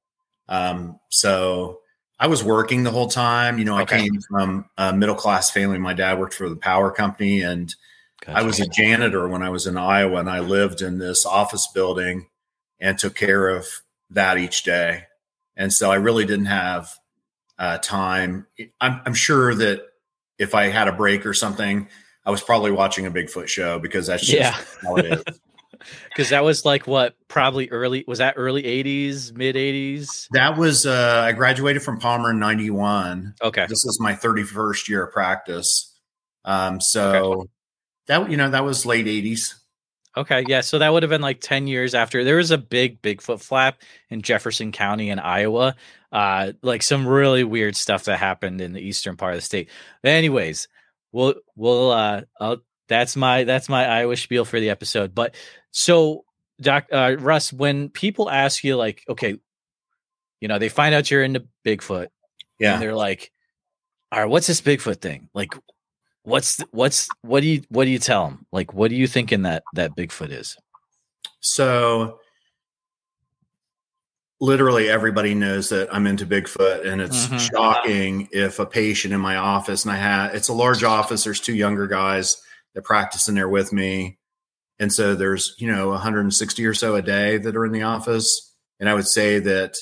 Um, 0.47 0.99
so 1.09 1.79
I 2.19 2.27
was 2.27 2.43
working 2.43 2.83
the 2.83 2.91
whole 2.91 3.07
time. 3.09 3.59
You 3.59 3.65
know, 3.65 3.75
I 3.75 3.81
Okay. 3.83 4.03
came 4.03 4.21
from 4.21 4.69
a 4.77 4.93
middle 4.93 5.15
class 5.15 5.51
family. 5.51 5.77
My 5.77 5.93
dad 5.93 6.17
worked 6.17 6.33
for 6.33 6.47
the 6.49 6.55
power 6.55 6.91
company 6.91 7.41
and 7.41 7.73
I 8.27 8.41
was 8.43 8.59
a 8.59 8.67
janitor 8.67 9.27
when 9.27 9.43
I 9.43 9.49
was 9.49 9.67
in 9.67 9.77
Iowa, 9.77 10.19
and 10.19 10.29
I 10.29 10.39
lived 10.39 10.81
in 10.81 10.97
this 10.97 11.25
office 11.25 11.67
building 11.67 12.27
and 12.79 12.97
took 12.97 13.13
care 13.15 13.49
of 13.49 13.67
that 14.09 14.37
each 14.37 14.63
day. 14.63 15.03
And 15.55 15.71
so 15.71 15.91
I 15.91 15.95
really 15.95 16.25
didn't 16.25 16.45
have 16.47 16.89
uh, 17.59 17.77
time. 17.79 18.47
I'm, 18.81 19.01
I'm 19.05 19.13
sure 19.13 19.53
that 19.55 19.83
if 20.39 20.55
I 20.55 20.69
had 20.69 20.87
a 20.87 20.91
break 20.91 21.25
or 21.25 21.33
something, 21.33 21.87
I 22.25 22.31
was 22.31 22.41
probably 22.41 22.71
watching 22.71 23.05
a 23.05 23.11
Bigfoot 23.11 23.47
show 23.47 23.77
because 23.77 24.07
that's 24.07 24.25
just 24.25 24.33
Yeah. 24.33 24.59
how 24.83 24.97
it 24.97 25.05
is. 25.05 25.23
Because 26.09 26.29
that 26.29 26.43
was 26.43 26.65
like 26.65 26.87
what 26.87 27.15
probably 27.27 27.69
early 27.69 28.03
was 28.07 28.19
that 28.19 28.35
early 28.37 28.63
'80s, 28.63 29.35
mid 29.35 29.55
'80s? 29.55 30.27
That 30.31 30.57
was 30.57 30.85
uh, 30.85 31.21
I 31.25 31.31
graduated 31.31 31.83
from 31.83 31.99
Palmer 31.99 32.31
in 32.31 32.39
'91. 32.39 33.35
Okay, 33.41 33.65
This 33.67 33.85
is 33.85 33.99
my 33.99 34.13
31st 34.13 34.87
year 34.89 35.05
of 35.05 35.13
practice. 35.13 35.91
Um, 36.43 36.79
so 36.79 37.49
that 38.07 38.29
you 38.29 38.37
know 38.37 38.49
that 38.49 38.63
was 38.63 38.85
late 38.85 39.05
'80s. 39.07 39.55
okay, 40.15 40.43
yeah. 40.47 40.61
So 40.61 40.79
that 40.79 40.93
would 40.93 41.03
have 41.03 41.09
been 41.09 41.21
like 41.21 41.41
ten 41.41 41.67
years 41.67 41.95
after 41.95 42.23
there 42.23 42.37
was 42.37 42.51
a 42.51 42.57
big 42.57 43.01
Bigfoot 43.01 43.41
flap 43.41 43.81
in 44.09 44.21
Jefferson 44.21 44.71
County 44.71 45.09
in 45.09 45.19
Iowa. 45.19 45.75
Uh, 46.11 46.53
like 46.61 46.81
some 46.81 47.05
really 47.05 47.43
weird 47.43 47.75
stuff 47.75 48.05
that 48.05 48.17
happened 48.17 48.61
in 48.61 48.71
the 48.71 48.79
eastern 48.79 49.17
part 49.17 49.33
of 49.33 49.39
the 49.39 49.41
state. 49.41 49.69
But 50.01 50.11
anyways, 50.11 50.69
we'll 51.11 51.35
we'll 51.55 51.91
uh, 51.91 52.21
I'll, 52.39 52.57
that's 52.87 53.15
my 53.15 53.43
that's 53.43 53.67
my 53.67 53.85
Iowa 53.85 54.15
spiel 54.15 54.45
for 54.45 54.59
the 54.59 54.69
episode. 54.69 55.15
But 55.15 55.35
so, 55.77 56.23
Doc 56.61 56.85
uh, 56.89 57.17
Russ, 57.19 57.51
when 57.51 57.89
people 57.89 58.29
ask 58.29 58.63
you 58.63 58.77
like, 58.77 59.03
okay, 59.09 59.37
you 60.39 60.47
know, 60.47 60.57
they 60.57 60.69
find 60.69 60.95
out 60.95 61.11
you're 61.11 61.21
into 61.21 61.45
Bigfoot. 61.65 62.03
and 62.03 62.09
Yeah. 62.59 62.77
they're 62.77 62.95
like, 62.95 63.29
"All 64.13 64.19
right, 64.21 64.29
what's 64.29 64.47
this 64.47 64.61
Bigfoot 64.61 65.01
thing? 65.01 65.27
Like, 65.33 65.53
what's 66.23 66.55
th- 66.55 66.69
what's 66.71 67.09
what 67.23 67.41
do 67.41 67.47
you 67.47 67.63
what 67.67 67.83
do 67.83 67.91
you 67.91 67.99
tell 67.99 68.23
them? 68.25 68.45
Like, 68.53 68.73
what 68.73 68.89
do 68.89 68.95
you 68.95 69.05
thinking 69.05 69.41
that 69.41 69.63
that 69.73 69.97
Bigfoot 69.97 70.29
is?" 70.31 70.55
So 71.41 72.19
literally 74.39 74.87
everybody 74.89 75.33
knows 75.35 75.67
that 75.69 75.93
I'm 75.93 76.07
into 76.07 76.25
Bigfoot 76.25 76.85
and 76.87 77.01
it's 77.01 77.27
Mhm. 77.27 77.51
shocking 77.51 78.29
if 78.31 78.59
a 78.59 78.65
patient 78.65 79.13
in 79.13 79.19
my 79.19 79.35
office 79.37 79.83
and 79.85 79.91
I 79.93 79.97
have 79.97 80.35
it's 80.35 80.49
a 80.49 80.53
large 80.53 80.83
office 80.83 81.23
there's 81.23 81.39
two 81.39 81.55
younger 81.55 81.87
guys 81.87 82.41
that 82.73 82.83
practice 82.83 83.27
in 83.29 83.35
there 83.35 83.47
with 83.49 83.71
me 83.71 84.17
and 84.79 84.91
so 84.91 85.15
there's 85.15 85.55
you 85.57 85.71
know 85.71 85.89
160 85.89 86.65
or 86.65 86.73
so 86.73 86.95
a 86.95 87.01
day 87.01 87.37
that 87.37 87.55
are 87.55 87.65
in 87.65 87.71
the 87.71 87.83
office 87.83 88.53
and 88.79 88.89
I 88.89 88.93
would 88.93 89.07
say 89.07 89.39
that 89.39 89.75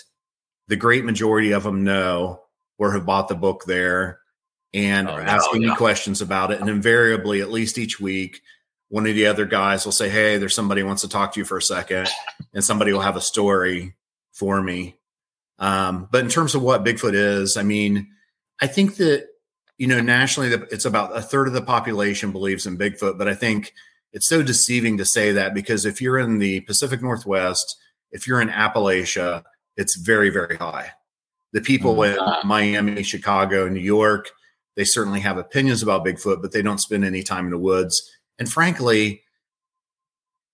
the 0.68 0.76
great 0.76 1.04
majority 1.06 1.52
of 1.52 1.64
them 1.64 1.84
know 1.84 2.42
or 2.78 2.92
have 2.94 3.06
bought 3.06 3.28
the 3.28 3.36
book 3.36 3.64
there 3.66 4.20
and 4.74 5.08
Oh, 5.08 5.14
are 5.14 5.22
yeah. 5.22 5.36
asking 5.36 5.62
me 5.62 5.76
questions 5.76 6.22
about 6.22 6.52
it 6.52 6.60
and 6.62 6.70
invariably 6.70 7.42
at 7.42 7.52
least 7.52 7.78
each 7.78 8.00
week 8.00 8.42
one 8.90 9.08
of 9.08 9.16
the 9.16 9.26
other 9.28 9.46
guys 9.46 9.86
will 9.86 9.92
say 9.92 10.10
hey 10.10 10.38
there's 10.38 10.56
somebody 10.56 10.82
who 10.82 10.88
wants 10.88 11.02
to 11.04 11.10
talk 11.10 11.34
to 11.34 11.40
you 11.40 11.46
for 11.46 11.58
a 11.58 11.62
second 11.62 12.08
and 12.54 12.64
somebody 12.64 12.94
will 12.94 13.02
have 13.02 13.16
a 13.16 13.22
story 13.22 13.96
for 14.34 14.62
me. 14.62 14.98
Um, 15.60 16.08
but 16.12 16.22
in 16.24 16.30
terms 16.30 16.56
of 16.56 16.62
what 16.64 16.84
Bigfoot 16.84 17.14
is, 17.14 17.56
I 17.58 17.64
mean, 17.64 18.08
I 18.60 18.68
think 18.68 18.96
that 18.98 19.28
you 19.78 19.88
know 19.88 20.02
nationally 20.02 20.50
it's 20.72 20.86
about 20.86 21.16
a 21.16 21.22
third 21.22 21.48
of 21.48 21.54
the 21.54 21.62
population 21.62 22.32
believes 22.32 22.66
in 22.66 22.78
Bigfoot, 22.78 23.18
but 23.18 23.28
I 23.28 23.36
think 23.36 23.74
it's 24.14 24.28
so 24.28 24.44
deceiving 24.44 24.98
to 24.98 25.06
say 25.06 25.32
that 25.34 25.54
because 25.54 25.86
if 25.86 26.02
you're 26.02 26.20
in 26.20 26.38
the 26.38 26.62
Pacific 26.62 27.02
Northwest, 27.02 27.76
if 28.12 28.28
you're 28.28 28.42
in 28.42 28.50
Appalachia, 28.50 29.44
it's 29.76 29.96
very 29.98 30.30
very 30.30 30.56
high. 30.56 30.92
The 31.52 31.62
people 31.62 32.00
oh 32.00 32.04
in 32.04 32.18
Miami, 32.48 33.04
Chicago, 33.04 33.68
New 33.68 33.80
York, 33.80 34.32
they 34.76 34.84
certainly 34.84 35.20
have 35.20 35.38
opinions 35.38 35.84
about 35.84 36.06
Bigfoot, 36.06 36.42
but 36.42 36.52
they 36.52 36.62
don't 36.62 36.80
spend 36.80 37.06
any 37.06 37.22
time 37.24 37.46
in 37.46 37.52
the 37.52 37.60
woods. 37.60 38.10
And 38.40 38.52
frankly, 38.52 39.22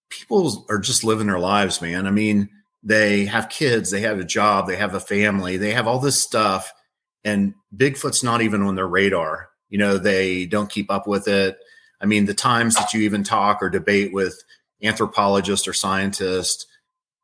people 0.10 0.66
are 0.70 0.80
just 0.80 1.04
living 1.04 1.28
their 1.28 1.40
lives, 1.40 1.82
man. 1.82 2.06
I 2.08 2.12
mean, 2.12 2.50
they 2.84 3.26
have 3.26 3.50
kids, 3.50 3.92
they 3.92 4.02
have 4.02 4.20
a 4.20 4.26
job, 4.26 4.68
they 4.68 4.76
have 4.76 4.94
a 4.94 5.00
family, 5.00 5.58
they 5.58 5.72
have 5.72 5.88
all 5.88 6.00
this 6.00 6.22
stuff, 6.22 6.74
and 7.24 7.54
Bigfoot's 7.76 8.24
not 8.24 8.42
even 8.42 8.62
on 8.62 8.76
their 8.76 8.88
radar. 8.88 9.50
You 9.70 9.78
know, 9.78 9.98
they 9.98 10.46
don't 10.46 10.70
keep 10.70 10.90
up 10.92 11.08
with 11.08 11.28
it. 11.28 11.58
I 12.02 12.06
mean, 12.06 12.26
the 12.26 12.34
times 12.34 12.76
that 12.76 12.94
you 12.94 13.02
even 13.02 13.24
talk 13.24 13.62
or 13.62 13.70
debate 13.70 14.14
with 14.14 14.44
anthropologists 14.82 15.68
or 15.68 15.74
scientists, 15.74 16.66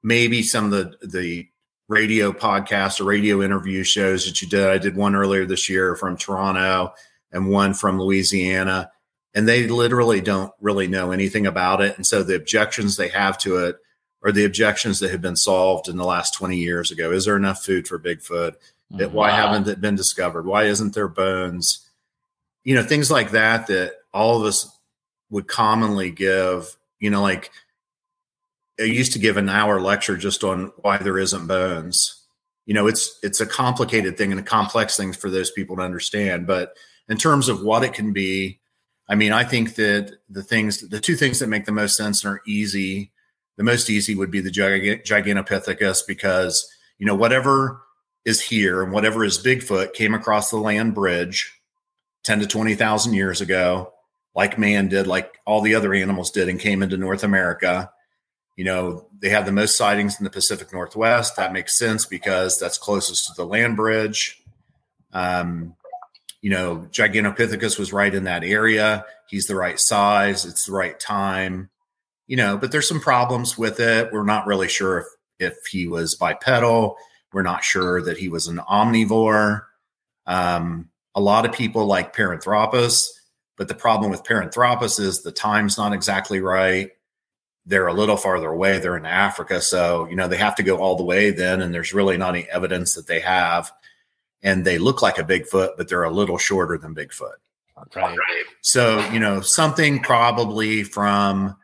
maybe 0.04 0.44
some 0.44 0.66
of 0.66 0.72
the 0.72 1.08
the 1.08 1.48
radio 1.88 2.32
podcasts 2.32 3.00
or 3.00 3.04
radio 3.04 3.42
interview 3.42 3.84
shows 3.84 4.26
that 4.26 4.42
you 4.42 4.48
did. 4.48 4.68
I 4.68 4.78
did 4.78 4.96
one 4.96 5.16
earlier 5.16 5.46
this 5.46 5.70
year 5.70 5.96
from 5.96 6.18
Toronto 6.18 6.94
and 7.32 7.50
one 7.50 7.74
from 7.74 8.00
Louisiana, 8.00 8.90
and 9.34 9.48
they 9.48 9.68
literally 9.68 10.22
don't 10.22 10.52
really 10.60 10.88
know 10.88 11.12
anything 11.12 11.46
about 11.46 11.82
it. 11.82 11.96
And 11.96 12.06
so 12.06 12.24
the 12.24 12.36
objections 12.36 12.96
they 12.96 13.10
have 13.10 13.38
to 13.40 13.58
it 13.58 13.78
are 14.24 14.32
the 14.32 14.46
objections 14.46 15.00
that 15.00 15.12
have 15.12 15.22
been 15.22 15.36
solved 15.36 15.88
in 15.88 15.98
the 15.98 16.06
last 16.06 16.34
20 16.34 16.58
years 16.58 16.92
ago. 16.92 17.12
Is 17.12 17.26
there 17.26 17.36
enough 17.36 17.64
food 17.64 17.88
for 17.88 18.00
Bigfoot? 18.00 18.56
That 18.92 19.12
why 19.12 19.32
haven't 19.32 19.68
it 19.68 19.82
been 19.82 19.96
discovered? 19.96 20.46
Why 20.46 20.64
isn't 20.64 20.94
there 20.94 21.08
bones? 21.08 21.88
You 22.64 22.76
know, 22.76 22.84
things 22.84 23.12
like 23.12 23.32
that 23.32 23.68
that 23.68 23.94
all 24.16 24.40
of 24.40 24.48
us 24.48 24.68
would 25.30 25.48
commonly 25.48 26.10
give, 26.10 26.76
you 27.00 27.10
know, 27.10 27.22
like 27.22 27.52
I 28.80 28.84
used 28.84 29.14
to 29.14 29.20
give 29.20 29.38
an 29.38 29.50
hour 29.50 29.80
lecture 29.80 30.18
just 30.18 30.44
on 30.44 30.72
why 30.78 30.98
there 30.98 31.20
isn't 31.20 31.48
bones. 31.48 32.24
You 32.66 32.74
know, 32.74 32.88
it's 32.88 33.20
it's 33.22 33.42
a 33.42 33.46
complicated 33.46 34.18
thing 34.18 34.32
and 34.32 34.40
a 34.40 34.44
complex 34.44 34.98
thing 34.98 35.14
for 35.14 35.30
those 35.30 35.52
people 35.52 35.76
to 35.76 35.84
understand. 35.84 36.48
But 36.48 36.76
in 37.08 37.18
terms 37.18 37.48
of 37.50 37.62
what 37.62 37.84
it 37.84 37.94
can 37.94 38.14
be, 38.14 38.60
I 39.08 39.16
mean, 39.16 39.32
I 39.32 39.44
think 39.44 39.76
that 39.76 40.18
the 40.30 40.42
things, 40.42 40.88
the 40.88 41.00
two 41.00 41.16
things 41.16 41.40
that 41.40 41.48
make 41.48 41.66
the 41.66 41.72
most 41.72 41.96
sense 41.96 42.24
and 42.24 42.34
are 42.34 42.42
easy, 42.48 43.12
the 43.58 43.64
most 43.64 43.90
easy 43.90 44.16
would 44.16 44.32
be 44.32 44.42
the 44.42 44.50
Giga- 44.50 45.06
Gigantopithecus 45.06 46.08
because 46.08 46.68
you 46.98 47.06
know 47.06 47.16
whatever 47.16 47.82
is 48.24 48.42
here 48.42 48.82
and 48.82 48.92
whatever 48.92 49.24
is 49.24 49.38
Bigfoot 49.44 49.94
came 49.94 50.16
across 50.16 50.50
the 50.50 50.58
land 50.58 50.96
bridge 50.96 51.54
ten 52.24 52.40
to 52.40 52.48
twenty 52.48 52.76
thousand 52.76 53.14
years 53.14 53.42
ago, 53.42 53.94
like 54.36 54.60
man 54.60 54.90
did, 54.90 55.08
like 55.08 55.40
all 55.46 55.62
the 55.62 55.76
other 55.76 55.94
animals 55.94 56.32
did, 56.32 56.50
and 56.50 56.60
came 56.60 56.84
into 56.84 56.98
North 56.98 57.24
America. 57.24 57.92
You 58.58 58.66
know, 58.66 59.08
they 59.20 59.30
have 59.30 59.46
the 59.46 59.52
most 59.52 59.78
sightings 59.78 60.18
in 60.20 60.24
the 60.24 60.30
Pacific 60.30 60.72
Northwest. 60.72 61.36
That 61.36 61.54
makes 61.54 61.78
sense 61.78 62.06
because 62.06 62.58
that's 62.58 62.78
closest 62.78 63.28
to 63.28 63.34
the 63.36 63.46
land 63.46 63.76
bridge. 63.76 64.42
Um, 65.14 65.76
you 66.42 66.50
know, 66.52 66.88
Gigantopithecus 66.92 67.80
was 67.80 67.92
right 67.92 68.14
in 68.14 68.26
that 68.26 68.44
area. 68.44 69.06
He's 69.28 69.48
the 69.48 69.56
right 69.56 69.80
size. 69.80 70.46
It's 70.46 70.66
the 70.66 70.74
right 70.74 71.00
time. 71.00 71.70
You 72.28 72.38
know, 72.38 72.58
but 72.58 72.72
there's 72.72 72.88
some 72.88 73.00
problems 73.02 73.58
with 73.58 73.80
it. 73.80 74.12
We're 74.12 74.24
not 74.24 74.48
really 74.48 74.68
sure 74.68 75.00
if, 75.00 75.54
if 75.54 75.66
he 75.70 75.88
was 75.88 76.16
bipedal. 76.16 76.98
We're 77.34 77.44
not 77.44 77.64
sure 77.64 78.02
that 78.02 78.18
he 78.18 78.30
was 78.30 78.48
an 78.48 78.58
omnivore. 78.58 79.64
Um, 80.26 80.90
a 81.14 81.22
lot 81.22 81.46
of 81.46 81.54
people 81.54 81.86
like 81.86 82.16
Paranthropus, 82.16 83.08
but 83.58 83.68
the 83.68 83.76
problem 83.76 84.12
with 84.12 84.24
Paranthropus 84.24 85.00
is 85.00 85.22
the 85.22 85.32
time's 85.32 85.78
not 85.78 85.94
exactly 85.94 86.40
right. 86.40 86.92
They're 87.66 87.88
a 87.88 87.94
little 87.94 88.18
farther 88.18 88.50
away. 88.50 88.80
They're 88.80 88.98
in 88.98 89.06
Africa. 89.06 89.62
So, 89.62 90.08
you 90.08 90.16
know, 90.16 90.28
they 90.28 90.38
have 90.38 90.56
to 90.56 90.64
go 90.64 90.78
all 90.78 90.96
the 90.98 91.04
way 91.04 91.32
then, 91.32 91.62
and 91.62 91.74
there's 91.74 91.94
really 91.94 92.18
not 92.18 92.36
any 92.36 92.48
evidence 92.50 92.94
that 92.94 93.08
they 93.08 93.22
have 93.22 93.72
and 94.44 94.64
they 94.64 94.78
look 94.78 95.02
like 95.02 95.18
a 95.18 95.24
Bigfoot, 95.24 95.72
but 95.76 95.90
they're 95.90 96.04
a 96.04 96.12
little 96.12 96.38
shorter 96.38 96.78
than 96.78 96.94
Bigfoot. 96.94 97.34
Right. 97.96 98.18
So, 98.62 99.00
you 99.10 99.20
know, 99.20 99.42
something 99.42 100.02
probably 100.02 100.84
from 100.84 101.56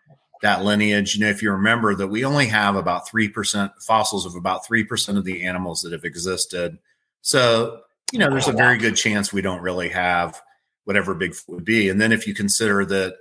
that 0.41 0.63
lineage. 0.63 1.15
You 1.15 1.21
know, 1.21 1.29
if 1.29 1.41
you 1.41 1.51
remember 1.51 1.93
that 1.95 2.07
we 2.07 2.25
only 2.25 2.47
have 2.47 2.75
about 2.75 3.07
3% 3.07 3.71
fossils 3.81 4.25
of 4.25 4.35
about 4.35 4.65
3% 4.65 5.17
of 5.17 5.23
the 5.23 5.43
animals 5.43 5.81
that 5.81 5.91
have 5.93 6.03
existed. 6.03 6.79
So, 7.21 7.81
you 8.11 8.19
know, 8.19 8.29
there's 8.29 8.47
a 8.47 8.53
very 8.53 8.77
good 8.77 8.95
chance 8.95 9.31
we 9.31 9.41
don't 9.41 9.61
really 9.61 9.89
have 9.89 10.41
whatever 10.91 11.15
Bigfoot 11.15 11.47
would 11.47 11.63
be. 11.63 11.87
And 11.87 12.01
then 12.01 12.11
if 12.11 12.27
you 12.27 12.33
consider 12.33 12.83
that 12.85 13.15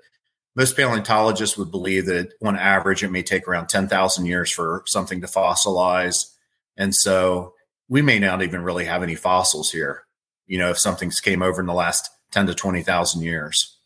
most 0.57 0.77
paleontologists 0.77 1.57
would 1.57 1.71
believe 1.71 2.07
that 2.07 2.33
on 2.43 2.57
average 2.57 3.05
it 3.05 3.13
may 3.13 3.23
take 3.23 3.47
around 3.47 3.69
10,000 3.69 4.27
years 4.27 4.51
for 4.51 4.83
something 4.87 5.21
to 5.21 5.29
fossilize. 5.29 6.33
And 6.77 6.93
so 6.93 7.55
we 7.89 8.03
may 8.03 8.19
not 8.19 8.43
even 8.43 8.63
really 8.63 8.87
have 8.87 9.05
any 9.05 9.15
fossils 9.15 9.71
here, 9.71 10.03
you 10.49 10.59
know, 10.59 10.71
if 10.71 10.81
something's 10.81 11.21
came 11.21 11.43
over 11.43 11.61
in 11.61 11.69
the 11.69 11.73
last 11.73 12.11
10 12.33 12.49
to 12.49 12.55
20,000 12.55 13.23
years. 13.23 13.77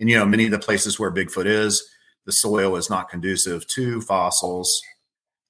And, 0.00 0.10
you 0.10 0.18
know, 0.18 0.26
many 0.26 0.46
of 0.46 0.50
the 0.50 0.58
places 0.58 0.98
where 0.98 1.12
Bigfoot 1.12 1.46
is, 1.46 1.88
the 2.24 2.32
soil 2.32 2.74
is 2.74 2.90
not 2.90 3.08
conducive 3.08 3.68
to 3.68 4.00
fossils. 4.00 4.82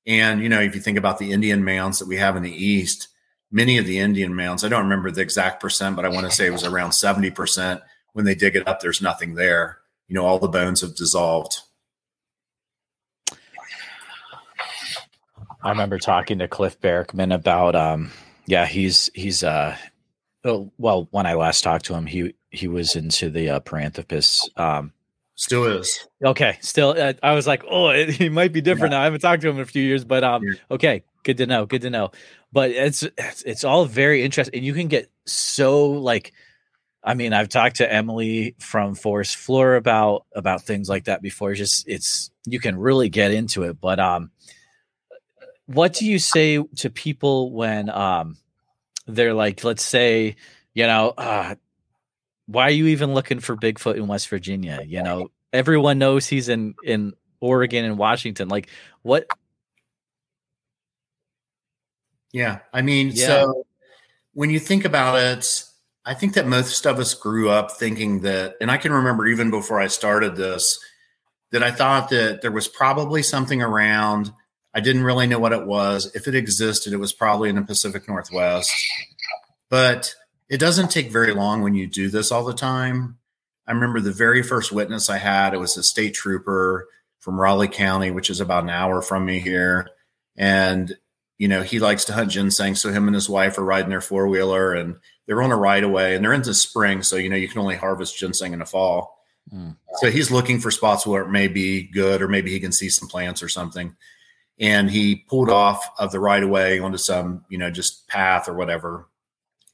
And, 0.06 0.42
you 0.42 0.50
know, 0.50 0.60
if 0.60 0.74
you 0.74 0.82
think 0.82 0.98
about 0.98 1.18
the 1.18 1.32
Indian 1.32 1.64
mounds 1.64 1.98
that 2.00 2.08
we 2.08 2.18
have 2.18 2.36
in 2.36 2.42
the 2.42 2.52
East, 2.52 3.08
many 3.50 3.78
of 3.78 3.86
the 3.86 3.98
Indian 3.98 4.34
mounds, 4.34 4.64
I 4.64 4.68
don't 4.68 4.84
remember 4.84 5.10
the 5.10 5.20
exact 5.20 5.60
percent, 5.60 5.96
but 5.96 6.04
I 6.04 6.08
want 6.08 6.26
to 6.26 6.32
say 6.32 6.46
it 6.46 6.52
was 6.52 6.64
around 6.64 6.90
70%. 6.90 7.80
When 8.12 8.24
they 8.24 8.34
dig 8.34 8.56
it 8.56 8.66
up, 8.66 8.80
there's 8.80 9.02
nothing 9.02 9.34
there. 9.34 9.78
You 10.08 10.14
know, 10.14 10.24
all 10.24 10.38
the 10.38 10.48
bones 10.48 10.80
have 10.80 10.94
dissolved. 10.94 11.60
I 15.62 15.70
remember 15.70 15.98
talking 15.98 16.38
to 16.38 16.48
Cliff 16.48 16.80
Barackman 16.80 17.34
about 17.34 17.74
um 17.74 18.12
yeah, 18.46 18.66
he's 18.66 19.10
he's 19.14 19.42
uh 19.42 19.76
oh, 20.44 20.70
well, 20.78 21.08
when 21.10 21.26
I 21.26 21.34
last 21.34 21.62
talked 21.62 21.86
to 21.86 21.94
him, 21.94 22.06
he 22.06 22.34
he 22.50 22.68
was 22.68 22.94
into 22.94 23.30
the 23.30 23.50
uh, 23.50 23.60
Paranthropus 23.60 24.48
um 24.58 24.92
Still 25.38 25.64
is. 25.66 26.08
Okay, 26.24 26.56
still. 26.62 26.94
Uh, 26.96 27.12
I 27.22 27.34
was 27.34 27.46
like, 27.46 27.62
oh, 27.68 27.90
it, 27.90 28.08
he 28.08 28.30
might 28.30 28.54
be 28.54 28.62
different 28.62 28.92
yeah. 28.92 28.98
now. 28.98 29.02
I 29.02 29.04
haven't 29.04 29.20
talked 29.20 29.42
to 29.42 29.50
him 29.50 29.56
in 29.56 29.62
a 29.62 29.66
few 29.66 29.82
years, 29.82 30.02
but 30.02 30.24
um, 30.24 30.42
okay, 30.70 31.02
good 31.24 31.36
to 31.36 31.46
know. 31.46 31.66
Good 31.66 31.82
to 31.82 31.90
know. 31.90 32.10
But 32.56 32.70
it's 32.70 33.06
it's, 33.18 33.64
all 33.64 33.84
very 33.84 34.22
interesting, 34.22 34.56
and 34.56 34.64
you 34.64 34.72
can 34.72 34.88
get 34.88 35.10
so 35.26 35.90
like. 35.90 36.32
I 37.04 37.12
mean, 37.12 37.34
I've 37.34 37.50
talked 37.50 37.76
to 37.76 37.92
Emily 37.92 38.54
from 38.58 38.94
Forest 38.94 39.36
Floor 39.36 39.74
about 39.74 40.24
about 40.34 40.62
things 40.62 40.88
like 40.88 41.04
that 41.04 41.20
before. 41.20 41.50
It's 41.50 41.58
just 41.58 41.86
it's 41.86 42.30
you 42.46 42.58
can 42.58 42.78
really 42.78 43.10
get 43.10 43.30
into 43.30 43.64
it. 43.64 43.78
But 43.78 44.00
um, 44.00 44.30
what 45.66 45.92
do 45.92 46.06
you 46.06 46.18
say 46.18 46.64
to 46.76 46.88
people 46.88 47.52
when 47.52 47.90
um 47.90 48.38
they're 49.06 49.34
like, 49.34 49.62
let's 49.62 49.84
say, 49.84 50.36
you 50.72 50.86
know, 50.86 51.10
uh, 51.10 51.56
why 52.46 52.68
are 52.68 52.70
you 52.70 52.86
even 52.86 53.12
looking 53.12 53.40
for 53.40 53.54
Bigfoot 53.54 53.96
in 53.96 54.06
West 54.06 54.30
Virginia? 54.30 54.80
You 54.82 55.02
know, 55.02 55.28
everyone 55.52 55.98
knows 55.98 56.26
he's 56.26 56.48
in 56.48 56.74
in 56.82 57.12
Oregon 57.38 57.84
and 57.84 57.98
Washington. 57.98 58.48
Like, 58.48 58.70
what? 59.02 59.26
Yeah, 62.36 62.58
I 62.70 62.82
mean, 62.82 63.12
yeah. 63.14 63.28
so 63.28 63.66
when 64.34 64.50
you 64.50 64.60
think 64.60 64.84
about 64.84 65.18
it, 65.18 65.64
I 66.04 66.12
think 66.12 66.34
that 66.34 66.46
most 66.46 66.86
of 66.86 66.98
us 66.98 67.14
grew 67.14 67.48
up 67.48 67.72
thinking 67.72 68.20
that, 68.20 68.56
and 68.60 68.70
I 68.70 68.76
can 68.76 68.92
remember 68.92 69.26
even 69.26 69.50
before 69.50 69.80
I 69.80 69.86
started 69.86 70.36
this, 70.36 70.78
that 71.50 71.62
I 71.62 71.70
thought 71.70 72.10
that 72.10 72.42
there 72.42 72.52
was 72.52 72.68
probably 72.68 73.22
something 73.22 73.62
around. 73.62 74.32
I 74.74 74.80
didn't 74.80 75.04
really 75.04 75.26
know 75.26 75.38
what 75.38 75.54
it 75.54 75.66
was. 75.66 76.14
If 76.14 76.28
it 76.28 76.34
existed, 76.34 76.92
it 76.92 76.98
was 76.98 77.14
probably 77.14 77.48
in 77.48 77.56
the 77.56 77.62
Pacific 77.62 78.06
Northwest. 78.06 78.70
But 79.70 80.14
it 80.50 80.60
doesn't 80.60 80.90
take 80.90 81.10
very 81.10 81.32
long 81.32 81.62
when 81.62 81.72
you 81.72 81.86
do 81.86 82.10
this 82.10 82.30
all 82.30 82.44
the 82.44 82.52
time. 82.52 83.16
I 83.66 83.72
remember 83.72 84.00
the 84.00 84.12
very 84.12 84.42
first 84.42 84.72
witness 84.72 85.08
I 85.08 85.16
had, 85.16 85.54
it 85.54 85.58
was 85.58 85.78
a 85.78 85.82
state 85.82 86.12
trooper 86.12 86.86
from 87.18 87.40
Raleigh 87.40 87.66
County, 87.66 88.10
which 88.10 88.28
is 88.28 88.40
about 88.40 88.64
an 88.64 88.68
hour 88.70 89.00
from 89.00 89.24
me 89.24 89.38
here. 89.38 89.88
And, 90.36 90.94
you 91.38 91.48
know, 91.48 91.62
he 91.62 91.78
likes 91.78 92.04
to 92.06 92.12
hunt 92.12 92.30
ginseng. 92.30 92.74
So 92.74 92.90
him 92.90 93.06
and 93.06 93.14
his 93.14 93.28
wife 93.28 93.58
are 93.58 93.64
riding 93.64 93.90
their 93.90 94.00
four 94.00 94.26
wheeler 94.28 94.74
and 94.74 94.96
they're 95.26 95.42
on 95.42 95.52
a 95.52 95.56
right 95.56 95.84
away 95.84 96.14
and 96.14 96.24
they're 96.24 96.32
into 96.32 96.54
spring. 96.54 97.02
So, 97.02 97.16
you 97.16 97.28
know, 97.28 97.36
you 97.36 97.48
can 97.48 97.60
only 97.60 97.76
harvest 97.76 98.18
ginseng 98.18 98.52
in 98.52 98.60
the 98.60 98.66
fall. 98.66 99.18
Mm. 99.52 99.76
So 99.96 100.10
he's 100.10 100.30
looking 100.30 100.60
for 100.60 100.70
spots 100.70 101.06
where 101.06 101.22
it 101.22 101.30
may 101.30 101.48
be 101.48 101.82
good 101.82 102.22
or 102.22 102.28
maybe 102.28 102.50
he 102.50 102.60
can 102.60 102.72
see 102.72 102.88
some 102.88 103.08
plants 103.08 103.42
or 103.42 103.48
something. 103.48 103.96
And 104.58 104.90
he 104.90 105.16
pulled 105.16 105.50
off 105.50 105.90
of 105.98 106.10
the 106.10 106.20
right 106.20 106.42
away 106.42 106.78
onto 106.78 106.98
some, 106.98 107.44
you 107.50 107.58
know, 107.58 107.70
just 107.70 108.08
path 108.08 108.48
or 108.48 108.54
whatever 108.54 109.06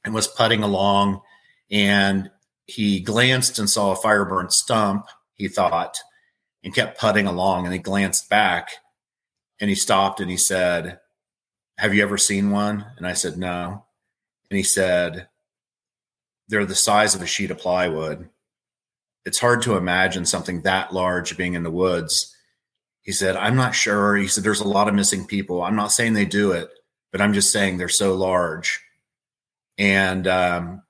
and 0.03 0.13
was 0.13 0.27
putting 0.27 0.63
along 0.63 1.21
and 1.71 2.29
he 2.65 2.99
glanced 2.99 3.57
and 3.57 3.69
saw 3.69 3.91
a 3.91 3.95
fire 3.95 4.25
burnt 4.25 4.51
stump, 4.53 5.07
he 5.33 5.47
thought, 5.47 5.97
and 6.63 6.73
kept 6.73 6.99
putting 6.99 7.25
along. 7.25 7.65
And 7.65 7.73
he 7.73 7.79
glanced 7.79 8.29
back 8.29 8.69
and 9.59 9.69
he 9.69 9.75
stopped 9.75 10.19
and 10.19 10.29
he 10.29 10.37
said, 10.37 10.99
Have 11.83 11.93
you 11.93 12.01
ever 12.01 12.17
seen 12.17 12.49
one? 12.49 12.85
And 12.95 13.05
I 13.05 13.11
said, 13.11 13.37
No. 13.37 13.83
And 14.49 14.55
he 14.55 14.63
said, 14.63 15.27
They're 16.47 16.65
the 16.65 16.75
size 16.75 17.13
of 17.13 17.21
a 17.21 17.25
sheet 17.25 17.51
of 17.51 17.57
plywood. 17.57 18.29
It's 19.25 19.39
hard 19.39 19.61
to 19.63 19.75
imagine 19.75 20.25
something 20.25 20.61
that 20.61 20.93
large 20.93 21.35
being 21.35 21.55
in 21.55 21.63
the 21.63 21.69
woods. 21.69 22.33
He 23.01 23.11
said, 23.11 23.35
I'm 23.35 23.57
not 23.57 23.75
sure. 23.75 24.15
He 24.15 24.29
said, 24.29 24.45
There's 24.45 24.61
a 24.61 24.67
lot 24.67 24.87
of 24.87 24.95
missing 24.95 25.27
people. 25.27 25.61
I'm 25.61 25.75
not 25.75 25.91
saying 25.91 26.13
they 26.13 26.23
do 26.23 26.53
it, 26.53 26.69
but 27.11 27.19
I'm 27.19 27.33
just 27.33 27.51
saying 27.51 27.77
they're 27.77 27.89
so 27.89 28.15
large 28.15 28.79
and 29.77 30.25
um, 30.25 30.83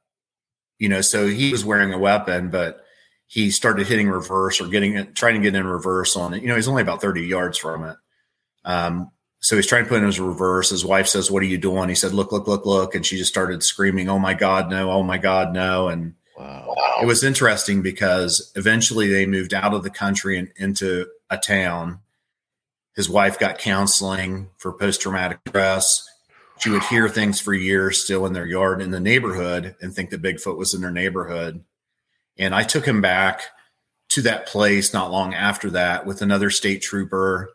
you 0.78 0.90
know, 0.90 1.02
so 1.02 1.26
he 1.26 1.52
was 1.52 1.66
wearing 1.66 1.92
a 1.92 1.98
weapon, 1.98 2.52
but 2.52 2.84
he 3.26 3.50
started 3.50 3.88
hitting 3.88 4.10
reverse 4.10 4.62
or 4.62 4.68
getting 4.68 5.12
trying 5.16 5.34
to 5.34 5.42
get 5.42 5.56
in 5.56 5.66
reverse 5.66 6.16
on 6.16 6.36
it. 6.36 6.44
You 6.44 6.50
know, 6.50 6.56
he's 6.56 6.68
only 6.68 6.84
about 6.84 7.02
30 7.02 7.24
yards 7.24 7.58
from 7.58 7.84
it. 7.84 7.98
Um, 8.64 9.10
so 9.44 9.56
he's 9.56 9.68
trying 9.68 9.84
to 9.84 9.90
put 9.90 10.00
in 10.00 10.06
his 10.06 10.20
reverse. 10.20 10.70
His 10.70 10.86
wife 10.86 11.08
says, 11.08 11.30
What 11.30 11.44
are 11.44 11.48
you 11.48 11.58
doing? 11.58 11.90
He 11.90 11.96
said, 11.96 12.14
Look, 12.14 12.32
look, 12.32 12.48
look, 12.48 12.66
look. 12.66 12.96
And 12.96 13.06
she 13.06 13.18
just 13.18 13.32
started 13.32 13.64
screaming, 13.64 14.10
Oh 14.10 14.20
my 14.20 14.34
God, 14.34 14.70
no. 14.70 14.92
Oh 14.92 15.04
my 15.04 15.18
God, 15.18 15.54
no. 15.54 15.90
And 15.90 16.16
wow. 16.38 16.74
it 17.02 17.06
was 17.06 17.24
interesting 17.24 17.82
because 17.82 18.52
eventually 18.56 19.10
they 19.10 19.26
moved 19.26 19.54
out 19.54 19.74
of 19.74 19.84
the 19.84 19.90
country 19.90 20.38
and 20.38 20.52
into 20.56 21.08
a 21.30 21.38
town. 21.38 22.00
His 22.96 23.10
wife 23.10 23.38
got 23.38 23.58
counseling 23.58 24.50
for 24.58 24.72
post 24.72 25.02
traumatic 25.02 25.40
stress 25.48 26.08
she 26.64 26.70
would 26.70 26.84
hear 26.84 27.10
things 27.10 27.42
for 27.42 27.54
years 27.54 28.02
still 28.02 28.26
in 28.26 28.32
their 28.34 28.46
yard 28.46 28.82
in 28.82 28.92
the 28.92 29.00
neighborhood 29.00 29.76
and 29.82 29.94
think 29.94 30.12
that 30.12 30.22
Bigfoot 30.22 30.58
was 30.58 30.74
in 30.74 30.82
their 30.82 30.92
neighborhood. 30.92 31.64
And 32.38 32.56
I 32.56 32.64
took 32.64 32.86
him 32.86 33.02
back 33.02 33.42
to 34.10 34.22
that 34.22 34.48
place 34.48 34.94
not 34.94 35.12
long 35.12 35.34
after 35.34 35.70
that 35.72 36.06
with 36.06 36.22
another 36.22 36.50
state 36.50 36.82
trooper. 36.82 37.53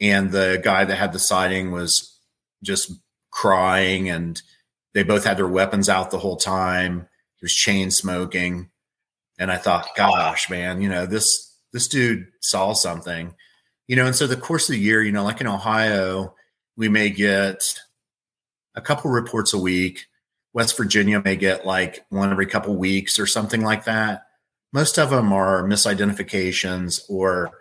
And 0.00 0.30
the 0.30 0.60
guy 0.62 0.84
that 0.84 0.96
had 0.96 1.12
the 1.12 1.18
sighting 1.18 1.72
was 1.72 2.18
just 2.62 2.92
crying, 3.30 4.08
and 4.08 4.40
they 4.94 5.02
both 5.02 5.24
had 5.24 5.36
their 5.36 5.48
weapons 5.48 5.88
out 5.88 6.10
the 6.10 6.18
whole 6.18 6.36
time. 6.36 7.08
He 7.36 7.44
was 7.44 7.54
chain 7.54 7.90
smoking. 7.90 8.70
And 9.38 9.50
I 9.50 9.56
thought, 9.56 9.88
gosh, 9.96 10.48
man, 10.48 10.80
you 10.80 10.88
know, 10.88 11.06
this 11.06 11.54
this 11.72 11.88
dude 11.88 12.28
saw 12.40 12.72
something. 12.72 13.34
You 13.86 13.96
know, 13.96 14.06
and 14.06 14.16
so 14.16 14.26
the 14.26 14.36
course 14.36 14.68
of 14.68 14.74
the 14.74 14.80
year, 14.80 15.02
you 15.02 15.12
know, 15.12 15.24
like 15.24 15.40
in 15.40 15.46
Ohio, 15.46 16.34
we 16.76 16.88
may 16.88 17.10
get 17.10 17.78
a 18.74 18.80
couple 18.80 19.10
reports 19.10 19.52
a 19.52 19.58
week. 19.58 20.06
West 20.52 20.76
Virginia 20.76 21.20
may 21.22 21.36
get 21.36 21.66
like 21.66 22.04
one 22.08 22.30
every 22.30 22.46
couple 22.46 22.74
weeks 22.76 23.18
or 23.18 23.26
something 23.26 23.62
like 23.62 23.84
that. 23.84 24.22
Most 24.72 24.98
of 24.98 25.10
them 25.10 25.32
are 25.32 25.62
misidentifications 25.62 27.02
or 27.08 27.52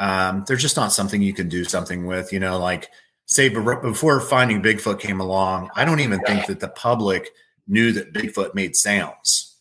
um, 0.00 0.44
they're 0.48 0.56
just 0.56 0.76
not 0.76 0.92
something 0.92 1.22
you 1.22 1.34
can 1.34 1.48
do 1.48 1.64
something 1.64 2.06
with. 2.06 2.32
You 2.32 2.40
know, 2.40 2.58
like 2.58 2.88
say 3.26 3.48
before 3.48 4.20
finding 4.20 4.62
Bigfoot 4.62 4.98
came 4.98 5.20
along, 5.20 5.70
I 5.76 5.84
don't 5.84 6.00
even 6.00 6.20
think 6.20 6.46
that 6.46 6.58
the 6.58 6.68
public 6.68 7.30
knew 7.68 7.92
that 7.92 8.12
Bigfoot 8.12 8.54
made 8.54 8.74
sounds. 8.74 9.56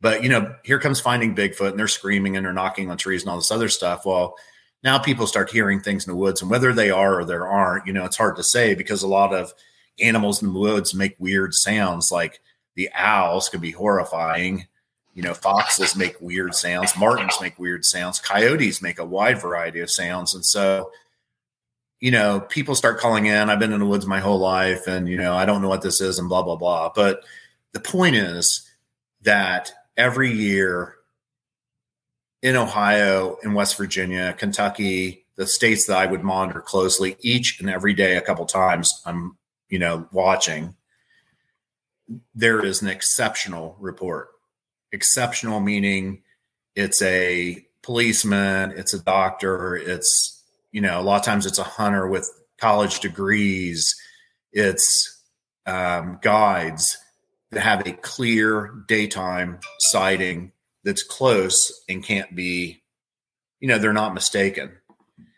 But 0.00 0.22
you 0.22 0.28
know, 0.28 0.54
here 0.64 0.80
comes 0.80 1.00
finding 1.00 1.34
Bigfoot 1.34 1.70
and 1.70 1.78
they're 1.78 1.88
screaming 1.88 2.36
and 2.36 2.44
they're 2.44 2.52
knocking 2.52 2.90
on 2.90 2.98
trees 2.98 3.22
and 3.22 3.30
all 3.30 3.36
this 3.36 3.50
other 3.50 3.68
stuff. 3.68 4.04
Well, 4.04 4.34
now 4.82 4.98
people 4.98 5.26
start 5.26 5.50
hearing 5.50 5.80
things 5.80 6.06
in 6.06 6.12
the 6.12 6.18
woods, 6.18 6.42
and 6.42 6.50
whether 6.50 6.72
they 6.72 6.90
are 6.90 7.20
or 7.20 7.24
there 7.24 7.46
aren't, 7.48 7.86
you 7.86 7.92
know, 7.92 8.04
it's 8.04 8.16
hard 8.16 8.36
to 8.36 8.44
say 8.44 8.74
because 8.74 9.02
a 9.02 9.08
lot 9.08 9.32
of 9.32 9.52
animals 10.00 10.42
in 10.42 10.52
the 10.52 10.58
woods 10.58 10.94
make 10.94 11.16
weird 11.18 11.54
sounds. 11.54 12.12
Like 12.12 12.40
the 12.74 12.88
owls 12.94 13.48
could 13.48 13.60
be 13.60 13.72
horrifying. 13.72 14.66
You 15.14 15.22
know, 15.22 15.34
foxes 15.34 15.96
make 15.96 16.20
weird 16.20 16.54
sounds. 16.54 16.96
martins 16.96 17.36
make 17.40 17.58
weird 17.58 17.84
sounds. 17.84 18.20
Coyotes 18.20 18.80
make 18.80 18.98
a 18.98 19.04
wide 19.04 19.40
variety 19.40 19.80
of 19.80 19.90
sounds. 19.90 20.34
And 20.34 20.44
so, 20.44 20.92
you 22.00 22.10
know, 22.10 22.40
people 22.40 22.74
start 22.76 23.00
calling 23.00 23.26
in. 23.26 23.50
I've 23.50 23.58
been 23.58 23.72
in 23.72 23.80
the 23.80 23.86
woods 23.86 24.06
my 24.06 24.20
whole 24.20 24.38
life, 24.38 24.86
and 24.86 25.08
you 25.08 25.16
know, 25.16 25.34
I 25.34 25.44
don't 25.46 25.62
know 25.62 25.68
what 25.68 25.82
this 25.82 26.00
is, 26.00 26.18
and 26.18 26.28
blah 26.28 26.42
blah 26.42 26.56
blah. 26.56 26.92
But 26.94 27.24
the 27.72 27.80
point 27.80 28.14
is 28.14 28.68
that 29.22 29.72
every 29.96 30.32
year 30.32 30.94
in 32.40 32.54
Ohio, 32.54 33.36
in 33.42 33.54
West 33.54 33.76
Virginia, 33.76 34.32
Kentucky, 34.38 35.26
the 35.34 35.46
states 35.46 35.86
that 35.86 35.96
I 35.96 36.06
would 36.06 36.22
monitor 36.22 36.60
closely 36.60 37.16
each 37.20 37.60
and 37.60 37.68
every 37.68 37.94
day, 37.94 38.16
a 38.16 38.20
couple 38.20 38.46
times, 38.46 39.02
I'm 39.04 39.36
you 39.68 39.78
know, 39.78 40.08
watching, 40.12 40.74
there 42.34 42.64
is 42.64 42.82
an 42.82 42.88
exceptional 42.88 43.76
report. 43.78 44.28
Exceptional 44.92 45.60
meaning 45.60 46.22
it's 46.74 47.02
a 47.02 47.64
policeman, 47.82 48.72
it's 48.76 48.94
a 48.94 49.02
doctor, 49.02 49.76
it's, 49.76 50.42
you 50.72 50.80
know, 50.80 51.00
a 51.00 51.02
lot 51.02 51.18
of 51.18 51.24
times 51.24 51.46
it's 51.46 51.58
a 51.58 51.64
hunter 51.64 52.06
with 52.06 52.30
college 52.60 53.00
degrees, 53.00 53.94
it's 54.52 55.22
um, 55.66 56.18
guides 56.22 56.96
that 57.50 57.60
have 57.60 57.86
a 57.86 57.92
clear 57.92 58.84
daytime 58.86 59.58
sighting 59.78 60.52
that's 60.84 61.02
close 61.02 61.82
and 61.88 62.04
can't 62.04 62.34
be, 62.34 62.82
you 63.60 63.68
know, 63.68 63.78
they're 63.78 63.92
not 63.92 64.14
mistaken. 64.14 64.72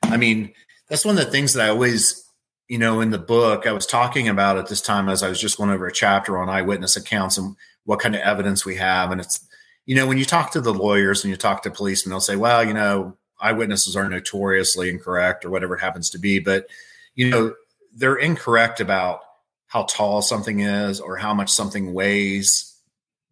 I 0.03 0.17
mean, 0.17 0.53
that's 0.89 1.05
one 1.05 1.17
of 1.19 1.25
the 1.25 1.31
things 1.31 1.55
that 1.55 1.67
I 1.67 1.71
always 1.71 2.25
you 2.71 2.79
know, 2.79 3.01
in 3.01 3.11
the 3.11 3.19
book, 3.19 3.67
I 3.67 3.73
was 3.73 3.85
talking 3.85 4.29
about 4.29 4.57
at 4.57 4.69
this 4.69 4.81
time 4.81 5.09
as 5.09 5.25
I 5.25 5.29
was 5.29 5.41
just 5.41 5.59
going 5.59 5.71
over 5.71 5.89
a 5.89 5.93
chapter 5.93 6.39
on 6.39 6.49
eyewitness 6.49 6.97
accounts 6.97 7.37
and 7.37 7.57
what 7.91 7.99
kind 7.99 8.15
of 8.15 8.21
evidence 8.21 8.65
we 8.65 8.77
have. 8.77 9.11
And 9.11 9.21
it's, 9.21 9.45
you 9.85 9.97
know, 9.97 10.07
when 10.07 10.17
you 10.17 10.25
talk 10.25 10.53
to 10.53 10.61
the 10.61 10.73
lawyers 10.73 11.25
and 11.25 11.31
you 11.33 11.37
talk 11.37 11.65
to 11.65 11.73
policemen, 11.73 12.11
they'll 12.11 12.21
say, 12.21 12.37
well, 12.37 12.63
you 12.63 12.73
know, 12.73 13.17
eyewitnesses 13.41 13.97
are 13.97 14.09
notoriously 14.09 14.89
incorrect 14.89 15.45
or 15.45 15.51
whatever 15.51 15.75
it 15.75 15.81
happens 15.81 16.09
to 16.11 16.19
be. 16.21 16.39
But, 16.39 16.69
you 17.17 17.29
know, 17.29 17.53
they're 17.93 18.15
incorrect 18.15 18.79
about 18.79 19.23
how 19.67 19.87
tall 19.91 20.23
something 20.23 20.61
is 20.61 21.01
or 21.01 21.17
how 21.17 21.35
much 21.35 21.51
something 21.51 21.93
weighs. 21.93 22.73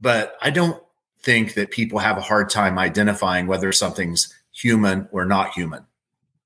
But 0.00 0.36
I 0.42 0.50
don't 0.50 0.82
think 1.22 1.54
that 1.54 1.70
people 1.70 2.00
have 2.00 2.18
a 2.18 2.22
hard 2.22 2.50
time 2.50 2.80
identifying 2.80 3.46
whether 3.46 3.70
something's 3.70 4.34
human 4.50 5.08
or 5.12 5.24
not 5.24 5.52
human. 5.52 5.86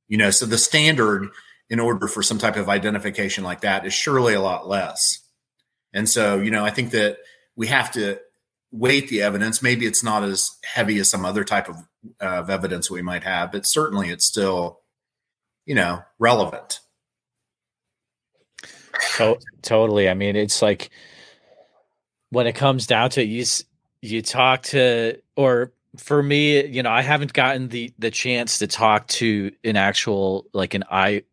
You 0.09 0.19
know, 0.19 0.29
so 0.29 0.45
the 0.45 0.59
standard 0.59 1.31
in 1.71 1.81
order 1.81 2.09
for 2.09 2.23
some 2.23 2.37
type 2.37 2.57
of 2.57 2.69
identification 2.69 3.43
like 3.43 3.63
that 3.63 3.87
is 3.87 3.95
surely 3.95 4.35
a 4.35 4.41
lot 4.43 4.69
less. 4.69 5.21
And 5.95 6.07
so, 6.07 6.43
you 6.43 6.51
know, 6.51 6.63
I 6.63 6.69
think 6.69 6.91
that 6.91 7.17
we 7.57 7.67
have 7.69 7.91
to 7.93 8.19
weight 8.71 9.09
the 9.09 9.23
evidence. 9.23 9.63
Maybe 9.63 9.87
it's 9.87 10.03
not 10.03 10.25
as 10.25 10.51
heavy 10.65 10.99
as 10.99 11.11
some 11.11 11.25
other 11.25 11.45
type 11.45 11.69
of 11.69 11.77
of 12.21 12.51
evidence 12.51 12.91
we 12.91 13.03
might 13.03 13.23
have, 13.23 13.53
but 13.53 13.67
certainly 13.67 14.11
it's 14.11 14.25
still, 14.25 14.81
you 15.67 15.75
know, 15.75 16.03
relevant. 16.19 16.81
To- 19.17 19.39
totally. 19.63 20.09
I 20.09 20.15
mean, 20.15 20.37
it's 20.37 20.63
like 20.63 20.91
when 22.31 22.47
it 22.47 22.55
comes 22.55 22.87
down 22.87 23.11
to 23.11 23.23
it, 23.23 23.29
you 23.29 23.45
you 24.01 24.23
talk 24.23 24.63
to 24.63 25.19
or 25.37 25.73
for 25.99 26.23
me, 26.23 26.65
you 26.67 26.83
know, 26.83 26.91
I 26.91 27.03
haven't 27.03 27.33
gotten 27.33 27.69
the 27.69 27.93
the 27.99 28.11
chance 28.11 28.59
to 28.59 28.67
talk 28.67 29.07
to 29.09 29.53
an 29.63 29.77
actual 29.77 30.47
like 30.53 30.75
an 30.75 30.85
eye 30.91 31.25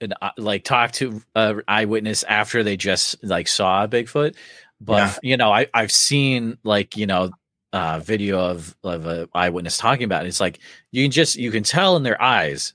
an 0.00 0.12
uh, 0.20 0.30
like 0.36 0.64
talk 0.64 0.92
to 0.92 1.22
a 1.34 1.56
eyewitness 1.66 2.22
after 2.24 2.62
they 2.62 2.76
just 2.76 3.22
like 3.24 3.48
saw 3.48 3.84
a 3.84 3.88
Bigfoot. 3.88 4.34
But 4.80 4.96
yeah. 4.96 5.14
you 5.22 5.36
know, 5.36 5.52
I 5.52 5.66
I've 5.72 5.92
seen 5.92 6.58
like 6.62 6.96
you 6.96 7.06
know 7.06 7.30
uh, 7.72 8.00
video 8.00 8.38
of 8.38 8.76
of 8.82 9.06
a 9.06 9.28
eyewitness 9.34 9.78
talking 9.78 10.04
about 10.04 10.24
it. 10.24 10.28
It's 10.28 10.40
like 10.40 10.58
you 10.92 11.04
can 11.04 11.10
just 11.10 11.36
you 11.36 11.50
can 11.50 11.62
tell 11.62 11.96
in 11.96 12.02
their 12.02 12.20
eyes 12.20 12.74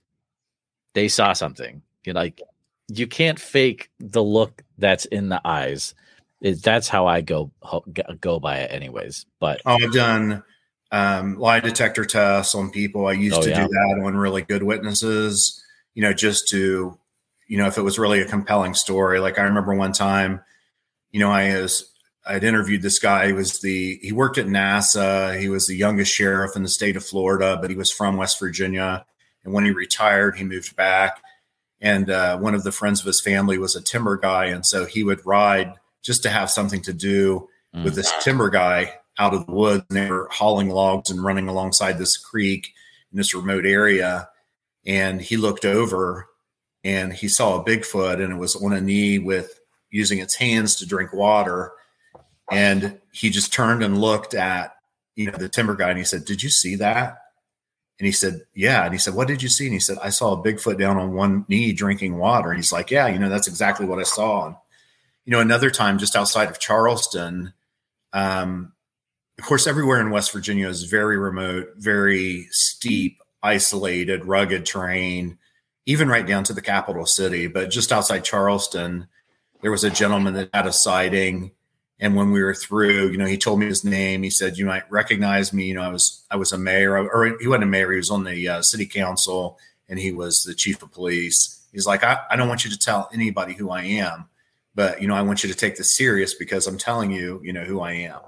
they 0.94 1.08
saw 1.08 1.34
something. 1.34 1.82
You 2.04 2.14
know, 2.14 2.20
like 2.20 2.42
you 2.88 3.08
can't 3.08 3.40
fake 3.40 3.90
the 4.00 4.24
look 4.24 4.64
that's 4.78 5.06
in 5.06 5.30
the 5.30 5.42
eyes. 5.46 5.96
It, 6.42 6.64
that's 6.64 6.88
how 6.88 7.08
I 7.08 7.22
go 7.22 7.52
go 8.20 8.40
by 8.40 8.60
it, 8.60 8.72
anyways. 8.72 9.26
But 9.40 9.62
I've 9.66 9.94
done 9.94 10.44
um, 10.92 11.38
lie 11.40 11.60
detector 11.60 12.06
tests 12.06 12.56
on 12.56 12.72
people. 12.72 13.08
I 13.08 13.14
used 13.14 13.38
oh, 13.38 13.42
to 13.44 13.50
yeah. 13.50 13.64
do 13.64 13.68
that 13.68 14.02
on 14.04 14.16
really 14.16 14.42
good 14.42 14.64
witnesses. 14.64 15.64
You 15.94 16.02
know, 16.02 16.14
just 16.14 16.48
to 16.50 16.98
you 17.48 17.58
know 17.58 17.68
if 17.68 17.78
it 17.78 17.84
was 17.84 18.00
really 18.00 18.22
a 18.22 18.28
compelling 18.28 18.74
story. 18.74 19.20
Like 19.20 19.38
I 19.38 19.44
remember 19.44 19.76
one 19.76 19.94
time, 19.94 20.42
you 21.12 21.20
know, 21.20 21.32
I 21.32 21.60
was 21.62 21.91
I'd 22.26 22.44
interviewed 22.44 22.82
this 22.82 23.00
guy. 23.00 23.28
He 23.28 23.34
was 23.34 23.60
the 23.62 24.00
he 24.02 24.12
worked 24.12 24.38
at 24.38 24.46
NASA. 24.46 25.40
He 25.40 25.50
was 25.50 25.68
the 25.68 25.76
youngest 25.76 26.14
sheriff 26.14 26.56
in 26.56 26.64
the 26.64 26.70
state 26.70 26.96
of 26.96 27.06
Florida, 27.06 27.58
but 27.60 27.70
he 27.70 27.76
was 27.76 27.92
from 27.92 28.18
West 28.18 28.40
Virginia. 28.40 29.06
And 29.44 29.54
when 29.54 29.66
he 29.66 29.72
retired, 29.72 30.38
he 30.38 30.44
moved 30.44 30.76
back. 30.76 31.22
And 31.80 32.12
uh, 32.12 32.38
one 32.38 32.54
of 32.54 32.64
the 32.64 32.72
friends 32.72 33.00
of 33.00 33.08
his 33.08 33.20
family 33.20 33.58
was 33.58 33.76
a 33.76 33.82
timber 33.82 34.18
guy, 34.18 34.46
and 34.46 34.64
so 34.66 34.86
he 34.86 35.04
would 35.04 35.26
ride 35.26 35.74
just 36.04 36.22
to 36.24 36.30
have 36.30 36.52
something 36.52 36.82
to 36.84 36.94
do 36.94 37.48
mm. 37.76 37.84
with 37.84 37.96
this 37.96 38.14
timber 38.22 38.52
guy 38.52 38.94
out 39.18 39.34
of 39.34 39.48
the 39.48 39.52
woods. 39.52 39.86
And 39.90 39.98
they 39.98 40.12
were 40.12 40.30
hauling 40.32 40.70
logs 40.70 41.10
and 41.10 41.24
running 41.24 41.48
alongside 41.48 41.98
this 41.98 42.18
creek 42.18 42.72
in 43.12 43.18
this 43.18 43.34
remote 43.34 43.66
area. 43.66 44.30
And 44.86 45.22
he 45.22 45.38
looked 45.38 45.66
over 45.66 46.28
and 46.84 47.14
he 47.14 47.28
saw 47.28 47.60
a 47.60 47.64
Bigfoot, 47.64 48.24
and 48.24 48.34
it 48.34 48.38
was 48.38 48.56
on 48.56 48.74
a 48.74 48.82
knee 48.82 49.18
with 49.18 49.60
using 49.90 50.20
its 50.20 50.36
hands 50.36 50.76
to 50.76 50.86
drink 50.86 51.14
water 51.14 51.74
and 52.52 53.00
he 53.12 53.30
just 53.30 53.54
turned 53.54 53.84
and 53.84 54.00
looked 54.00 54.34
at, 54.34 54.76
you 55.16 55.32
know, 55.32 55.38
the 55.38 55.50
timber 55.50 55.76
guy 55.76 55.90
and 55.90 55.98
he 55.98 56.04
said, 56.04 56.26
Did 56.26 56.44
you 56.44 56.50
see 56.50 56.76
that? 56.76 57.18
And 58.00 58.06
he 58.06 58.12
said, 58.12 58.42
Yeah. 58.56 58.84
And 58.84 58.94
he 58.94 59.00
said, 59.00 59.14
What 59.14 59.28
did 59.28 59.42
you 59.42 59.50
see? 59.50 59.66
And 59.66 59.74
he 59.74 59.80
said, 59.80 59.98
I 60.04 60.10
saw 60.10 60.34
a 60.34 60.44
Bigfoot 60.44 60.78
down 60.78 60.98
on 60.98 61.14
one 61.14 61.46
knee 61.48 61.72
drinking 61.72 62.18
water. 62.18 62.50
And 62.50 62.58
he's 62.58 62.72
like, 62.72 62.92
Yeah, 62.92 63.08
you 63.08 63.20
know, 63.20 63.30
that's 63.30 63.48
exactly 63.48 63.86
what 63.86 64.00
I 64.00 64.04
saw. 64.04 64.48
And, 64.48 64.56
you 65.26 65.32
know, 65.32 65.40
another 65.40 65.70
time 65.70 65.98
just 65.98 66.16
outside 66.16 66.50
of 66.50 66.60
Charleston, 66.60 67.54
um, 68.12 68.74
of 69.38 69.46
course, 69.46 69.68
everywhere 69.68 70.02
in 70.02 70.10
West 70.10 70.34
Virginia 70.34 70.68
is 70.68 70.84
very 70.84 71.18
remote, 71.18 71.70
very 71.78 72.48
steep, 72.52 73.20
isolated, 73.42 74.26
rugged 74.26 74.66
terrain, 74.66 75.38
even 75.86 76.10
right 76.10 76.28
down 76.28 76.44
to 76.46 76.54
the 76.54 76.62
capital 76.62 77.06
city. 77.06 77.48
But 77.48 77.70
just 77.70 77.92
outside 77.92 78.24
Charleston, 78.24 79.08
there 79.62 79.72
was 79.72 79.84
a 79.84 79.90
gentleman 79.90 80.34
that 80.34 80.50
had 80.54 80.68
a 80.68 80.74
sighting 80.74 81.52
and 82.02 82.16
when 82.16 82.32
we 82.32 82.42
were 82.42 82.56
through, 82.56 83.12
you 83.12 83.18
know, 83.18 83.28
he 83.28 83.38
told 83.38 83.60
me 83.60 83.68
his 83.68 83.86
name. 83.86 84.24
He 84.24 84.32
said, 84.32 84.58
"You 84.58 84.66
might 84.66 84.92
recognize 84.92 85.54
me." 85.54 85.66
You 85.66 85.76
know, 85.76 85.84
I 85.84 85.90
was 85.90 86.26
I 86.32 86.36
was 86.36 86.52
a 86.52 86.58
mayor, 86.58 86.98
or 86.98 87.38
he 87.40 87.48
wasn't 87.48 87.66
a 87.66 87.68
mayor. 87.68 87.92
He 87.92 87.98
was 87.98 88.10
on 88.10 88.24
the 88.24 88.48
uh, 88.50 88.62
city 88.64 88.88
council, 88.88 89.60
and 89.88 90.00
he 90.00 90.12
was 90.12 90.42
the 90.42 90.56
chief 90.56 90.82
of 90.82 90.92
police. 90.92 91.64
He's 91.72 91.86
like, 91.86 92.04
I, 92.04 92.18
"I 92.30 92.36
don't 92.36 92.50
want 92.50 92.66
you 92.66 92.72
to 92.72 92.78
tell 92.78 93.08
anybody 93.14 93.54
who 93.54 93.70
I 93.70 93.84
am, 93.84 94.26
but 94.74 95.00
you 95.00 95.08
know, 95.08 95.14
I 95.14 95.22
want 95.22 95.44
you 95.44 95.50
to 95.52 95.56
take 95.56 95.78
this 95.78 95.96
serious 95.96 96.34
because 96.34 96.66
I'm 96.66 96.80
telling 96.80 97.12
you, 97.12 97.40
you 97.44 97.54
know, 97.54 97.64
who 97.64 97.82
I 97.82 97.94
am." 97.94 98.20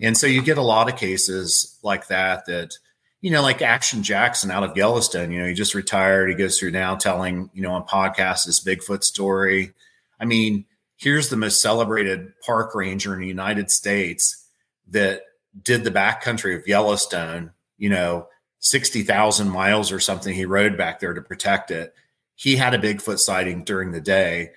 And 0.00 0.16
so 0.16 0.28
you 0.28 0.40
get 0.40 0.56
a 0.56 0.62
lot 0.62 0.88
of 0.88 0.96
cases 0.96 1.76
like 1.82 2.06
that. 2.06 2.46
That 2.46 2.78
you 3.22 3.32
know, 3.32 3.42
like 3.42 3.60
Action 3.60 4.04
Jackson 4.04 4.52
out 4.52 4.62
of 4.62 4.76
Yellowstone. 4.76 5.32
You 5.32 5.40
know, 5.40 5.48
he 5.48 5.54
just 5.54 5.74
retired. 5.74 6.28
He 6.28 6.36
goes 6.36 6.60
through 6.60 6.70
now 6.70 6.94
telling 6.94 7.50
you 7.54 7.62
know 7.62 7.72
on 7.72 7.84
podcasts 7.88 8.46
this 8.46 8.62
Bigfoot 8.62 9.02
story. 9.02 9.72
I 10.20 10.26
mean 10.26 10.64
here's 10.96 11.28
the 11.28 11.36
most 11.36 11.60
celebrated 11.60 12.32
park 12.44 12.74
ranger 12.74 13.14
in 13.14 13.20
the 13.20 13.26
United 13.26 13.70
States 13.70 14.46
that 14.88 15.22
did 15.62 15.84
the 15.84 15.90
backcountry 15.90 16.56
of 16.56 16.66
Yellowstone, 16.66 17.52
you 17.78 17.88
know, 17.88 18.28
60,000 18.60 19.48
miles 19.48 19.92
or 19.92 20.00
something 20.00 20.34
he 20.34 20.46
rode 20.46 20.76
back 20.76 21.00
there 21.00 21.14
to 21.14 21.22
protect 21.22 21.70
it. 21.70 21.94
He 22.34 22.56
had 22.56 22.74
a 22.74 22.78
Bigfoot 22.78 23.18
sighting 23.18 23.64
during 23.64 23.92
the 23.92 24.00
day. 24.00 24.50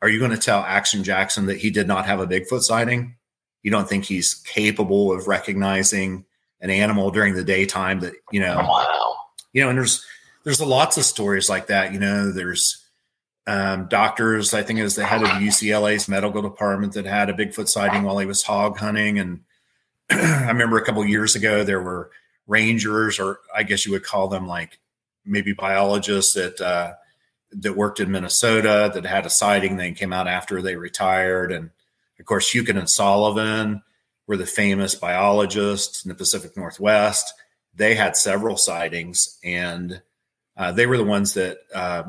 Are 0.00 0.08
you 0.08 0.18
going 0.18 0.32
to 0.32 0.38
tell 0.38 0.60
Action 0.60 1.04
Jackson 1.04 1.46
that 1.46 1.58
he 1.58 1.70
did 1.70 1.86
not 1.86 2.06
have 2.06 2.20
a 2.20 2.26
Bigfoot 2.26 2.62
sighting? 2.62 3.16
You 3.62 3.70
don't 3.70 3.88
think 3.88 4.04
he's 4.04 4.34
capable 4.34 5.12
of 5.12 5.28
recognizing 5.28 6.24
an 6.60 6.70
animal 6.70 7.10
during 7.10 7.34
the 7.34 7.44
daytime 7.44 8.00
that, 8.00 8.14
you 8.32 8.40
know, 8.40 8.56
wow. 8.56 9.16
you 9.52 9.62
know, 9.62 9.68
and 9.68 9.78
there's, 9.78 10.04
there's 10.44 10.60
lots 10.60 10.96
of 10.96 11.04
stories 11.04 11.48
like 11.48 11.68
that. 11.68 11.92
You 11.92 12.00
know, 12.00 12.32
there's, 12.32 12.81
um, 13.46 13.86
doctors. 13.88 14.54
I 14.54 14.62
think 14.62 14.80
was 14.80 14.96
the 14.96 15.04
head 15.04 15.22
of 15.22 15.28
UCLA's 15.28 16.08
medical 16.08 16.42
department 16.42 16.94
that 16.94 17.06
had 17.06 17.30
a 17.30 17.34
Bigfoot 17.34 17.68
sighting 17.68 18.02
while 18.04 18.18
he 18.18 18.26
was 18.26 18.42
hog 18.42 18.78
hunting. 18.78 19.18
And 19.18 19.40
I 20.10 20.48
remember 20.48 20.78
a 20.78 20.84
couple 20.84 21.04
years 21.04 21.34
ago 21.34 21.64
there 21.64 21.82
were 21.82 22.10
rangers, 22.46 23.18
or 23.18 23.40
I 23.54 23.62
guess 23.62 23.86
you 23.86 23.92
would 23.92 24.04
call 24.04 24.28
them 24.28 24.46
like 24.46 24.78
maybe 25.24 25.52
biologists 25.52 26.34
that 26.34 26.60
uh, 26.60 26.94
that 27.52 27.76
worked 27.76 28.00
in 28.00 28.10
Minnesota 28.10 28.90
that 28.94 29.04
had 29.04 29.26
a 29.26 29.30
sighting. 29.30 29.76
They 29.76 29.92
came 29.92 30.12
out 30.12 30.28
after 30.28 30.62
they 30.62 30.76
retired, 30.76 31.52
and 31.52 31.70
of 32.18 32.26
course 32.26 32.52
Hukin 32.52 32.78
and 32.78 32.90
Sullivan 32.90 33.82
were 34.26 34.36
the 34.36 34.46
famous 34.46 34.94
biologists 34.94 36.04
in 36.04 36.08
the 36.08 36.14
Pacific 36.14 36.56
Northwest. 36.56 37.32
They 37.74 37.94
had 37.94 38.16
several 38.16 38.56
sightings, 38.56 39.38
and 39.42 40.02
uh, 40.56 40.72
they 40.72 40.86
were 40.86 40.98
the 40.98 41.04
ones 41.04 41.34
that 41.34 41.58
uh, 41.74 42.04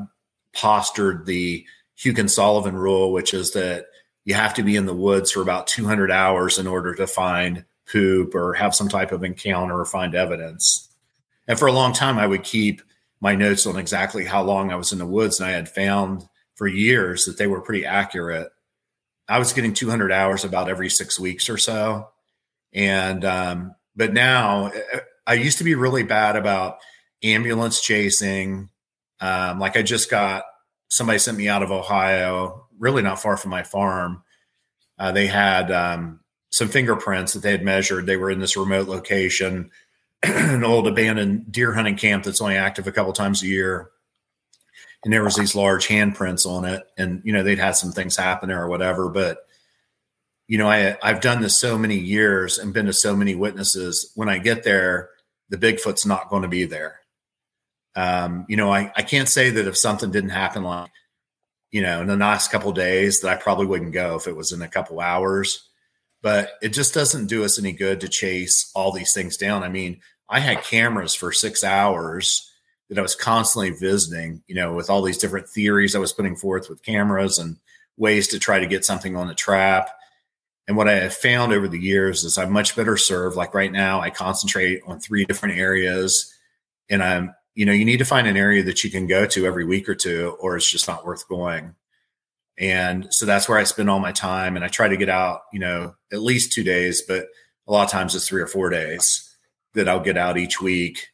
postured 0.53 1.25
the 1.25 1.65
Hukin 1.97 2.29
Sullivan 2.29 2.75
rule, 2.75 3.11
which 3.11 3.33
is 3.33 3.53
that 3.53 3.85
you 4.25 4.33
have 4.33 4.53
to 4.55 4.63
be 4.63 4.75
in 4.75 4.85
the 4.85 4.93
woods 4.93 5.31
for 5.31 5.41
about 5.41 5.67
200 5.67 6.11
hours 6.11 6.57
in 6.57 6.67
order 6.67 6.95
to 6.95 7.07
find 7.07 7.65
poop 7.91 8.33
or 8.35 8.53
have 8.53 8.73
some 8.73 8.87
type 8.87 9.11
of 9.11 9.23
encounter 9.23 9.79
or 9.79 9.85
find 9.85 10.15
evidence. 10.15 10.89
And 11.47 11.59
for 11.59 11.67
a 11.67 11.73
long 11.73 11.93
time, 11.93 12.17
I 12.17 12.27
would 12.27 12.43
keep 12.43 12.81
my 13.19 13.35
notes 13.35 13.65
on 13.65 13.77
exactly 13.77 14.25
how 14.25 14.43
long 14.43 14.71
I 14.71 14.75
was 14.75 14.91
in 14.91 14.99
the 14.99 15.05
woods. 15.05 15.39
And 15.39 15.47
I 15.47 15.51
had 15.51 15.69
found 15.69 16.23
for 16.55 16.67
years 16.67 17.25
that 17.25 17.37
they 17.37 17.47
were 17.47 17.61
pretty 17.61 17.85
accurate. 17.85 18.49
I 19.27 19.39
was 19.39 19.53
getting 19.53 19.73
200 19.73 20.11
hours 20.11 20.43
about 20.43 20.69
every 20.69 20.89
six 20.89 21.19
weeks 21.19 21.49
or 21.49 21.57
so. 21.57 22.09
And, 22.73 23.23
um, 23.25 23.75
but 23.95 24.13
now 24.13 24.71
I 25.25 25.33
used 25.35 25.59
to 25.59 25.63
be 25.63 25.75
really 25.75 26.03
bad 26.03 26.35
about 26.35 26.79
ambulance 27.21 27.81
chasing 27.81 28.69
um, 29.23 29.57
like 29.57 29.77
I 29.77 29.83
just 29.83 30.09
got 30.09 30.43
somebody 30.89 31.17
sent 31.17 31.37
me 31.37 31.47
out 31.47 31.63
of 31.63 31.71
Ohio, 31.71 32.67
really 32.77 33.01
not 33.01 33.21
far 33.21 33.37
from 33.37 33.51
my 33.51 33.63
farm. 33.63 34.21
Uh, 34.99 35.13
they 35.13 35.27
had 35.27 35.71
um, 35.71 36.19
some 36.49 36.67
fingerprints 36.67 37.31
that 37.31 37.39
they 37.39 37.51
had 37.51 37.63
measured. 37.63 38.05
They 38.05 38.17
were 38.17 38.29
in 38.29 38.41
this 38.41 38.57
remote 38.57 38.89
location, 38.89 39.71
an 40.23 40.65
old 40.65 40.87
abandoned 40.87 41.49
deer 41.49 41.71
hunting 41.71 41.95
camp 41.95 42.25
that's 42.25 42.41
only 42.41 42.57
active 42.57 42.85
a 42.85 42.91
couple 42.91 43.13
times 43.13 43.41
a 43.41 43.47
year. 43.47 43.91
And 45.05 45.13
there 45.13 45.23
was 45.23 45.37
these 45.37 45.55
large 45.55 45.87
handprints 45.87 46.45
on 46.45 46.65
it, 46.65 46.83
and 46.97 47.21
you 47.23 47.31
know 47.31 47.43
they'd 47.43 47.59
had 47.59 47.77
some 47.77 47.93
things 47.93 48.17
happen 48.17 48.49
there 48.49 48.61
or 48.61 48.67
whatever. 48.67 49.07
But 49.07 49.37
you 50.49 50.57
know, 50.57 50.69
I 50.69 50.97
I've 51.01 51.21
done 51.21 51.41
this 51.41 51.61
so 51.61 51.77
many 51.77 51.97
years 51.97 52.57
and 52.57 52.73
been 52.73 52.87
to 52.87 52.93
so 52.93 53.15
many 53.15 53.35
witnesses. 53.35 54.11
When 54.15 54.27
I 54.27 54.37
get 54.37 54.63
there, 54.63 55.11
the 55.47 55.57
Bigfoot's 55.57 56.05
not 56.05 56.29
going 56.29 56.41
to 56.41 56.49
be 56.49 56.65
there 56.65 57.02
um, 57.95 58.45
you 58.47 58.57
know, 58.57 58.71
I, 58.71 58.91
I 58.95 59.03
can't 59.03 59.29
say 59.29 59.49
that 59.51 59.67
if 59.67 59.77
something 59.77 60.11
didn't 60.11 60.31
happen 60.31 60.63
like, 60.63 60.91
you 61.71 61.81
know, 61.81 62.01
in 62.01 62.07
the 62.07 62.15
last 62.15 62.51
couple 62.51 62.71
days 62.71 63.21
that 63.21 63.29
I 63.29 63.35
probably 63.35 63.65
wouldn't 63.65 63.93
go 63.93 64.15
if 64.15 64.27
it 64.27 64.35
was 64.35 64.51
in 64.51 64.61
a 64.61 64.67
couple 64.67 64.99
hours. 64.99 65.67
But 66.21 66.51
it 66.61 66.69
just 66.69 66.93
doesn't 66.93 67.27
do 67.27 67.43
us 67.43 67.59
any 67.59 67.73
good 67.73 67.99
to 68.01 68.07
chase 68.07 68.71
all 68.73 68.91
these 68.91 69.13
things 69.13 69.35
down. 69.35 69.63
I 69.63 69.69
mean, 69.69 69.99
I 70.29 70.39
had 70.39 70.63
cameras 70.63 71.13
for 71.13 71.31
six 71.31 71.63
hours 71.63 72.49
that 72.89 72.97
I 72.97 73.01
was 73.01 73.15
constantly 73.15 73.71
visiting, 73.71 74.41
you 74.47 74.55
know, 74.55 74.73
with 74.73 74.89
all 74.89 75.01
these 75.01 75.17
different 75.17 75.49
theories 75.49 75.95
I 75.95 75.99
was 75.99 76.13
putting 76.13 76.35
forth 76.35 76.69
with 76.69 76.83
cameras 76.83 77.39
and 77.39 77.57
ways 77.97 78.27
to 78.29 78.39
try 78.39 78.59
to 78.59 78.67
get 78.67 78.85
something 78.85 79.15
on 79.15 79.27
the 79.27 79.35
trap. 79.35 79.89
And 80.67 80.77
what 80.77 80.87
I 80.87 80.93
have 80.93 81.13
found 81.13 81.51
over 81.51 81.67
the 81.67 81.79
years 81.79 82.23
is 82.23 82.37
I'm 82.37 82.51
much 82.51 82.75
better 82.75 82.95
served. 82.97 83.35
Like 83.35 83.53
right 83.53 83.71
now, 83.71 83.99
I 83.99 84.09
concentrate 84.09 84.81
on 84.85 84.99
three 84.99 85.25
different 85.25 85.57
areas 85.57 86.33
and 86.89 87.03
I'm 87.03 87.35
you 87.55 87.65
know, 87.65 87.71
you 87.71 87.85
need 87.85 87.97
to 87.97 88.05
find 88.05 88.27
an 88.27 88.37
area 88.37 88.63
that 88.63 88.83
you 88.83 88.89
can 88.89 89.07
go 89.07 89.25
to 89.27 89.45
every 89.45 89.65
week 89.65 89.87
or 89.87 89.95
two, 89.95 90.35
or 90.39 90.57
it's 90.57 90.69
just 90.69 90.87
not 90.87 91.05
worth 91.05 91.27
going. 91.27 91.75
And 92.57 93.07
so 93.11 93.25
that's 93.25 93.49
where 93.49 93.57
I 93.57 93.63
spend 93.63 93.89
all 93.89 93.99
my 93.99 94.11
time. 94.11 94.55
And 94.55 94.63
I 94.63 94.67
try 94.67 94.87
to 94.87 94.97
get 94.97 95.09
out, 95.09 95.41
you 95.51 95.59
know, 95.59 95.95
at 96.11 96.21
least 96.21 96.53
two 96.53 96.63
days, 96.63 97.01
but 97.01 97.27
a 97.67 97.71
lot 97.71 97.85
of 97.85 97.91
times 97.91 98.15
it's 98.15 98.27
three 98.27 98.41
or 98.41 98.47
four 98.47 98.69
days. 98.69 99.29
that 99.73 99.89
I'll 99.89 99.99
get 99.99 100.17
out 100.17 100.37
each 100.37 100.61
week. 100.61 101.07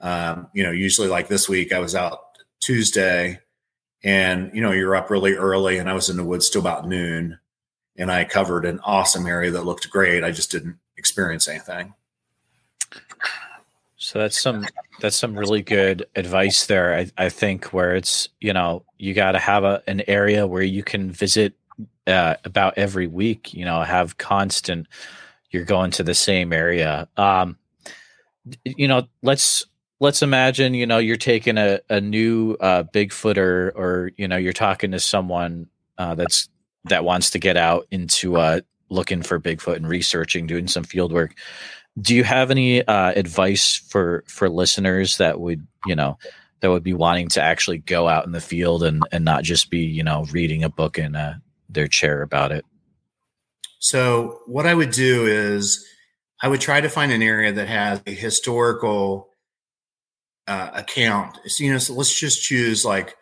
Um, 0.00 0.48
you 0.52 0.62
know, 0.62 0.70
usually 0.70 1.08
like 1.08 1.28
this 1.28 1.48
week, 1.48 1.72
I 1.72 1.78
was 1.78 1.94
out 1.94 2.20
Tuesday, 2.60 3.40
and 4.02 4.50
you 4.54 4.60
know, 4.60 4.72
you're 4.72 4.96
up 4.96 5.10
really 5.10 5.34
early, 5.34 5.78
and 5.78 5.88
I 5.88 5.94
was 5.94 6.10
in 6.10 6.16
the 6.16 6.24
woods 6.24 6.50
till 6.50 6.60
about 6.60 6.86
noon, 6.86 7.38
and 7.96 8.10
I 8.10 8.24
covered 8.24 8.66
an 8.66 8.80
awesome 8.84 9.26
area 9.26 9.50
that 9.52 9.64
looked 9.64 9.88
great. 9.90 10.22
I 10.24 10.30
just 10.30 10.50
didn't 10.50 10.76
experience 10.96 11.48
anything. 11.48 11.94
So 14.04 14.18
that's 14.18 14.38
some 14.38 14.66
that's 15.00 15.16
some 15.16 15.36
really 15.36 15.62
good 15.62 16.04
advice 16.14 16.66
there. 16.66 16.94
I, 16.94 17.10
I 17.16 17.30
think 17.30 17.72
where 17.72 17.96
it's 17.96 18.28
you 18.38 18.52
know 18.52 18.84
you 18.98 19.14
got 19.14 19.32
to 19.32 19.38
have 19.38 19.64
a, 19.64 19.82
an 19.86 20.02
area 20.06 20.46
where 20.46 20.62
you 20.62 20.82
can 20.82 21.10
visit 21.10 21.54
uh, 22.06 22.34
about 22.44 22.76
every 22.76 23.06
week. 23.06 23.54
You 23.54 23.64
know, 23.64 23.80
have 23.80 24.18
constant. 24.18 24.88
You're 25.50 25.64
going 25.64 25.90
to 25.92 26.02
the 26.02 26.12
same 26.12 26.52
area. 26.52 27.08
Um, 27.16 27.56
you 28.62 28.88
know, 28.88 29.08
let's 29.22 29.64
let's 30.00 30.20
imagine 30.20 30.74
you 30.74 30.84
know 30.84 30.98
you're 30.98 31.16
taking 31.16 31.56
a 31.56 31.80
a 31.88 31.98
new 31.98 32.58
uh, 32.60 32.82
Bigfooter, 32.82 33.72
or 33.74 34.10
you 34.18 34.28
know 34.28 34.36
you're 34.36 34.52
talking 34.52 34.90
to 34.90 35.00
someone 35.00 35.66
uh, 35.96 36.14
that's 36.14 36.50
that 36.84 37.06
wants 37.06 37.30
to 37.30 37.38
get 37.38 37.56
out 37.56 37.86
into 37.90 38.36
uh, 38.36 38.60
looking 38.90 39.22
for 39.22 39.40
Bigfoot 39.40 39.76
and 39.76 39.88
researching, 39.88 40.46
doing 40.46 40.68
some 40.68 40.84
field 40.84 41.10
work 41.10 41.34
do 42.00 42.14
you 42.14 42.24
have 42.24 42.50
any 42.50 42.86
uh, 42.86 43.12
advice 43.12 43.76
for 43.76 44.24
for 44.26 44.48
listeners 44.48 45.18
that 45.18 45.40
would 45.40 45.66
you 45.86 45.94
know 45.94 46.18
that 46.60 46.70
would 46.70 46.82
be 46.82 46.94
wanting 46.94 47.28
to 47.28 47.42
actually 47.42 47.78
go 47.78 48.08
out 48.08 48.26
in 48.26 48.32
the 48.32 48.40
field 48.40 48.82
and 48.82 49.02
and 49.12 49.24
not 49.24 49.44
just 49.44 49.70
be 49.70 49.80
you 49.80 50.02
know 50.02 50.24
reading 50.32 50.64
a 50.64 50.68
book 50.68 50.98
in 50.98 51.14
uh, 51.14 51.34
their 51.68 51.86
chair 51.86 52.22
about 52.22 52.52
it? 52.52 52.64
So 53.78 54.40
what 54.46 54.66
i 54.66 54.74
would 54.74 54.90
do 54.90 55.26
is 55.26 55.86
i 56.42 56.48
would 56.48 56.60
try 56.60 56.80
to 56.80 56.88
find 56.88 57.12
an 57.12 57.22
area 57.22 57.52
that 57.52 57.68
has 57.68 58.02
a 58.06 58.14
historical 58.14 59.28
uh, 60.46 60.70
account. 60.74 61.38
You 61.58 61.72
know 61.72 61.78
so 61.78 61.94
let's 61.94 62.18
just 62.18 62.42
choose 62.42 62.84
like 62.84 63.16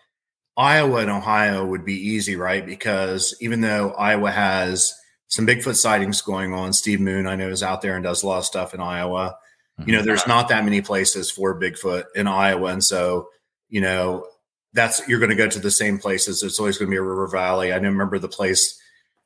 iowa 0.57 1.01
and 1.01 1.11
ohio 1.11 1.65
would 1.67 1.85
be 1.85 1.95
easy 1.95 2.37
right? 2.37 2.65
Because 2.65 3.37
even 3.41 3.61
though 3.61 3.93
iowa 3.93 4.31
has 4.31 4.95
some 5.33 5.47
Bigfoot 5.47 5.77
sightings 5.77 6.21
going 6.21 6.53
on. 6.53 6.75
Steve 6.75 7.01
Moon, 7.01 7.27
I 7.27 7.37
know, 7.37 7.49
is 7.49 7.63
out 7.63 7.81
there 7.81 7.95
and 7.95 8.05
does 8.05 8.23
a 8.23 8.27
lot 8.27 8.41
of 8.41 8.45
stuff 8.45 8.75
in 8.75 8.81
Iowa. 8.81 9.35
Mm-hmm. 9.81 9.89
You 9.89 9.97
know, 9.97 10.03
there's 10.03 10.27
not 10.27 10.49
that 10.49 10.63
many 10.63 10.83
places 10.83 11.31
for 11.31 11.59
Bigfoot 11.59 12.05
in 12.15 12.27
Iowa. 12.27 12.71
And 12.71 12.85
so, 12.85 13.31
you 13.71 13.81
know, 13.81 14.27
that's 14.75 15.01
you're 15.09 15.21
going 15.21 15.31
to 15.31 15.35
go 15.35 15.49
to 15.49 15.59
the 15.59 15.71
same 15.71 15.99
places. 15.99 16.43
It's 16.43 16.59
always 16.59 16.77
going 16.77 16.91
to 16.91 16.95
be 16.95 16.99
a 16.99 17.03
river 17.03 17.27
valley. 17.29 17.73
I 17.73 17.77
remember 17.77 18.19
the 18.19 18.29
place 18.29 18.79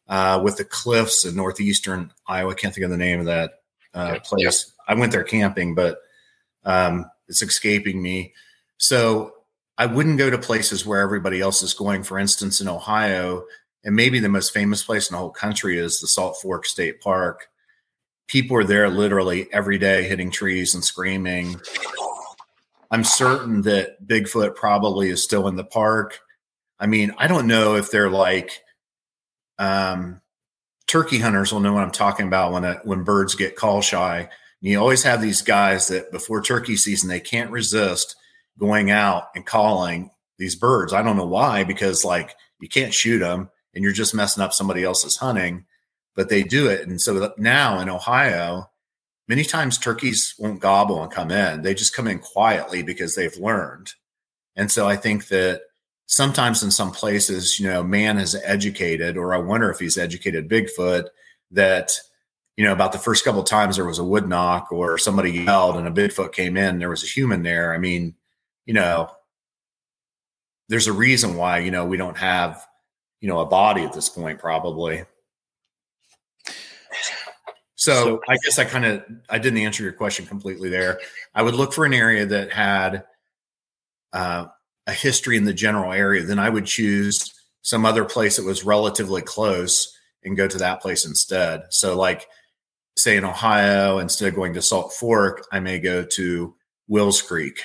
uh, 0.07 0.41
with 0.45 0.59
the 0.59 0.65
cliffs 0.65 1.25
in 1.25 1.35
northeastern 1.35 2.13
Iowa. 2.29 2.53
I 2.53 2.55
can't 2.55 2.73
think 2.73 2.85
of 2.85 2.93
the 2.93 2.97
name 2.97 3.19
of 3.19 3.27
that 3.27 3.55
uh, 3.93 4.21
place. 4.21 4.73
I 4.87 4.95
went 4.95 5.11
there 5.11 5.25
camping, 5.25 5.75
but 5.75 5.99
um, 6.65 7.11
it's 7.27 7.43
escaping 7.43 8.01
me. 8.01 8.33
So 8.79 9.33
I 9.77 9.87
wouldn't 9.87 10.19
go 10.19 10.31
to 10.31 10.39
places 10.39 10.87
where 10.87 11.01
everybody 11.01 11.41
else 11.41 11.65
is 11.65 11.75
going. 11.75 12.05
For 12.05 12.17
instance, 12.17 12.61
in 12.61 12.69
Ohio, 12.69 13.43
and 13.87 13.95
maybe 13.95 14.19
the 14.19 14.29
most 14.29 14.53
famous 14.53 14.83
place 14.83 15.09
in 15.09 15.15
the 15.15 15.19
whole 15.19 15.31
country 15.31 15.79
is 15.79 16.01
the 16.01 16.09
Salt 16.09 16.39
Fork 16.43 16.67
State 16.67 17.01
Park. 17.01 17.47
People 18.27 18.57
are 18.57 18.65
there 18.65 18.91
literally 18.91 19.47
every 19.53 19.79
day 19.79 20.03
hitting 20.03 20.33
trees 20.33 20.75
and 20.75 20.85
screaming. 20.85 21.61
I'm 22.91 23.05
certain 23.05 23.63
that 23.63 24.05
Bigfoot 24.05 24.57
probably 24.57 25.09
is 25.09 25.23
still 25.23 25.47
in 25.47 25.55
the 25.55 25.65
park. 25.65 26.19
I 26.81 26.89
mean, 26.89 27.15
I 27.17 27.29
don't 27.29 27.47
know 27.47 27.77
if 27.77 27.93
they're 27.93 28.11
like 28.11 28.61
um, 29.57 30.21
turkey 30.89 31.21
hunters 31.21 31.53
will 31.53 31.61
know 31.61 31.73
what 31.73 31.85
I'm 31.85 31.93
talking 31.93 32.27
about 32.27 32.53
when 32.53 32.65
a, 32.65 32.81
when 32.83 33.05
birds 33.05 33.37
get 33.37 33.55
call 33.55 33.83
shy. 33.83 34.19
And 34.19 34.71
you 34.71 34.81
always 34.81 35.05
have 35.05 35.23
these 35.23 35.43
guys 35.43 35.89
that 35.89 36.11
before 36.11 36.43
turkey 36.43 36.77
season 36.77 37.09
they 37.09 37.21
can't 37.21 37.53
resist 37.53 38.17
going 38.59 38.91
out 38.91 39.29
and 39.37 39.47
calling 39.47 40.11
these 40.39 40.57
birds. 40.57 40.93
I 40.93 41.03
don't 41.03 41.17
know 41.17 41.27
why 41.27 41.63
because 41.63 42.05
like 42.05 42.35
you 42.59 42.69
can't 42.69 42.93
shoot 42.93 43.21
them 43.21 43.49
and 43.77 43.85
you're 43.85 43.93
just 43.93 44.15
messing 44.15 44.43
up 44.43 44.55
somebody 44.55 44.83
else's 44.83 45.19
hunting, 45.19 45.67
but 46.15 46.31
they 46.31 46.43
do 46.43 46.67
it. 46.67 46.89
And 46.89 47.01
so 47.01 47.33
now 47.37 47.79
in 47.79 47.91
Ohio, 47.91 48.71
many 49.29 49.45
times 49.45 49.77
turkeys 49.77 50.35
won't 50.39 50.61
gobble 50.61 51.03
and 51.03 51.13
come 51.13 51.31
in. 51.31 51.63
They 51.63 51.75
just 51.75 51.95
come 51.95 52.09
in 52.09 52.19
quietly 52.19 52.83
because 52.83 53.15
they've 53.15 53.37
learned. 53.37 53.93
And 54.57 54.73
so 54.73 54.89
I 54.89 54.97
think 54.97 55.29
that 55.29 55.61
sometimes 56.07 56.63
in 56.63 56.71
some 56.71 56.91
places, 56.91 57.61
you 57.61 57.69
know, 57.69 57.83
man 57.83 58.17
has 58.17 58.35
educated, 58.45 59.19
or 59.19 59.35
I 59.35 59.39
wonder 59.39 59.71
if 59.71 59.79
he's 59.79 59.99
educated 59.99 60.49
Bigfoot 60.49 61.09
that, 61.51 61.93
you 62.57 62.65
know, 62.65 62.73
about 62.73 62.93
the 62.93 62.99
first 62.99 63.25
couple 63.25 63.43
times 63.45 63.77
there 63.77 63.85
was 63.85 63.99
a 63.99 64.05
wood 64.05 64.27
knock 64.27 64.73
or 64.73 64.97
somebody 64.97 65.33
yelled 65.33 65.77
and 65.77 65.87
a 65.87 65.91
Bigfoot 65.91 66.33
came 66.33 66.57
in, 66.57 66.79
there 66.79 66.89
was 66.89 67.05
a 67.05 67.09
human 67.09 67.43
there. 67.43 67.75
I 67.75 67.79
mean, 67.79 68.15
you 68.65 68.73
know, 68.73 69.11
there's 70.71 70.87
a 70.87 70.93
reason 70.93 71.37
why, 71.37 71.59
you 71.59 71.71
know, 71.71 71.85
we 71.85 71.99
don't 71.99 72.17
have 72.17 72.67
you 73.21 73.29
know 73.29 73.41
a 73.41 73.47
body 73.47 73.83
at 73.83 73.93
this 73.93 74.09
point 74.09 74.39
probably. 74.39 75.05
So, 77.79 78.23
i 78.29 78.37
guess 78.43 78.59
i 78.59 78.65
kind 78.65 78.85
of 78.87 79.05
i 79.29 79.39
didn't 79.39 79.59
answer 79.59 79.83
your 79.83 79.93
question 79.93 80.27
completely 80.27 80.71
there. 80.71 80.99
I 81.35 81.43
would 81.43 81.55
look 81.55 81.73
for 81.73 81.85
an 81.85 81.95
area 81.95 82.27
that 82.27 82.53
had 82.53 83.05
uh, 84.13 84.47
a 84.87 84.93
history 84.93 85.37
in 85.37 85.45
the 85.45 85.53
general 85.53 85.93
area. 85.93 86.23
Then 86.23 86.39
i 86.39 86.49
would 86.49 86.67
choose 86.67 87.33
some 87.63 87.85
other 87.85 88.05
place 88.05 88.37
that 88.37 88.45
was 88.45 88.65
relatively 88.65 89.23
close 89.23 89.93
and 90.25 90.37
go 90.37 90.49
to 90.49 90.59
that 90.59 90.81
place 90.81 91.05
instead. 91.05 91.63
So 91.71 91.97
like 91.97 92.27
say 92.97 93.17
in 93.17 93.25
ohio 93.25 93.99
instead 93.99 94.29
of 94.29 94.35
going 94.35 94.55
to 94.55 94.63
salt 94.63 94.93
fork 94.93 95.47
i 95.53 95.61
may 95.61 95.79
go 95.79 96.05
to 96.05 96.55
wills 96.89 97.21
creek 97.21 97.61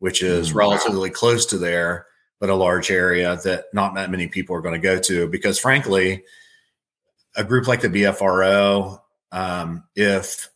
which 0.00 0.22
is 0.22 0.52
mm. 0.52 0.56
relatively 0.56 1.10
close 1.10 1.46
to 1.46 1.58
there 1.58 2.06
but 2.44 2.50
a 2.50 2.54
large 2.54 2.90
area 2.90 3.40
that 3.42 3.64
not 3.72 3.94
that 3.94 4.10
many 4.10 4.28
people 4.28 4.54
are 4.54 4.60
going 4.60 4.74
to 4.74 4.78
go 4.78 5.00
to 5.00 5.26
because 5.28 5.58
frankly 5.58 6.22
a 7.36 7.42
group 7.42 7.66
like 7.66 7.80
the 7.80 7.88
bfro 7.88 9.00
um, 9.32 9.82
if 9.96 10.50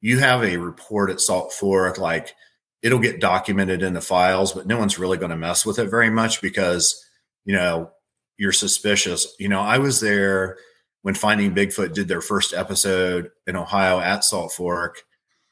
you 0.00 0.18
have 0.20 0.42
a 0.42 0.56
report 0.56 1.10
at 1.10 1.20
salt 1.20 1.52
fork 1.52 1.98
like 1.98 2.34
it'll 2.80 2.98
get 2.98 3.20
documented 3.20 3.82
in 3.82 3.92
the 3.92 4.00
files 4.00 4.54
but 4.54 4.66
no 4.66 4.78
one's 4.78 4.98
really 4.98 5.18
going 5.18 5.28
to 5.28 5.36
mess 5.36 5.66
with 5.66 5.78
it 5.78 5.90
very 5.90 6.08
much 6.08 6.40
because 6.40 7.04
you 7.44 7.54
know 7.54 7.90
you're 8.38 8.50
suspicious. 8.50 9.36
You 9.38 9.50
know 9.50 9.60
i 9.60 9.76
was 9.76 10.00
there 10.00 10.56
when 11.02 11.12
finding 11.12 11.54
bigfoot 11.54 11.92
did 11.92 12.08
their 12.08 12.22
first 12.22 12.54
episode 12.54 13.28
in 13.46 13.54
ohio 13.54 14.00
at 14.00 14.24
salt 14.24 14.50
fork 14.52 15.02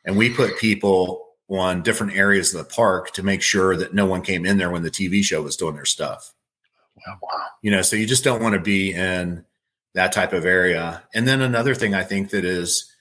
and 0.07 0.17
we 0.17 0.33
put 0.33 0.59
people 0.59 1.23
on 1.51 1.83
different 1.83 2.15
areas 2.15 2.55
of 2.55 2.59
the 2.59 2.73
park 2.73 3.13
to 3.13 3.23
make 3.23 3.43
sure 3.43 3.77
that 3.77 3.93
no 3.93 4.07
one 4.07 4.23
came 4.23 4.47
in 4.47 4.59
there 4.59 4.71
when 4.71 4.83
the 4.83 4.91
TV 4.91 5.23
show 5.23 5.43
was 5.43 5.57
doing 5.57 5.75
their 5.75 5.85
stuff. 5.85 6.33
Wow. 7.07 7.19
You 7.63 7.71
know, 7.71 7.83
so 7.83 7.97
you 7.97 8.07
just 8.07 8.25
don't 8.25 8.43
want 8.43 8.55
to 8.55 8.61
be 8.61 8.93
in 8.93 9.45
that 9.95 10.13
type 10.13 10.33
of 10.33 10.45
area. 10.45 11.03
And 11.15 11.27
then 11.27 11.41
another 11.41 11.75
thing 11.75 11.95
I 11.95 12.05
think 12.05 12.31
that 12.31 12.45
is 12.45 12.93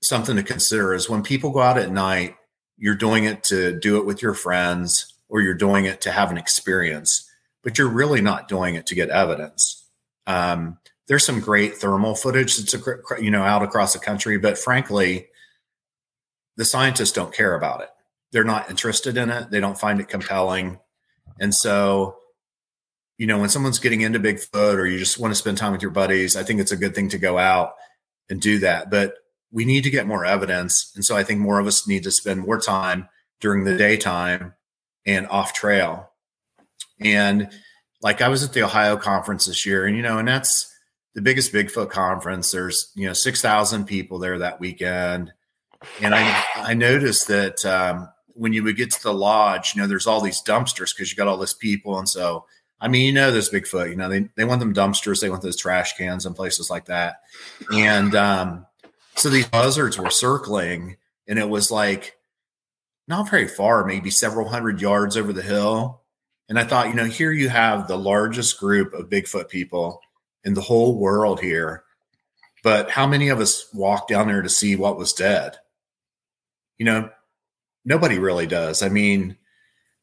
something 0.00 0.36
to 0.36 0.42
consider 0.42 0.94
is 0.94 1.10
when 1.10 1.22
people 1.22 1.50
go 1.50 1.60
out 1.60 1.78
at 1.78 1.90
night, 1.90 2.36
you're 2.78 2.94
doing 2.94 3.24
it 3.24 3.44
to 3.44 3.78
do 3.78 3.98
it 3.98 4.06
with 4.06 4.22
your 4.22 4.34
friends 4.34 5.12
or 5.28 5.40
you're 5.40 5.54
doing 5.54 5.84
it 5.84 6.00
to 6.02 6.10
have 6.10 6.30
an 6.30 6.38
experience, 6.38 7.30
but 7.62 7.76
you're 7.76 7.88
really 7.88 8.20
not 8.20 8.48
doing 8.48 8.74
it 8.74 8.86
to 8.86 8.94
get 8.94 9.10
evidence. 9.10 9.84
Um, 10.26 10.78
there's 11.06 11.24
some 11.24 11.40
great 11.40 11.76
thermal 11.76 12.14
footage 12.14 12.56
that's 12.56 12.74
you 13.20 13.30
know 13.30 13.42
out 13.42 13.62
across 13.62 13.92
the 13.92 13.98
country, 13.98 14.38
but 14.38 14.56
frankly, 14.56 15.28
the 16.56 16.64
scientists 16.64 17.12
don't 17.12 17.34
care 17.34 17.54
about 17.54 17.82
it. 17.82 17.88
They're 18.32 18.44
not 18.44 18.70
interested 18.70 19.16
in 19.16 19.30
it. 19.30 19.50
They 19.50 19.60
don't 19.60 19.78
find 19.78 20.00
it 20.00 20.08
compelling. 20.08 20.78
And 21.38 21.54
so, 21.54 22.16
you 23.18 23.26
know, 23.26 23.38
when 23.38 23.48
someone's 23.48 23.78
getting 23.78 24.00
into 24.00 24.18
Bigfoot 24.18 24.76
or 24.76 24.86
you 24.86 24.98
just 24.98 25.18
want 25.18 25.32
to 25.32 25.38
spend 25.38 25.58
time 25.58 25.72
with 25.72 25.82
your 25.82 25.90
buddies, 25.90 26.36
I 26.36 26.42
think 26.42 26.60
it's 26.60 26.72
a 26.72 26.76
good 26.76 26.94
thing 26.94 27.08
to 27.10 27.18
go 27.18 27.38
out 27.38 27.74
and 28.30 28.40
do 28.40 28.58
that. 28.60 28.90
But 28.90 29.14
we 29.50 29.64
need 29.64 29.84
to 29.84 29.90
get 29.90 30.06
more 30.06 30.24
evidence. 30.24 30.92
And 30.94 31.04
so 31.04 31.16
I 31.16 31.22
think 31.22 31.40
more 31.40 31.60
of 31.60 31.66
us 31.66 31.86
need 31.86 32.04
to 32.04 32.10
spend 32.10 32.40
more 32.40 32.58
time 32.58 33.08
during 33.40 33.64
the 33.64 33.76
daytime 33.76 34.54
and 35.04 35.26
off 35.28 35.52
trail. 35.52 36.10
And 37.00 37.50
like 38.00 38.22
I 38.22 38.28
was 38.28 38.42
at 38.42 38.52
the 38.52 38.62
Ohio 38.62 38.96
conference 38.96 39.46
this 39.46 39.66
year, 39.66 39.86
and 39.86 39.96
you 39.96 40.02
know, 40.02 40.18
and 40.18 40.26
that's 40.26 40.72
the 41.14 41.22
biggest 41.22 41.52
Bigfoot 41.52 41.90
conference. 41.90 42.50
There's, 42.50 42.90
you 42.94 43.06
know, 43.06 43.12
6,000 43.12 43.84
people 43.84 44.18
there 44.18 44.38
that 44.38 44.60
weekend 44.60 45.32
and 46.00 46.14
I 46.14 46.44
I 46.56 46.74
noticed 46.74 47.28
that 47.28 47.64
um, 47.64 48.08
when 48.34 48.52
you 48.52 48.62
would 48.64 48.76
get 48.76 48.90
to 48.92 49.02
the 49.02 49.14
lodge, 49.14 49.74
you 49.74 49.80
know, 49.80 49.88
there's 49.88 50.06
all 50.06 50.20
these 50.20 50.42
dumpsters 50.42 50.94
because 50.94 51.10
you 51.10 51.16
got 51.16 51.28
all 51.28 51.36
this 51.36 51.54
people, 51.54 51.98
and 51.98 52.08
so 52.08 52.46
I 52.80 52.88
mean, 52.88 53.06
you 53.06 53.12
know, 53.12 53.30
this 53.30 53.50
Bigfoot, 53.50 53.90
you 53.90 53.96
know, 53.96 54.08
they 54.08 54.28
they 54.36 54.44
want 54.44 54.60
them 54.60 54.74
dumpsters, 54.74 55.20
they 55.20 55.30
want 55.30 55.42
those 55.42 55.56
trash 55.56 55.96
cans 55.96 56.26
and 56.26 56.36
places 56.36 56.70
like 56.70 56.86
that, 56.86 57.20
and 57.72 58.14
um, 58.14 58.66
so 59.16 59.28
these 59.28 59.46
buzzards 59.48 59.98
were 59.98 60.10
circling, 60.10 60.96
and 61.28 61.38
it 61.38 61.48
was 61.48 61.70
like 61.70 62.16
not 63.08 63.30
very 63.30 63.48
far, 63.48 63.84
maybe 63.84 64.10
several 64.10 64.48
hundred 64.48 64.80
yards 64.80 65.16
over 65.16 65.32
the 65.32 65.42
hill. 65.42 66.02
And 66.48 66.58
I 66.58 66.64
thought, 66.64 66.88
you 66.88 66.94
know, 66.94 67.04
here 67.04 67.32
you 67.32 67.48
have 67.48 67.88
the 67.88 67.96
largest 67.96 68.58
group 68.58 68.92
of 68.92 69.08
Bigfoot 69.08 69.48
people 69.48 70.00
in 70.44 70.54
the 70.54 70.60
whole 70.60 70.98
world 70.98 71.40
here. 71.40 71.84
But 72.62 72.90
how 72.90 73.06
many 73.06 73.28
of 73.28 73.40
us 73.40 73.68
walked 73.72 74.10
down 74.10 74.28
there 74.28 74.42
to 74.42 74.48
see 74.48 74.76
what 74.76 74.98
was 74.98 75.12
dead? 75.12 75.56
You 76.82 76.86
know, 76.86 77.08
nobody 77.84 78.18
really 78.18 78.48
does. 78.48 78.82
I 78.82 78.88
mean, 78.88 79.36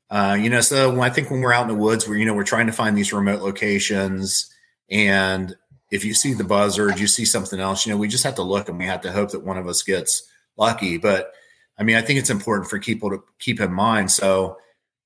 uh, 0.09 0.37
you 0.39 0.49
know, 0.49 0.61
so 0.61 1.01
I 1.01 1.09
think 1.09 1.29
when 1.29 1.41
we're 1.41 1.51
out 1.51 1.63
in 1.63 1.75
the 1.75 1.83
woods, 1.83 2.07
we're, 2.07 2.15
you 2.15 2.23
know, 2.23 2.33
we're 2.33 2.45
trying 2.45 2.67
to 2.67 2.71
find 2.71 2.97
these 2.97 3.11
remote 3.11 3.41
locations. 3.41 4.49
And 4.89 5.57
if 5.91 6.05
you 6.05 6.13
see 6.13 6.33
the 6.33 6.45
buzzard, 6.45 6.97
you 6.97 7.07
see 7.07 7.25
something 7.25 7.59
else, 7.59 7.85
you 7.85 7.91
know, 7.91 7.97
we 7.97 8.07
just 8.07 8.23
have 8.23 8.35
to 8.35 8.43
look 8.43 8.69
and 8.69 8.77
we 8.77 8.85
have 8.85 9.01
to 9.01 9.11
hope 9.11 9.31
that 9.31 9.43
one 9.43 9.57
of 9.57 9.67
us 9.67 9.83
gets 9.83 10.23
lucky. 10.55 10.97
But 10.97 11.33
I 11.77 11.83
mean, 11.83 11.97
I 11.97 12.01
think 12.01 12.17
it's 12.17 12.29
important 12.29 12.69
for 12.69 12.79
people 12.79 13.09
to 13.09 13.21
keep 13.39 13.59
in 13.59 13.73
mind. 13.73 14.09
So, 14.09 14.55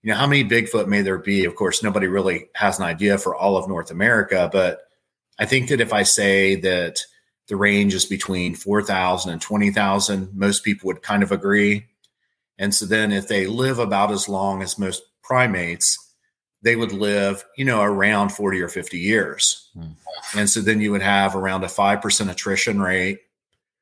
you 0.03 0.11
know, 0.11 0.17
how 0.17 0.27
many 0.27 0.43
Bigfoot 0.47 0.85
may 0.85 1.01
there 1.01 1.17
be? 1.17 1.43
Of 1.45 1.55
course, 1.55 1.81
nobody 1.81 2.05
really 2.05 2.49
has 2.53 2.77
an 2.77 2.85
idea 2.85 3.17
for 3.17 3.35
all 3.35 3.57
of 3.57 3.67
North 3.67 3.89
America, 3.89 4.47
but 4.53 4.81
I 5.39 5.45
think 5.45 5.69
that 5.69 5.81
if 5.81 5.91
I 5.91 6.03
say 6.03 6.53
that 6.57 6.99
the 7.47 7.55
range 7.55 7.93
is 7.93 8.05
between 8.05 8.55
4,000 8.55 9.31
and 9.31 9.41
20,000, 9.41 10.29
most 10.33 10.63
people 10.63 10.87
would 10.87 11.01
kind 11.01 11.23
of 11.23 11.31
agree. 11.31 11.87
And 12.57 12.73
so 12.73 12.85
then 12.85 13.11
if 13.11 13.27
they 13.27 13.47
live 13.47 13.79
about 13.79 14.11
as 14.11 14.29
long 14.29 14.61
as 14.61 14.79
most 14.79 15.03
primates, 15.23 15.97
they 16.61 16.75
would 16.75 16.93
live, 16.93 17.43
you 17.57 17.65
know, 17.65 17.81
around 17.81 18.29
40 18.29 18.61
or 18.61 18.69
50 18.69 18.97
years. 18.97 19.69
Mm. 19.75 19.95
And 20.35 20.49
so 20.49 20.61
then 20.61 20.79
you 20.79 20.91
would 20.91 21.01
have 21.01 21.35
around 21.35 21.63
a 21.63 21.67
5% 21.67 22.31
attrition 22.31 22.81
rate. 22.81 23.19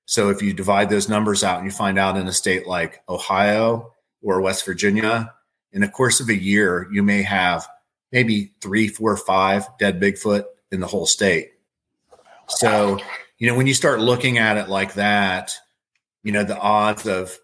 So 0.06 0.30
if 0.30 0.42
you 0.42 0.54
divide 0.54 0.90
those 0.90 1.08
numbers 1.08 1.44
out 1.44 1.58
and 1.58 1.66
you 1.66 1.72
find 1.72 2.00
out 2.00 2.18
in 2.18 2.28
a 2.28 2.34
state 2.34 2.66
like 2.66 3.02
Ohio 3.08 3.94
or 4.22 4.42
West 4.42 4.66
Virginia, 4.66 5.34
in 5.72 5.82
the 5.82 5.88
course 5.88 6.20
of 6.20 6.30
a 6.30 6.36
year, 6.36 6.88
you 6.92 7.04
may 7.04 7.22
have 7.22 7.68
maybe 8.12 8.52
three, 8.62 8.88
four, 8.88 9.16
five 9.16 9.68
dead 9.80 10.02
Bigfoot 10.02 10.46
in 10.72 10.80
the 10.80 10.88
whole 10.88 11.06
state. 11.06 11.52
So, 12.48 13.00
you 13.42 13.48
know, 13.48 13.56
when 13.56 13.66
you 13.66 13.74
start 13.74 14.00
looking 14.00 14.38
at 14.38 14.58
it 14.58 14.70
like 14.70 14.94
that, 14.94 15.52
you 16.22 16.32
know, 16.32 16.44
the 16.44 16.60
odds 16.60 17.08
of 17.08 17.36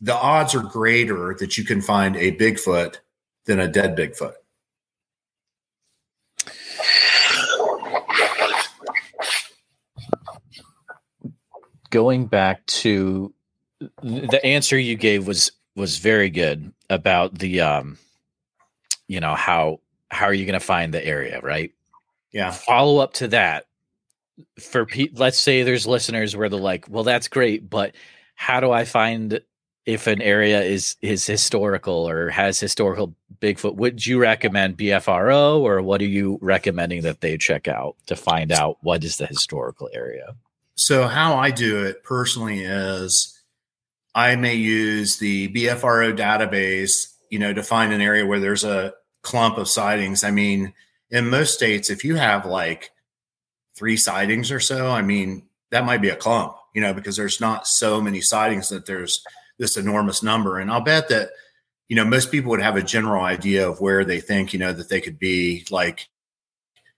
the 0.00 0.14
odds 0.14 0.54
are 0.54 0.62
greater 0.62 1.34
that 1.40 1.58
you 1.58 1.64
can 1.64 1.82
find 1.82 2.14
a 2.14 2.30
Bigfoot 2.30 2.98
than 3.44 3.58
a 3.58 3.66
dead 3.66 3.96
Bigfoot. 3.96 4.34
Going 11.90 12.26
back 12.26 12.64
to 12.66 13.34
the 13.80 14.40
answer 14.44 14.78
you 14.78 14.94
gave 14.94 15.26
was 15.26 15.50
was 15.74 15.98
very 15.98 16.30
good 16.30 16.72
about 16.88 17.36
the 17.36 17.62
um 17.62 17.98
you 19.08 19.18
know 19.18 19.34
how 19.34 19.80
how 20.08 20.26
are 20.26 20.34
you 20.34 20.46
going 20.46 20.58
to 20.58 20.64
find 20.64 20.94
the 20.94 21.04
area 21.04 21.40
right 21.42 21.72
yeah 22.32 22.50
follow 22.50 22.98
up 22.98 23.12
to 23.12 23.28
that 23.28 23.66
for 24.60 24.86
pe- 24.86 25.08
let's 25.14 25.38
say 25.38 25.62
there's 25.62 25.86
listeners 25.86 26.36
where 26.36 26.48
they're 26.48 26.60
like 26.60 26.86
well 26.88 27.04
that's 27.04 27.28
great 27.28 27.68
but 27.68 27.94
how 28.34 28.60
do 28.60 28.70
i 28.70 28.84
find 28.84 29.40
if 29.86 30.08
an 30.08 30.20
area 30.20 30.60
is 30.62 30.96
is 31.00 31.24
historical 31.24 32.08
or 32.08 32.28
has 32.28 32.58
historical 32.58 33.14
Bigfoot, 33.40 33.76
would 33.76 34.04
you 34.04 34.18
recommend 34.18 34.76
BFRO 34.76 35.60
or 35.60 35.80
what 35.80 36.00
are 36.00 36.06
you 36.06 36.38
recommending 36.42 37.02
that 37.02 37.20
they 37.20 37.38
check 37.38 37.68
out 37.68 37.96
to 38.06 38.16
find 38.16 38.50
out 38.50 38.78
what 38.80 39.04
is 39.04 39.16
the 39.18 39.26
historical 39.26 39.88
area? 39.92 40.34
So 40.74 41.06
how 41.06 41.36
I 41.36 41.50
do 41.50 41.84
it 41.84 42.02
personally 42.02 42.62
is 42.62 43.40
I 44.14 44.36
may 44.36 44.54
use 44.54 45.18
the 45.18 45.48
BFRO 45.48 46.16
database, 46.16 47.12
you 47.30 47.38
know, 47.38 47.52
to 47.52 47.62
find 47.62 47.92
an 47.92 48.00
area 48.00 48.26
where 48.26 48.40
there's 48.40 48.64
a 48.64 48.94
clump 49.22 49.58
of 49.58 49.68
sightings. 49.68 50.24
I 50.24 50.30
mean, 50.30 50.72
in 51.10 51.30
most 51.30 51.54
states, 51.54 51.90
if 51.90 52.04
you 52.04 52.16
have 52.16 52.44
like 52.44 52.90
three 53.76 53.96
sightings 53.96 54.50
or 54.50 54.60
so, 54.60 54.90
I 54.90 55.02
mean, 55.02 55.44
that 55.70 55.84
might 55.84 56.02
be 56.02 56.08
a 56.08 56.16
clump, 56.16 56.56
you 56.74 56.80
know, 56.80 56.94
because 56.94 57.16
there's 57.16 57.40
not 57.40 57.66
so 57.66 58.00
many 58.00 58.20
sightings 58.20 58.68
that 58.70 58.86
there's 58.86 59.22
this 59.58 59.76
enormous 59.76 60.22
number. 60.22 60.58
And 60.58 60.70
I'll 60.70 60.80
bet 60.80 61.08
that, 61.08 61.30
you 61.88 61.96
know, 61.96 62.04
most 62.04 62.30
people 62.30 62.50
would 62.50 62.62
have 62.62 62.76
a 62.76 62.82
general 62.82 63.22
idea 63.22 63.68
of 63.68 63.80
where 63.80 64.04
they 64.04 64.20
think, 64.20 64.52
you 64.52 64.58
know, 64.58 64.72
that 64.72 64.88
they 64.88 65.00
could 65.00 65.18
be 65.18 65.66
like 65.70 66.08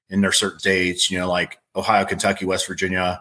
in 0.08 0.20
their 0.20 0.32
certain 0.32 0.60
states, 0.60 1.10
you 1.10 1.18
know, 1.18 1.28
like 1.28 1.58
Ohio, 1.76 2.04
Kentucky, 2.04 2.46
West 2.46 2.66
Virginia, 2.66 3.20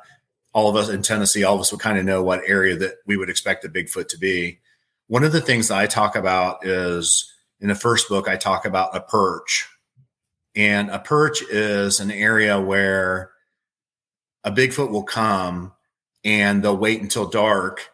all 0.54 0.70
of 0.70 0.76
us 0.76 0.90
in 0.90 1.02
Tennessee, 1.02 1.44
all 1.44 1.56
of 1.56 1.62
us 1.62 1.72
would 1.72 1.82
kind 1.82 1.98
of 1.98 2.06
know 2.06 2.24
what 2.24 2.42
area 2.46 2.76
that 2.78 2.96
we 3.06 3.18
would 3.18 3.30
expect 3.30 3.66
a 3.66 3.70
Bigfoot 3.70 4.08
to 4.10 4.18
be. 4.18 4.60
One 5.08 5.24
of 5.24 5.32
the 5.32 5.42
things 5.42 5.68
that 5.68 5.78
I 5.78 5.88
talk 5.88 6.16
about 6.16 6.66
is 6.66 7.32
in 7.60 7.68
the 7.68 7.76
first 7.76 8.10
book, 8.10 8.28
I 8.28 8.38
talk 8.38 8.66
about 8.66 8.96
a 8.96 9.02
perch. 9.02 9.68
And 10.56 10.90
a 10.90 11.00
perch 11.00 11.44
is 11.44 12.00
an 12.00 12.10
area 12.10 12.60
where 12.60 13.32
a 14.48 14.52
Bigfoot 14.52 14.90
will 14.90 15.04
come 15.04 15.74
and 16.24 16.64
they'll 16.64 16.78
wait 16.78 17.02
until 17.02 17.28
dark 17.28 17.92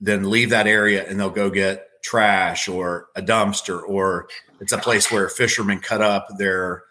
then 0.00 0.30
leave 0.30 0.50
that 0.50 0.66
area 0.66 1.08
and 1.08 1.18
they'll 1.18 1.30
go 1.30 1.50
get 1.50 1.88
trash 2.02 2.68
or 2.68 3.06
a 3.16 3.22
dumpster 3.22 3.80
or 3.82 4.28
it's 4.60 4.72
a 4.72 4.78
place 4.78 5.10
where 5.10 5.28
fishermen 5.28 5.80
cut 5.80 6.00
up 6.00 6.28
their 6.38 6.82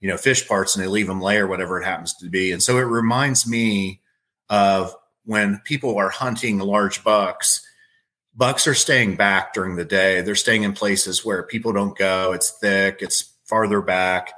you 0.00 0.08
know 0.08 0.16
fish 0.16 0.46
parts 0.46 0.74
and 0.74 0.84
they 0.84 0.88
leave 0.88 1.06
them 1.06 1.20
lay 1.20 1.38
or 1.38 1.46
whatever 1.46 1.80
it 1.80 1.84
happens 1.84 2.14
to 2.14 2.28
be. 2.28 2.52
And 2.52 2.62
so 2.62 2.78
it 2.78 2.82
reminds 2.82 3.46
me 3.46 4.00
of 4.48 4.94
when 5.24 5.60
people 5.64 5.96
are 5.98 6.10
hunting 6.10 6.58
large 6.58 7.02
bucks 7.04 7.66
bucks 8.34 8.66
are 8.66 8.74
staying 8.74 9.14
back 9.14 9.52
during 9.52 9.76
the 9.76 9.84
day. 9.84 10.22
They're 10.22 10.34
staying 10.34 10.62
in 10.62 10.72
places 10.72 11.24
where 11.24 11.42
people 11.42 11.72
don't 11.72 11.96
go. 11.96 12.32
It's 12.32 12.50
thick 12.50 12.98
it's 13.00 13.32
farther 13.44 13.82
back. 13.82 14.32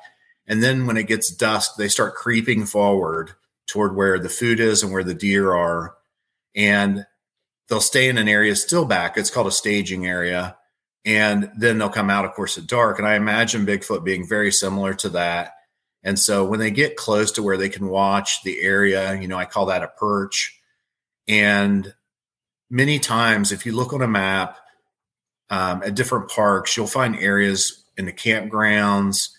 And 0.46 0.62
then 0.62 0.86
when 0.86 0.96
it 0.96 1.06
gets 1.06 1.30
dusk 1.30 1.76
they 1.76 1.88
start 1.88 2.14
creeping 2.14 2.64
forward 2.64 3.34
toward 3.66 3.96
where 3.96 4.18
the 4.18 4.28
food 4.28 4.60
is 4.60 4.82
and 4.82 4.92
where 4.92 5.04
the 5.04 5.14
deer 5.14 5.52
are 5.52 5.94
and 6.54 7.06
they'll 7.68 7.80
stay 7.80 8.08
in 8.08 8.18
an 8.18 8.28
area 8.28 8.54
still 8.54 8.84
back. 8.84 9.16
It's 9.16 9.30
called 9.30 9.46
a 9.46 9.52
staging 9.52 10.06
area. 10.06 10.56
And 11.04 11.50
then 11.58 11.78
they'll 11.78 11.90
come 11.90 12.10
out, 12.10 12.24
of 12.24 12.32
course, 12.32 12.56
at 12.56 12.66
dark. 12.66 12.98
And 12.98 13.06
I 13.06 13.16
imagine 13.16 13.66
Bigfoot 13.66 14.04
being 14.04 14.26
very 14.26 14.50
similar 14.50 14.94
to 14.94 15.10
that. 15.10 15.52
And 16.02 16.18
so 16.18 16.44
when 16.44 16.60
they 16.60 16.70
get 16.70 16.96
close 16.96 17.32
to 17.32 17.42
where 17.42 17.56
they 17.56 17.68
can 17.68 17.88
watch 17.88 18.42
the 18.42 18.60
area, 18.60 19.14
you 19.20 19.28
know, 19.28 19.36
I 19.36 19.44
call 19.44 19.66
that 19.66 19.82
a 19.82 19.88
perch. 19.88 20.58
And 21.28 21.94
many 22.70 22.98
times, 22.98 23.52
if 23.52 23.66
you 23.66 23.72
look 23.72 23.92
on 23.92 24.02
a 24.02 24.08
map 24.08 24.58
um, 25.50 25.82
at 25.82 25.94
different 25.94 26.30
parks, 26.30 26.76
you'll 26.76 26.86
find 26.86 27.16
areas 27.16 27.84
in 27.96 28.06
the 28.06 28.12
campgrounds, 28.12 29.30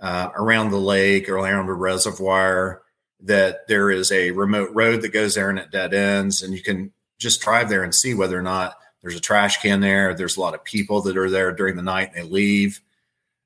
uh, 0.00 0.30
around 0.34 0.70
the 0.70 0.78
lake 0.78 1.28
or 1.28 1.36
around 1.36 1.66
the 1.66 1.72
reservoir 1.72 2.82
that 3.22 3.66
there 3.68 3.90
is 3.90 4.10
a 4.12 4.30
remote 4.30 4.70
road 4.72 5.02
that 5.02 5.12
goes 5.12 5.34
there 5.34 5.50
and 5.50 5.58
it 5.58 5.70
dead 5.70 5.94
ends. 5.94 6.42
And 6.42 6.54
you 6.54 6.62
can 6.62 6.92
just 7.18 7.40
drive 7.40 7.68
there 7.68 7.82
and 7.82 7.94
see 7.94 8.14
whether 8.14 8.38
or 8.38 8.42
not 8.42 8.76
there's 9.02 9.16
a 9.16 9.20
trash 9.20 9.60
can 9.60 9.80
there. 9.80 10.14
There's 10.14 10.36
a 10.36 10.40
lot 10.40 10.54
of 10.54 10.64
people 10.64 11.02
that 11.02 11.16
are 11.16 11.30
there 11.30 11.52
during 11.52 11.76
the 11.76 11.82
night 11.82 12.12
and 12.14 12.16
they 12.16 12.28
leave. 12.28 12.80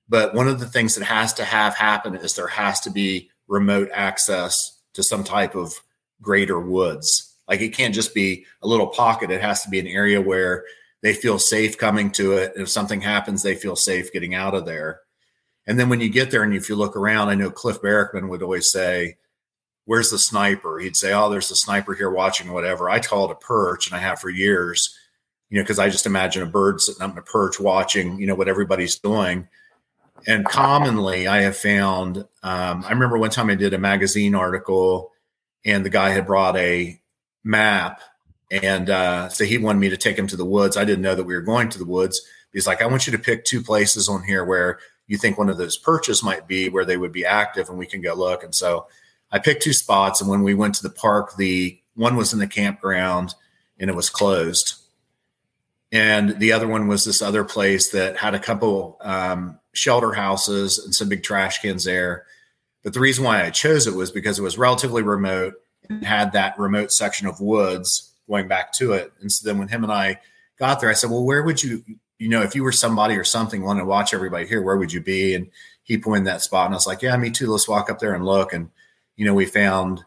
But 0.08 0.34
one 0.34 0.48
of 0.48 0.60
the 0.60 0.68
things 0.68 0.94
that 0.94 1.04
has 1.04 1.32
to 1.34 1.44
have 1.44 1.74
happen 1.74 2.14
is 2.14 2.34
there 2.34 2.46
has 2.46 2.80
to 2.80 2.90
be 2.90 3.30
remote 3.48 3.88
access 3.92 4.78
to 4.94 5.02
some 5.02 5.24
type 5.24 5.54
of 5.54 5.74
greater 6.20 6.60
woods. 6.60 7.36
Like 7.48 7.60
it 7.60 7.74
can't 7.74 7.94
just 7.94 8.14
be 8.14 8.46
a 8.62 8.68
little 8.68 8.86
pocket. 8.86 9.30
It 9.30 9.40
has 9.40 9.62
to 9.62 9.70
be 9.70 9.80
an 9.80 9.86
area 9.86 10.20
where 10.20 10.64
they 11.02 11.12
feel 11.12 11.38
safe 11.38 11.76
coming 11.76 12.10
to 12.12 12.32
it. 12.32 12.52
And 12.54 12.62
if 12.62 12.68
something 12.70 13.00
happens, 13.00 13.42
they 13.42 13.54
feel 13.54 13.76
safe 13.76 14.12
getting 14.12 14.34
out 14.34 14.54
of 14.54 14.64
there. 14.64 15.00
And 15.66 15.78
then 15.78 15.88
when 15.88 16.00
you 16.00 16.08
get 16.08 16.30
there 16.30 16.42
and 16.42 16.54
if 16.54 16.68
you 16.68 16.76
look 16.76 16.96
around, 16.96 17.28
I 17.28 17.34
know 17.34 17.50
Cliff 17.50 17.80
Barackman 17.80 18.28
would 18.28 18.42
always 18.42 18.70
say, 18.70 19.16
where's 19.84 20.10
the 20.10 20.18
sniper? 20.18 20.78
He'd 20.78 20.96
say, 20.96 21.12
oh, 21.12 21.30
there's 21.30 21.50
a 21.50 21.56
sniper 21.56 21.94
here 21.94 22.10
watching 22.10 22.52
whatever. 22.52 22.88
I 22.88 23.00
call 23.00 23.26
it 23.26 23.32
a 23.32 23.36
perch, 23.36 23.86
and 23.86 23.96
I 23.96 24.00
have 24.00 24.20
for 24.20 24.30
years, 24.30 24.96
you 25.50 25.58
know, 25.58 25.62
because 25.62 25.78
I 25.78 25.90
just 25.90 26.06
imagine 26.06 26.42
a 26.42 26.46
bird 26.46 26.80
sitting 26.80 27.02
up 27.02 27.12
in 27.12 27.18
a 27.18 27.22
perch 27.22 27.60
watching, 27.60 28.18
you 28.18 28.26
know, 28.26 28.34
what 28.34 28.48
everybody's 28.48 28.98
doing. 28.98 29.48
And 30.26 30.46
commonly, 30.46 31.26
I 31.26 31.42
have 31.42 31.56
found. 31.56 32.18
Um, 32.42 32.84
I 32.84 32.90
remember 32.90 33.18
one 33.18 33.30
time 33.30 33.50
I 33.50 33.56
did 33.56 33.74
a 33.74 33.78
magazine 33.78 34.34
article, 34.34 35.12
and 35.64 35.84
the 35.84 35.90
guy 35.90 36.10
had 36.10 36.26
brought 36.26 36.56
a 36.56 37.00
map, 37.42 38.00
and 38.50 38.88
uh, 38.88 39.28
so 39.28 39.44
he 39.44 39.58
wanted 39.58 39.80
me 39.80 39.90
to 39.90 39.96
take 39.96 40.18
him 40.18 40.26
to 40.28 40.36
the 40.36 40.44
woods. 40.44 40.76
I 40.76 40.84
didn't 40.84 41.02
know 41.02 41.14
that 41.14 41.24
we 41.24 41.34
were 41.34 41.42
going 41.42 41.68
to 41.70 41.78
the 41.78 41.84
woods. 41.84 42.22
He's 42.52 42.66
like, 42.66 42.80
I 42.80 42.86
want 42.86 43.06
you 43.06 43.10
to 43.12 43.18
pick 43.18 43.44
two 43.44 43.62
places 43.62 44.08
on 44.08 44.22
here 44.22 44.44
where 44.44 44.78
you 45.08 45.18
think 45.18 45.36
one 45.36 45.50
of 45.50 45.58
those 45.58 45.76
perches 45.76 46.22
might 46.22 46.46
be, 46.46 46.68
where 46.68 46.84
they 46.84 46.96
would 46.96 47.12
be 47.12 47.26
active, 47.26 47.68
and 47.68 47.76
we 47.76 47.86
can 47.86 48.00
go 48.00 48.14
look. 48.14 48.44
And 48.44 48.54
so 48.54 48.86
I 49.34 49.40
picked 49.40 49.64
two 49.64 49.72
spots, 49.72 50.20
and 50.20 50.30
when 50.30 50.44
we 50.44 50.54
went 50.54 50.76
to 50.76 50.82
the 50.84 50.94
park, 50.94 51.36
the 51.36 51.76
one 51.94 52.14
was 52.14 52.32
in 52.32 52.38
the 52.38 52.46
campground 52.46 53.34
and 53.80 53.90
it 53.90 53.96
was 53.96 54.08
closed, 54.08 54.76
and 55.90 56.38
the 56.38 56.52
other 56.52 56.68
one 56.68 56.86
was 56.86 57.04
this 57.04 57.20
other 57.20 57.42
place 57.42 57.90
that 57.90 58.16
had 58.16 58.34
a 58.34 58.38
couple 58.38 58.96
um, 59.00 59.58
shelter 59.72 60.12
houses 60.12 60.78
and 60.78 60.94
some 60.94 61.08
big 61.08 61.24
trash 61.24 61.58
cans 61.60 61.82
there. 61.84 62.26
But 62.84 62.94
the 62.94 63.00
reason 63.00 63.24
why 63.24 63.44
I 63.44 63.50
chose 63.50 63.88
it 63.88 63.94
was 63.94 64.12
because 64.12 64.38
it 64.38 64.42
was 64.42 64.56
relatively 64.56 65.02
remote 65.02 65.54
and 65.88 66.04
had 66.04 66.32
that 66.32 66.56
remote 66.56 66.92
section 66.92 67.26
of 67.26 67.40
woods 67.40 68.12
going 68.28 68.46
back 68.46 68.72
to 68.74 68.92
it. 68.92 69.12
And 69.20 69.32
so 69.32 69.48
then 69.48 69.58
when 69.58 69.68
him 69.68 69.82
and 69.82 69.92
I 69.92 70.20
got 70.60 70.80
there, 70.80 70.90
I 70.90 70.94
said, 70.94 71.10
"Well, 71.10 71.24
where 71.24 71.42
would 71.42 71.60
you, 71.60 71.82
you 72.20 72.28
know, 72.28 72.42
if 72.42 72.54
you 72.54 72.62
were 72.62 72.70
somebody 72.70 73.16
or 73.16 73.24
something 73.24 73.62
wanting 73.62 73.82
to 73.82 73.88
watch 73.88 74.14
everybody 74.14 74.46
here, 74.46 74.62
where 74.62 74.76
would 74.76 74.92
you 74.92 75.00
be?" 75.00 75.34
And 75.34 75.48
he 75.82 75.98
pointed 75.98 76.26
that 76.26 76.42
spot, 76.42 76.66
and 76.66 76.74
I 76.74 76.76
was 76.76 76.86
like, 76.86 77.02
"Yeah, 77.02 77.16
me 77.16 77.30
too. 77.32 77.50
Let's 77.50 77.66
walk 77.66 77.90
up 77.90 77.98
there 77.98 78.14
and 78.14 78.24
look." 78.24 78.52
And 78.52 78.70
you 79.16 79.24
know, 79.24 79.34
we 79.34 79.46
found, 79.46 80.04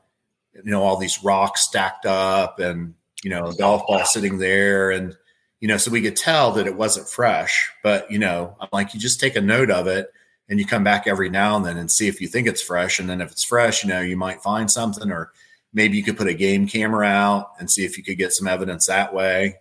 you 0.54 0.72
know, 0.72 0.84
all 0.84 0.98
these 0.98 1.24
rocks 1.24 1.62
stacked 1.62 2.06
up 2.06 2.60
and, 2.60 2.94
you 3.24 3.30
know, 3.30 3.52
golf 3.52 3.86
ball 3.88 4.06
sitting 4.06 4.38
there. 4.38 4.92
And, 4.92 5.16
you 5.60 5.68
know, 5.68 5.78
so 5.78 5.92
we 5.92 6.02
could 6.02 6.16
tell 6.16 6.52
that 6.54 6.68
it 6.68 6.76
wasn't 6.76 7.10
fresh. 7.10 7.72
But, 7.84 8.12
you 8.12 8.20
know, 8.20 8.56
I'm 8.60 8.70
like, 8.72 8.94
you 8.94 9.00
just 9.00 9.20
take 9.20 9.36
a 9.36 9.42
note 9.42 9.72
of 9.72 9.88
it 9.88 10.12
and 10.50 10.60
you 10.60 10.66
come 10.66 10.84
back 10.84 11.08
every 11.08 11.30
now 11.30 11.56
and 11.56 11.66
then 11.66 11.78
and 11.78 11.92
see 11.92 12.08
if 12.08 12.22
you 12.22 12.28
think 12.28 12.48
it's 12.48 12.62
fresh. 12.62 13.00
And 13.00 13.10
then 13.10 13.22
if 13.22 13.32
it's 13.32 13.44
fresh, 13.44 13.84
you 13.84 13.90
know, 13.90 14.02
you 14.02 14.18
might 14.18 14.42
find 14.42 14.72
something, 14.72 15.12
or 15.12 15.32
maybe 15.74 15.98
you 15.98 16.04
could 16.04 16.18
put 16.18 16.28
a 16.28 16.34
game 16.34 16.68
camera 16.68 17.06
out 17.06 17.52
and 17.60 17.70
see 17.70 17.86
if 17.86 17.98
you 17.98 18.04
could 18.04 18.18
get 18.18 18.34
some 18.34 18.48
evidence 18.48 18.88
that 18.88 19.14
way. 19.14 19.56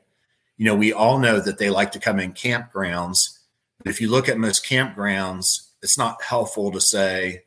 You 0.59 0.67
know, 0.67 0.75
we 0.75 0.93
all 0.93 1.19
know 1.19 1.41
that 1.41 1.59
they 1.59 1.71
like 1.71 1.93
to 1.93 1.99
come 1.99 2.21
in 2.21 2.33
campgrounds. 2.33 3.39
But 3.79 3.91
if 3.91 4.01
you 4.01 4.11
look 4.11 4.29
at 4.29 4.39
most 4.39 4.65
campgrounds, 4.65 5.69
it's 5.83 5.99
not 5.99 6.23
helpful 6.23 6.73
to 6.73 6.81
say, 6.81 7.43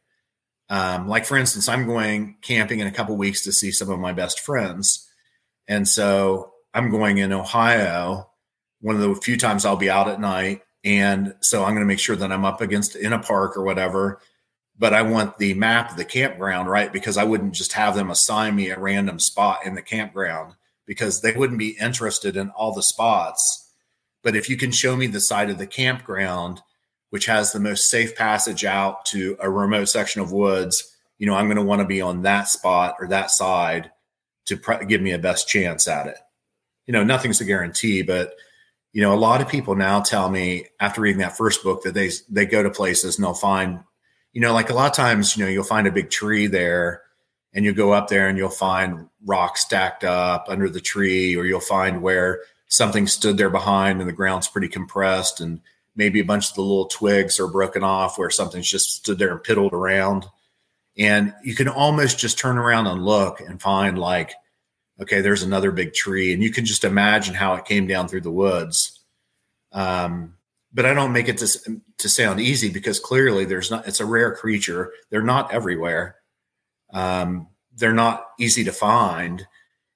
um, 0.69 1.07
like 1.07 1.25
for 1.25 1.37
instance, 1.37 1.67
I'm 1.67 1.87
going 1.87 2.37
camping 2.41 2.79
in 2.79 2.87
a 2.87 2.91
couple 2.91 3.15
weeks 3.17 3.43
to 3.43 3.51
see 3.51 3.71
some 3.71 3.89
of 3.89 3.99
my 3.99 4.13
best 4.13 4.39
friends. 4.39 5.07
And 5.67 5.87
so 5.87 6.53
I'm 6.73 6.91
going 6.91 7.17
in 7.17 7.33
Ohio, 7.33 8.29
one 8.81 8.95
of 8.95 9.01
the 9.01 9.15
few 9.15 9.37
times 9.37 9.65
I'll 9.65 9.75
be 9.75 9.89
out 9.89 10.07
at 10.07 10.21
night. 10.21 10.61
And 10.83 11.35
so 11.41 11.63
I'm 11.63 11.71
going 11.71 11.83
to 11.83 11.85
make 11.85 11.99
sure 11.99 12.15
that 12.15 12.31
I'm 12.31 12.45
up 12.45 12.61
against 12.61 12.95
in 12.95 13.13
a 13.13 13.19
park 13.19 13.57
or 13.57 13.63
whatever. 13.63 14.21
But 14.77 14.93
I 14.93 15.01
want 15.01 15.37
the 15.37 15.55
map 15.55 15.91
of 15.91 15.97
the 15.97 16.05
campground, 16.05 16.69
right? 16.69 16.93
Because 16.93 17.17
I 17.17 17.25
wouldn't 17.25 17.53
just 17.53 17.73
have 17.73 17.95
them 17.95 18.09
assign 18.09 18.55
me 18.55 18.69
a 18.69 18.79
random 18.79 19.19
spot 19.19 19.65
in 19.65 19.75
the 19.75 19.81
campground 19.81 20.55
because 20.85 21.21
they 21.21 21.33
wouldn't 21.33 21.59
be 21.59 21.77
interested 21.79 22.37
in 22.37 22.49
all 22.51 22.73
the 22.73 22.81
spots. 22.81 23.71
But 24.23 24.35
if 24.35 24.49
you 24.49 24.55
can 24.55 24.71
show 24.71 24.95
me 24.95 25.07
the 25.07 25.19
side 25.19 25.49
of 25.49 25.57
the 25.57 25.67
campground 25.67 26.61
which 27.09 27.25
has 27.25 27.51
the 27.51 27.59
most 27.59 27.89
safe 27.89 28.15
passage 28.15 28.65
out 28.65 29.05
to 29.05 29.37
a 29.39 29.49
remote 29.49 29.85
section 29.85 30.21
of 30.21 30.31
woods, 30.31 30.95
you 31.17 31.27
know, 31.27 31.35
I'm 31.35 31.47
going 31.47 31.57
to 31.57 31.63
want 31.63 31.81
to 31.81 31.87
be 31.87 32.01
on 32.01 32.21
that 32.23 32.47
spot 32.47 32.95
or 32.99 33.07
that 33.07 33.31
side 33.31 33.91
to 34.45 34.57
pre- 34.57 34.85
give 34.85 35.01
me 35.01 35.11
a 35.11 35.19
best 35.19 35.47
chance 35.47 35.87
at 35.87 36.07
it. 36.07 36.17
You 36.85 36.93
know, 36.93 37.03
nothing's 37.03 37.41
a 37.41 37.45
guarantee, 37.45 38.01
but 38.01 38.33
you 38.91 39.01
know, 39.01 39.13
a 39.13 39.15
lot 39.15 39.41
of 39.41 39.47
people 39.47 39.75
now 39.75 40.01
tell 40.01 40.29
me 40.29 40.65
after 40.79 41.01
reading 41.01 41.19
that 41.19 41.37
first 41.37 41.63
book 41.63 41.83
that 41.83 41.93
they 41.93 42.09
they 42.29 42.45
go 42.45 42.63
to 42.63 42.71
places 42.71 43.17
and 43.17 43.25
they'll 43.25 43.33
find, 43.33 43.83
you 44.33 44.41
know, 44.41 44.53
like 44.53 44.69
a 44.69 44.73
lot 44.73 44.89
of 44.89 44.95
times, 44.95 45.37
you 45.37 45.43
know, 45.43 45.51
you'll 45.51 45.63
find 45.63 45.87
a 45.87 45.91
big 45.91 46.09
tree 46.09 46.47
there 46.47 47.03
and 47.53 47.65
you 47.65 47.73
go 47.73 47.91
up 47.91 48.07
there 48.07 48.27
and 48.27 48.37
you'll 48.37 48.49
find 48.49 49.07
rocks 49.25 49.61
stacked 49.61 50.03
up 50.03 50.45
under 50.49 50.69
the 50.69 50.81
tree 50.81 51.35
or 51.35 51.45
you'll 51.45 51.59
find 51.59 52.01
where 52.01 52.41
something 52.67 53.07
stood 53.07 53.37
there 53.37 53.49
behind 53.49 53.99
and 53.99 54.09
the 54.09 54.13
ground's 54.13 54.47
pretty 54.47 54.67
compressed 54.67 55.41
and 55.41 55.61
maybe 55.95 56.19
a 56.19 56.25
bunch 56.25 56.49
of 56.49 56.55
the 56.55 56.61
little 56.61 56.87
twigs 56.87 57.39
are 57.39 57.47
broken 57.47 57.83
off 57.83 58.17
where 58.17 58.29
something's 58.29 58.69
just 58.69 58.97
stood 58.97 59.19
there 59.19 59.31
and 59.31 59.41
piddled 59.41 59.73
around. 59.73 60.25
And 60.97 61.33
you 61.43 61.55
can 61.55 61.67
almost 61.67 62.19
just 62.19 62.37
turn 62.37 62.57
around 62.57 62.87
and 62.87 63.03
look 63.03 63.39
and 63.39 63.61
find 63.61 63.97
like, 63.97 64.33
okay, 65.01 65.21
there's 65.21 65.43
another 65.43 65.71
big 65.71 65.93
tree. 65.93 66.33
And 66.33 66.43
you 66.43 66.51
can 66.51 66.65
just 66.65 66.83
imagine 66.83 67.33
how 67.33 67.55
it 67.55 67.65
came 67.65 67.87
down 67.87 68.07
through 68.07 68.21
the 68.21 68.31
woods. 68.31 68.99
Um, 69.71 70.35
but 70.73 70.85
I 70.85 70.93
don't 70.93 71.13
make 71.13 71.27
it 71.27 71.37
to, 71.39 71.81
to 71.99 72.09
sound 72.09 72.39
easy 72.39 72.69
because 72.69 72.99
clearly 72.99 73.45
there's 73.45 73.71
not, 73.71 73.87
it's 73.87 73.99
a 73.99 74.05
rare 74.05 74.35
creature. 74.35 74.91
They're 75.09 75.21
not 75.23 75.53
everywhere. 75.53 76.17
Um, 76.93 77.47
they're 77.75 77.93
not 77.93 78.25
easy 78.39 78.65
to 78.65 78.71
find 78.71 79.47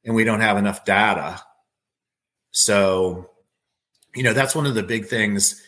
and 0.05 0.15
we 0.15 0.23
don't 0.23 0.41
have 0.41 0.57
enough 0.57 0.85
data. 0.85 1.41
So, 2.51 3.29
you 4.15 4.23
know, 4.23 4.33
that's 4.33 4.55
one 4.55 4.65
of 4.65 4.75
the 4.75 4.83
big 4.83 5.07
things 5.07 5.61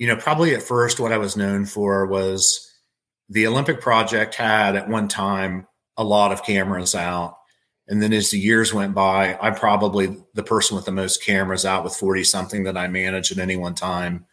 you 0.00 0.06
know, 0.06 0.16
probably 0.16 0.54
at 0.54 0.62
first, 0.62 0.98
what 0.98 1.12
I 1.12 1.18
was 1.18 1.36
known 1.36 1.66
for 1.66 2.06
was 2.06 2.72
the 3.28 3.46
Olympic 3.46 3.82
Project 3.82 4.34
had 4.34 4.74
at 4.74 4.88
one 4.88 5.08
time 5.08 5.66
a 5.98 6.02
lot 6.02 6.32
of 6.32 6.42
cameras 6.42 6.94
out. 6.94 7.36
And 7.86 8.02
then 8.02 8.14
as 8.14 8.30
the 8.30 8.38
years 8.38 8.72
went 8.72 8.94
by, 8.94 9.36
I'm 9.42 9.54
probably 9.54 10.16
the 10.32 10.42
person 10.42 10.74
with 10.74 10.86
the 10.86 10.90
most 10.90 11.22
cameras 11.22 11.66
out 11.66 11.84
with 11.84 11.94
40 11.94 12.24
something 12.24 12.64
that 12.64 12.78
I 12.78 12.88
manage 12.88 13.30
at 13.30 13.36
any 13.36 13.56
one 13.56 13.74
time. 13.74 14.24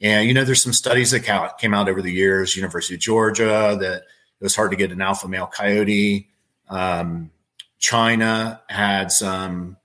And, 0.00 0.26
you 0.26 0.34
know, 0.34 0.42
there's 0.42 0.64
some 0.64 0.72
studies 0.72 1.12
that 1.12 1.58
came 1.58 1.74
out 1.74 1.88
over 1.88 2.02
the 2.02 2.12
years, 2.12 2.56
University 2.56 2.94
of 2.94 3.00
Georgia, 3.00 3.76
that 3.78 4.02
it 4.02 4.42
was 4.44 4.56
hard 4.56 4.72
to 4.72 4.76
get 4.76 4.90
an 4.90 5.00
alpha 5.00 5.28
male 5.28 5.46
coyote. 5.46 6.28
Um, 6.68 7.30
China 7.78 8.62
had 8.68 9.12
some 9.12 9.76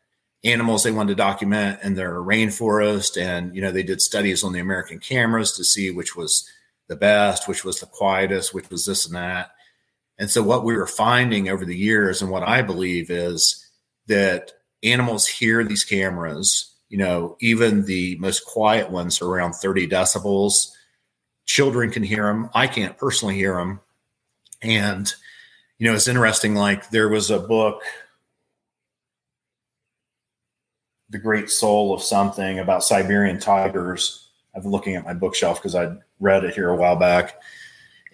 animals 0.43 0.83
they 0.83 0.91
wanted 0.91 1.09
to 1.09 1.15
document 1.15 1.79
in 1.83 1.95
their 1.95 2.15
rainforest. 2.15 3.21
And, 3.21 3.55
you 3.55 3.61
know, 3.61 3.71
they 3.71 3.83
did 3.83 4.01
studies 4.01 4.43
on 4.43 4.53
the 4.53 4.59
American 4.59 4.99
cameras 4.99 5.53
to 5.53 5.63
see 5.63 5.89
which 5.91 6.15
was 6.15 6.49
the 6.87 6.95
best, 6.95 7.47
which 7.47 7.63
was 7.63 7.79
the 7.79 7.85
quietest, 7.85 8.53
which 8.53 8.69
was 8.69 8.85
this 8.85 9.05
and 9.05 9.15
that. 9.15 9.51
And 10.17 10.29
so 10.29 10.43
what 10.43 10.63
we 10.63 10.75
were 10.75 10.87
finding 10.87 11.49
over 11.49 11.65
the 11.65 11.77
years 11.77 12.21
and 12.21 12.29
what 12.29 12.43
I 12.43 12.61
believe 12.61 13.09
is 13.09 13.65
that 14.07 14.51
animals 14.83 15.27
hear 15.27 15.63
these 15.63 15.85
cameras, 15.85 16.75
you 16.89 16.97
know, 16.97 17.37
even 17.39 17.85
the 17.85 18.17
most 18.19 18.45
quiet 18.45 18.91
ones 18.91 19.21
are 19.21 19.27
around 19.27 19.53
30 19.53 19.87
decibels. 19.87 20.71
Children 21.45 21.89
can 21.89 22.03
hear 22.03 22.25
them. 22.27 22.49
I 22.53 22.67
can't 22.67 22.97
personally 22.97 23.35
hear 23.35 23.55
them. 23.55 23.79
And, 24.61 25.11
you 25.79 25.87
know, 25.87 25.95
it's 25.95 26.07
interesting. 26.07 26.53
Like 26.53 26.89
there 26.89 27.09
was 27.09 27.31
a 27.31 27.39
book 27.39 27.81
the 31.13 31.19
great 31.19 31.47
soul 31.49 31.93
of 31.93 32.01
something 32.01 32.57
about 32.57 32.83
Siberian 32.83 33.39
tigers. 33.39 34.27
I've 34.55 34.63
been 34.63 34.71
looking 34.71 34.95
at 34.95 35.05
my 35.05 35.13
bookshelf 35.13 35.59
because 35.59 35.75
I 35.75 35.95
read 36.19 36.43
it 36.43 36.55
here 36.55 36.69
a 36.69 36.75
while 36.75 36.95
back. 36.95 37.39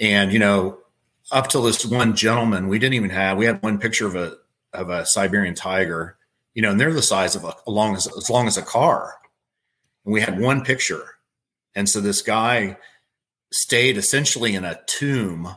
And, 0.02 0.34
you 0.34 0.38
know, 0.38 0.80
up 1.32 1.48
till 1.48 1.64
this 1.64 1.86
one 1.86 2.14
gentleman, 2.14 2.68
we 2.68 2.78
didn't 2.78 2.96
even 2.96 3.10
have, 3.10 3.38
we 3.38 3.46
had 3.46 3.64
one 3.64 3.80
picture 3.80 4.06
of 4.06 4.16
a, 4.16 4.36
of 4.74 4.90
a 4.90 5.06
Siberian 5.06 5.56
tiger, 5.56 6.18
you 6.54 6.62
know, 6.62 6.72
and 6.72 6.80
they're 6.80 6.94
the 6.94 7.02
size 7.02 7.38
of 7.38 7.46
a, 7.46 7.56
long 7.68 7.96
as, 7.96 8.06
as 8.18 8.30
long 8.30 8.48
as 8.48 8.58
a 8.58 8.62
car. 8.62 9.16
And 10.04 10.14
we 10.14 10.20
had 10.20 10.38
one 10.38 10.66
picture. 10.66 11.16
And 11.76 11.88
so 11.88 12.02
this 12.02 12.22
guy 12.22 12.78
stayed 13.50 13.96
essentially 13.96 14.56
in 14.56 14.66
a 14.66 14.80
tomb 14.88 15.56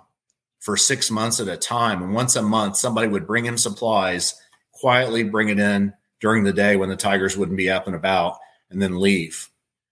for 0.61 0.77
six 0.77 1.11
months 1.11 1.41
at 1.41 1.49
a 1.49 1.57
time. 1.57 2.05
And 2.05 2.15
once 2.15 2.37
a 2.37 2.43
month, 2.43 2.77
somebody 2.77 3.09
would 3.09 3.27
bring 3.27 3.45
him 3.45 3.59
supplies, 3.59 4.41
quietly 4.71 5.25
bring 5.25 5.49
it 5.49 5.59
in, 5.59 5.95
during 6.23 6.45
the 6.45 6.53
day 6.53 6.77
when 6.77 6.89
the 6.89 6.97
Tigers 6.97 7.37
wouldn't 7.37 7.59
be 7.59 7.69
up 7.69 7.87
and 7.87 7.97
about 7.97 8.39
and 8.71 8.81
then 8.81 8.99
leave. 8.99 9.51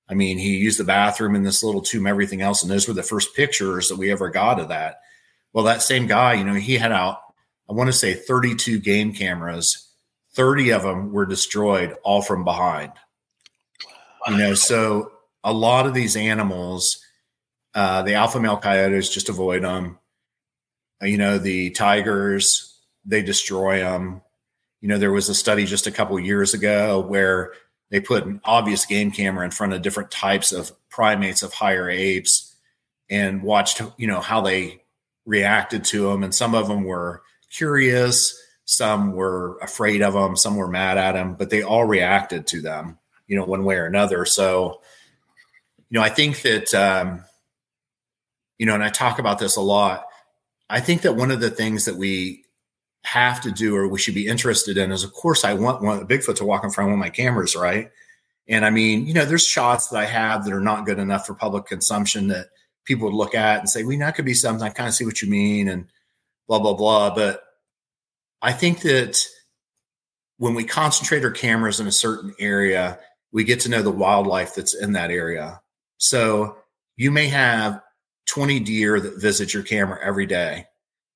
I 0.08 0.14
mean, 0.14 0.38
he 0.38 0.56
used 0.56 0.78
the 0.78 0.84
bathroom 0.84 1.34
in 1.34 1.42
this 1.42 1.62
little 1.62 1.82
tomb, 1.82 2.06
everything 2.06 2.40
else. 2.40 2.62
And 2.62 2.70
those 2.70 2.88
were 2.88 2.94
the 2.94 3.02
first 3.02 3.36
pictures 3.36 3.88
that 3.88 3.98
we 3.98 4.10
ever 4.10 4.30
got 4.30 4.58
of 4.58 4.68
that. 4.68 5.00
Well, 5.52 5.64
that 5.66 5.82
same 5.82 6.06
guy, 6.06 6.34
you 6.34 6.44
know, 6.44 6.54
he 6.54 6.76
had 6.76 6.92
out, 6.92 7.18
I 7.68 7.74
want 7.74 7.88
to 7.88 7.92
say 7.92 8.14
32 8.14 8.78
game 8.78 9.12
cameras. 9.12 9.88
30 10.34 10.70
of 10.70 10.82
them 10.82 11.12
were 11.12 11.26
destroyed 11.26 11.96
all 12.04 12.22
from 12.22 12.44
behind. 12.44 12.92
You 14.28 14.36
know, 14.36 14.54
so 14.54 15.12
a 15.42 15.52
lot 15.52 15.86
of 15.86 15.94
these 15.94 16.16
animals, 16.16 17.04
uh, 17.74 18.02
the 18.02 18.14
alpha 18.14 18.38
male 18.40 18.56
coyotes 18.56 19.12
just 19.12 19.28
avoid 19.28 19.64
them. 19.64 19.98
You 21.02 21.18
know, 21.18 21.38
the 21.38 21.70
tigers, 21.70 22.78
they 23.04 23.22
destroy 23.22 23.78
them. 23.80 24.22
You 24.80 24.88
know, 24.88 24.98
there 24.98 25.12
was 25.12 25.28
a 25.28 25.34
study 25.34 25.66
just 25.66 25.86
a 25.86 25.92
couple 25.92 26.18
years 26.18 26.54
ago 26.54 27.00
where 27.00 27.52
they 27.90 28.00
put 28.00 28.24
an 28.24 28.40
obvious 28.44 28.86
game 28.86 29.10
camera 29.10 29.44
in 29.44 29.50
front 29.50 29.72
of 29.72 29.82
different 29.82 30.10
types 30.10 30.52
of 30.52 30.72
primates 30.88 31.42
of 31.42 31.52
higher 31.52 31.90
apes 31.90 32.54
and 33.10 33.42
watched, 33.42 33.82
you 33.98 34.06
know, 34.06 34.20
how 34.20 34.40
they 34.40 34.82
reacted 35.26 35.84
to 35.84 36.08
them. 36.08 36.22
And 36.22 36.34
some 36.34 36.54
of 36.54 36.68
them 36.68 36.84
were 36.84 37.22
curious, 37.50 38.40
some 38.64 39.12
were 39.12 39.58
afraid 39.58 40.02
of 40.02 40.14
them, 40.14 40.36
some 40.36 40.56
were 40.56 40.68
mad 40.68 40.96
at 40.96 41.12
them, 41.12 41.34
but 41.34 41.50
they 41.50 41.62
all 41.62 41.84
reacted 41.84 42.46
to 42.48 42.62
them, 42.62 42.98
you 43.26 43.36
know, 43.36 43.44
one 43.44 43.64
way 43.64 43.76
or 43.76 43.86
another. 43.86 44.24
So, 44.24 44.80
you 45.88 45.98
know, 45.98 46.02
I 46.02 46.08
think 46.08 46.42
that, 46.42 46.72
um, 46.72 47.24
you 48.58 48.66
know, 48.66 48.74
and 48.74 48.84
I 48.84 48.90
talk 48.90 49.18
about 49.18 49.40
this 49.40 49.56
a 49.56 49.60
lot. 49.60 50.04
I 50.68 50.78
think 50.80 51.02
that 51.02 51.16
one 51.16 51.32
of 51.32 51.40
the 51.40 51.50
things 51.50 51.86
that 51.86 51.96
we 51.96 52.44
have 53.04 53.40
to 53.40 53.50
do 53.50 53.74
or 53.74 53.88
we 53.88 53.98
should 53.98 54.14
be 54.14 54.26
interested 54.26 54.76
in 54.76 54.92
is 54.92 55.04
of 55.04 55.12
course 55.12 55.44
I 55.44 55.54
want 55.54 55.82
one 55.82 56.06
Bigfoot 56.06 56.36
to 56.36 56.44
walk 56.44 56.64
in 56.64 56.70
front 56.70 56.92
of 56.92 56.98
my 56.98 57.10
cameras, 57.10 57.56
right? 57.56 57.90
And 58.46 58.64
I 58.64 58.70
mean, 58.70 59.06
you 59.06 59.14
know, 59.14 59.24
there's 59.24 59.46
shots 59.46 59.88
that 59.88 59.98
I 59.98 60.04
have 60.06 60.44
that 60.44 60.52
are 60.52 60.60
not 60.60 60.84
good 60.84 60.98
enough 60.98 61.26
for 61.26 61.34
public 61.34 61.66
consumption 61.66 62.28
that 62.28 62.48
people 62.84 63.06
would 63.06 63.16
look 63.16 63.34
at 63.34 63.60
and 63.60 63.70
say, 63.70 63.84
well, 63.84 63.98
that 63.98 64.16
could 64.16 64.24
be 64.24 64.34
something. 64.34 64.66
I 64.66 64.70
kind 64.70 64.88
of 64.88 64.94
see 64.94 65.04
what 65.04 65.22
you 65.22 65.30
mean 65.30 65.68
and 65.68 65.86
blah, 66.48 66.58
blah, 66.58 66.74
blah. 66.74 67.14
But 67.14 67.42
I 68.42 68.52
think 68.52 68.80
that 68.80 69.24
when 70.38 70.54
we 70.54 70.64
concentrate 70.64 71.24
our 71.24 71.30
cameras 71.30 71.78
in 71.78 71.86
a 71.86 71.92
certain 71.92 72.34
area, 72.40 72.98
we 73.32 73.44
get 73.44 73.60
to 73.60 73.68
know 73.68 73.82
the 73.82 73.90
wildlife 73.90 74.54
that's 74.56 74.74
in 74.74 74.94
that 74.94 75.10
area. 75.10 75.60
So 75.98 76.56
you 76.96 77.10
may 77.10 77.28
have 77.28 77.80
20 78.26 78.58
deer 78.60 78.98
that 78.98 79.20
visit 79.20 79.54
your 79.54 79.62
camera 79.62 79.98
every 80.02 80.26
day. 80.26 80.66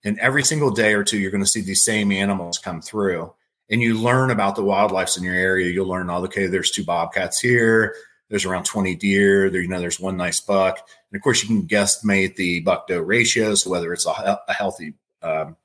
And 0.05 0.19
every 0.19 0.43
single 0.43 0.71
day 0.71 0.95
or 0.95 1.03
two, 1.03 1.19
you're 1.19 1.31
going 1.31 1.43
to 1.43 1.49
see 1.49 1.63
these 1.63 1.85
same 1.85 2.13
animals 2.13 2.59
come 2.59 2.81
through. 2.81 3.33
And 3.71 3.81
you 3.81 3.99
learn 3.99 4.31
about 4.31 4.57
the 4.57 4.63
wildlife 4.63 5.17
in 5.17 5.23
your 5.23 5.35
area. 5.35 5.71
You'll 5.71 5.89
learn, 5.89 6.11
oh, 6.11 6.25
okay, 6.25 6.47
there's 6.47 6.71
two 6.71 6.85
bobcats 6.85 7.41
here. 7.41 7.95
There's 8.29 8.45
around 8.45 8.65
20 8.65 8.95
deer. 8.97 9.49
There, 9.49 9.63
you 9.63 9.69
know, 9.69 9.81
there's 9.81 10.01
one 10.01 10.17
nice 10.17 10.41
buck. 10.41 10.87
And 11.11 11.17
of 11.17 11.23
course, 11.23 11.43
you 11.43 11.49
can 11.49 11.67
guesstimate 11.67 12.37
the 12.37 12.61
buck 12.61 12.87
doe 12.87 13.01
ratio. 13.01 13.55
So 13.55 13.71
whether 13.71 13.93
it's 13.93 14.07
a, 14.07 14.41
a 14.47 14.53
healthy, 14.53 14.95
um, 15.23 15.57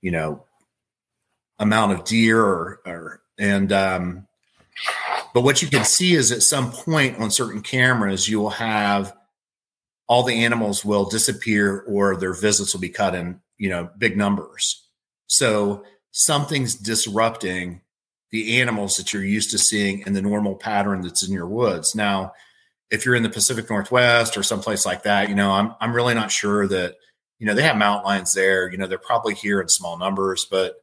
you 0.00 0.10
know, 0.10 0.44
amount 1.58 1.92
of 1.92 2.04
deer 2.04 2.40
or, 2.40 2.80
or 2.84 3.22
and, 3.38 3.72
um, 3.72 4.26
But 5.34 5.42
what 5.42 5.62
you 5.62 5.68
can 5.68 5.84
see 5.84 6.14
is 6.14 6.30
at 6.30 6.42
some 6.42 6.70
point 6.70 7.18
on 7.18 7.30
certain 7.30 7.60
cameras, 7.60 8.28
you 8.28 8.40
will 8.40 8.50
have 8.50 9.16
all 10.06 10.22
the 10.22 10.44
animals 10.44 10.84
will 10.84 11.04
disappear 11.04 11.80
or 11.88 12.16
their 12.16 12.34
visits 12.34 12.72
will 12.72 12.80
be 12.80 12.88
cut 12.88 13.14
in, 13.14 13.40
you 13.58 13.68
know, 13.68 13.90
big 13.98 14.16
numbers. 14.16 14.86
So 15.26 15.84
something's 16.10 16.74
disrupting 16.74 17.80
the 18.30 18.60
animals 18.60 18.96
that 18.96 19.12
you're 19.12 19.24
used 19.24 19.50
to 19.52 19.58
seeing 19.58 20.00
in 20.06 20.12
the 20.12 20.22
normal 20.22 20.54
pattern 20.56 21.02
that's 21.02 21.26
in 21.26 21.32
your 21.32 21.46
woods. 21.46 21.94
Now, 21.94 22.32
if 22.90 23.04
you're 23.04 23.14
in 23.14 23.22
the 23.22 23.30
Pacific 23.30 23.70
Northwest 23.70 24.36
or 24.36 24.42
someplace 24.42 24.84
like 24.84 25.04
that, 25.04 25.28
you 25.28 25.34
know, 25.34 25.50
I'm 25.50 25.74
I'm 25.80 25.94
really 25.94 26.14
not 26.14 26.30
sure 26.30 26.66
that, 26.68 26.96
you 27.38 27.46
know, 27.46 27.54
they 27.54 27.62
have 27.62 27.76
mountain 27.76 28.04
lions 28.04 28.32
there. 28.32 28.70
You 28.70 28.78
know, 28.78 28.86
they're 28.86 28.98
probably 28.98 29.34
here 29.34 29.60
in 29.60 29.68
small 29.68 29.98
numbers, 29.98 30.46
but 30.50 30.76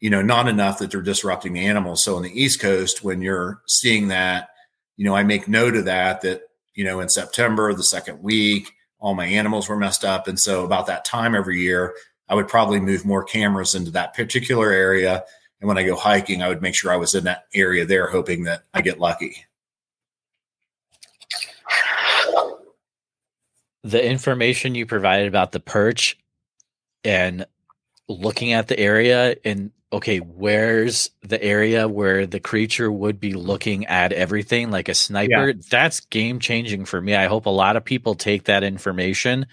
you 0.00 0.10
know, 0.10 0.22
not 0.22 0.48
enough 0.48 0.78
that 0.78 0.90
they're 0.90 1.02
disrupting 1.02 1.52
the 1.52 1.66
animals. 1.66 2.02
So 2.02 2.16
on 2.16 2.22
the 2.22 2.40
East 2.40 2.60
Coast, 2.60 3.02
when 3.02 3.20
you're 3.20 3.62
seeing 3.66 4.08
that, 4.08 4.50
you 4.96 5.04
know, 5.04 5.14
I 5.14 5.24
make 5.24 5.48
note 5.48 5.76
of 5.76 5.86
that, 5.86 6.20
that, 6.22 6.42
you 6.74 6.84
know, 6.84 7.00
in 7.00 7.08
September, 7.08 7.74
the 7.74 7.82
second 7.82 8.22
week, 8.22 8.72
all 8.98 9.14
my 9.14 9.26
animals 9.26 9.68
were 9.68 9.76
messed 9.76 10.04
up. 10.04 10.28
And 10.28 10.38
so 10.38 10.64
about 10.64 10.86
that 10.86 11.04
time 11.04 11.34
every 11.34 11.60
year, 11.60 11.94
I 12.28 12.34
would 12.34 12.48
probably 12.48 12.80
move 12.80 13.04
more 13.04 13.24
cameras 13.24 13.74
into 13.74 13.90
that 13.92 14.14
particular 14.14 14.70
area. 14.70 15.24
And 15.60 15.68
when 15.68 15.78
I 15.78 15.84
go 15.84 15.96
hiking, 15.96 16.42
I 16.42 16.48
would 16.48 16.62
make 16.62 16.74
sure 16.74 16.92
I 16.92 16.96
was 16.96 17.14
in 17.14 17.24
that 17.24 17.46
area 17.54 17.84
there, 17.84 18.08
hoping 18.08 18.44
that 18.44 18.64
I 18.74 18.82
get 18.82 19.00
lucky. 19.00 19.44
The 23.84 24.04
information 24.04 24.74
you 24.74 24.86
provided 24.86 25.28
about 25.28 25.52
the 25.52 25.60
perch 25.60 26.18
and 27.04 27.46
looking 28.08 28.52
at 28.52 28.68
the 28.68 28.78
area 28.78 29.36
and 29.44 29.70
okay, 29.92 30.18
where's 30.18 31.10
the 31.22 31.42
area 31.42 31.88
where 31.88 32.26
the 32.26 32.40
creature 32.40 32.92
would 32.92 33.18
be 33.18 33.32
looking 33.32 33.86
at 33.86 34.12
everything 34.12 34.70
like 34.70 34.88
a 34.88 34.94
sniper? 34.94 35.48
Yeah. 35.48 35.62
That's 35.70 36.00
game 36.00 36.40
changing 36.40 36.84
for 36.84 37.00
me. 37.00 37.14
I 37.14 37.26
hope 37.26 37.46
a 37.46 37.50
lot 37.50 37.76
of 37.76 37.84
people 37.84 38.14
take 38.14 38.44
that 38.44 38.62
information 38.62 39.46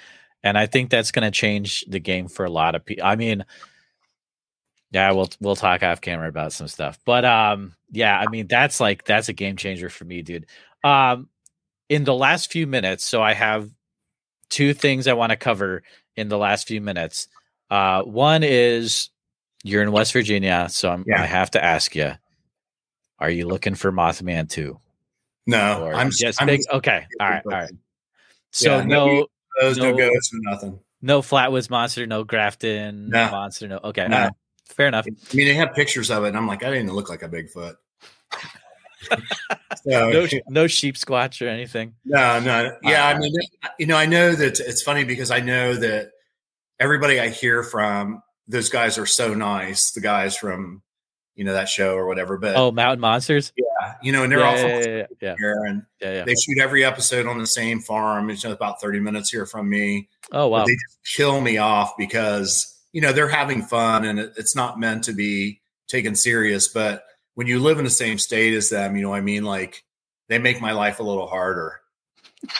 and 0.43 0.57
I 0.57 0.67
think 0.67 0.89
that's 0.89 1.11
going 1.11 1.25
to 1.25 1.31
change 1.31 1.83
the 1.88 1.99
game 1.99 2.27
for 2.27 2.45
a 2.45 2.51
lot 2.51 2.75
of 2.75 2.86
people. 2.86 3.05
I 3.05 3.15
mean, 3.15 3.45
yeah, 4.91 5.11
we'll 5.11 5.29
we'll 5.41 5.57
talk 5.57 5.83
off 5.83 5.99
camera 5.99 6.29
about 6.29 6.53
some 6.53 6.69
stuff. 6.69 6.99
But 7.05 7.25
um 7.25 7.73
yeah, 7.91 8.17
I 8.17 8.29
mean 8.29 8.47
that's 8.47 8.79
like 8.79 9.03
that's 9.03 9.27
a 9.27 9.33
game 9.33 9.57
changer 9.57 9.89
for 9.89 10.05
me, 10.05 10.21
dude. 10.21 10.45
Um 10.86 11.27
in 11.89 12.05
the 12.05 12.13
last 12.13 12.51
few 12.51 12.65
minutes, 12.65 13.03
so 13.03 13.21
I 13.21 13.33
have 13.33 13.69
two 14.49 14.73
things 14.73 15.07
I 15.07 15.13
want 15.13 15.31
to 15.31 15.36
cover 15.36 15.83
in 16.15 16.29
the 16.29 16.38
last 16.38 16.67
few 16.67 16.79
minutes. 16.79 17.27
Uh 17.69 18.03
one 18.03 18.43
is 18.43 19.09
you're 19.66 19.82
in 19.82 19.91
West 19.91 20.13
Virginia, 20.13 20.68
so 20.70 20.91
I'm, 20.91 21.03
yeah. 21.07 21.22
I 21.22 21.26
have 21.26 21.49
to 21.51 21.63
ask 21.63 21.95
you: 21.95 22.11
Are 23.18 23.30
you 23.32 23.47
looking 23.47 23.74
for 23.74 23.91
Mothman 23.91 24.47
too? 24.47 24.80
No, 25.47 25.84
or 25.84 25.93
I'm 25.95 26.11
just 26.11 26.39
I'm, 26.39 26.47
big. 26.47 26.61
Okay, 26.72 27.05
all 27.20 27.30
right, 27.30 27.41
all 27.45 27.51
right. 27.51 27.72
So 28.51 28.78
yeah, 28.78 28.84
no, 28.84 29.28
those 29.59 29.78
no, 29.78 29.91
no 29.91 29.97
ghosts, 29.97 30.30
nothing. 30.34 30.80
No 31.01 31.22
Flatwoods 31.22 31.70
monster, 31.70 32.05
no 32.05 32.24
Grafton 32.24 33.09
no. 33.09 33.30
monster, 33.32 33.68
no. 33.68 33.80
Okay, 33.84 34.07
no. 34.07 34.18
Right. 34.18 34.32
fair 34.66 34.88
enough. 34.88 35.07
I 35.07 35.36
mean, 35.36 35.47
they 35.47 35.55
have 35.55 35.74
pictures 35.74 36.11
of 36.11 36.24
it, 36.24 36.30
and 36.30 36.38
I'm 36.38 36.47
like, 36.47 36.63
I 36.63 36.68
didn't 36.68 36.84
even 36.84 36.95
look 36.95 37.09
like 37.09 37.24
a 37.24 37.30
Bigfoot. 37.30 37.76
so, 39.01 39.18
no, 39.86 40.28
no 40.47 40.68
sheep 40.68 40.95
squatch 40.95 41.43
or 41.43 41.49
anything. 41.49 41.95
No, 42.05 42.39
no. 42.39 42.78
Yeah, 42.84 43.07
uh, 43.07 43.13
I 43.13 43.18
mean, 43.18 43.34
you 43.80 43.88
know, 43.88 43.97
I 43.97 44.05
know 44.05 44.36
that 44.36 44.59
it's 44.59 44.84
funny 44.84 45.03
because 45.05 45.32
I 45.32 45.39
know 45.39 45.74
that 45.74 46.11
everybody 46.80 47.20
I 47.20 47.30
hear 47.30 47.63
from 47.63 48.22
those 48.47 48.69
guys 48.69 48.97
are 48.97 49.05
so 49.05 49.33
nice. 49.33 49.91
The 49.91 50.01
guys 50.01 50.35
from 50.37 50.81
you 51.35 51.43
know 51.43 51.53
that 51.53 51.69
show 51.69 51.95
or 51.95 52.07
whatever. 52.07 52.37
But 52.37 52.55
oh, 52.55 52.71
Mountain 52.71 53.01
Monsters. 53.01 53.51
Yeah, 53.57 53.93
you 54.01 54.11
know, 54.11 54.23
and 54.23 54.31
they're 54.31 54.39
yeah, 54.39 54.49
all 54.49 54.57
yeah, 54.57 54.85
yeah, 54.87 55.05
yeah, 55.21 55.35
here, 55.37 55.63
and 55.65 55.83
they 55.99 56.33
shoot 56.33 56.59
every 56.59 56.83
episode 56.83 57.27
on 57.27 57.37
the 57.37 57.47
same 57.47 57.81
farm. 57.81 58.29
It's 58.29 58.43
about 58.43 58.81
thirty 58.81 58.99
minutes 58.99 59.29
here 59.29 59.45
from 59.45 59.69
me. 59.69 60.09
Oh 60.31 60.47
wow! 60.47 60.59
But 60.59 60.67
they 60.67 60.73
just 60.73 61.15
kill 61.15 61.41
me 61.41 61.57
off 61.57 61.93
because 61.97 62.73
you 62.93 63.01
know 63.01 63.11
they're 63.11 63.27
having 63.27 63.61
fun, 63.61 64.05
and 64.05 64.19
it, 64.19 64.33
it's 64.37 64.55
not 64.55 64.79
meant 64.79 65.03
to 65.05 65.13
be 65.13 65.61
taken 65.87 66.15
serious. 66.15 66.67
But 66.67 67.03
when 67.35 67.47
you 67.47 67.59
live 67.59 67.77
in 67.77 67.83
the 67.83 67.91
same 67.91 68.17
state 68.17 68.53
as 68.53 68.69
them, 68.69 68.95
you 68.95 69.03
know, 69.03 69.13
I 69.13 69.21
mean, 69.21 69.43
like 69.43 69.83
they 70.29 70.39
make 70.39 70.61
my 70.61 70.71
life 70.71 70.99
a 70.99 71.03
little 71.03 71.27
harder. 71.27 71.79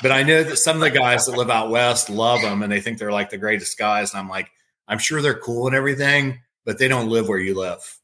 But 0.02 0.12
I 0.12 0.24
know 0.24 0.44
that 0.44 0.58
some 0.58 0.78
of 0.78 0.82
the 0.82 0.90
guys 0.90 1.26
that 1.26 1.38
live 1.38 1.50
out 1.50 1.70
west 1.70 2.10
love 2.10 2.42
them, 2.42 2.62
and 2.62 2.72
they 2.72 2.82
think 2.82 2.98
they're 2.98 3.12
like 3.12 3.30
the 3.30 3.38
greatest 3.38 3.78
guys. 3.78 4.12
And 4.12 4.20
I'm 4.20 4.30
like, 4.30 4.50
I'm 4.88 5.00
sure 5.00 5.22
they're 5.22 5.40
cool 5.40 5.68
and 5.68 5.76
everything, 5.76 6.40
but 6.66 6.78
they 6.78 6.88
don't 6.88 7.10
live 7.10 7.28
where 7.28 7.40
you 7.40 7.56
live. 7.56 8.00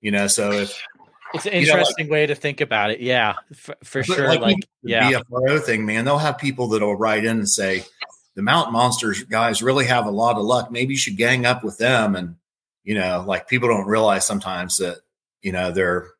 You 0.00 0.12
know, 0.12 0.26
so 0.26 0.52
if 0.52 0.80
it's 1.34 1.46
an 1.46 1.52
interesting 1.52 2.06
know, 2.06 2.10
like, 2.10 2.10
way 2.10 2.26
to 2.26 2.34
think 2.34 2.60
about 2.60 2.90
it. 2.90 3.00
Yeah, 3.00 3.34
for, 3.54 3.76
for 3.82 4.02
sure. 4.02 4.28
Like, 4.28 4.40
like 4.40 4.56
yeah, 4.82 5.10
BFRO 5.10 5.60
thing, 5.60 5.84
man. 5.84 6.04
They'll 6.04 6.18
have 6.18 6.38
people 6.38 6.68
that'll 6.68 6.96
write 6.96 7.24
in 7.24 7.38
and 7.38 7.48
say, 7.48 7.84
the 8.38 8.42
mountain 8.42 8.72
monsters 8.72 9.24
guys 9.24 9.62
really 9.62 9.84
have 9.86 10.06
a 10.06 10.12
lot 10.12 10.36
of 10.36 10.44
luck. 10.44 10.70
Maybe 10.70 10.94
you 10.94 10.98
should 10.98 11.16
gang 11.16 11.44
up 11.44 11.64
with 11.64 11.76
them. 11.78 12.14
And, 12.14 12.36
you 12.84 12.94
know, 12.94 13.24
like 13.26 13.48
people 13.48 13.68
don't 13.68 13.88
realize 13.88 14.24
sometimes 14.24 14.76
that, 14.78 15.00
you 15.42 15.50
know, 15.50 15.72
they're, 15.72 16.10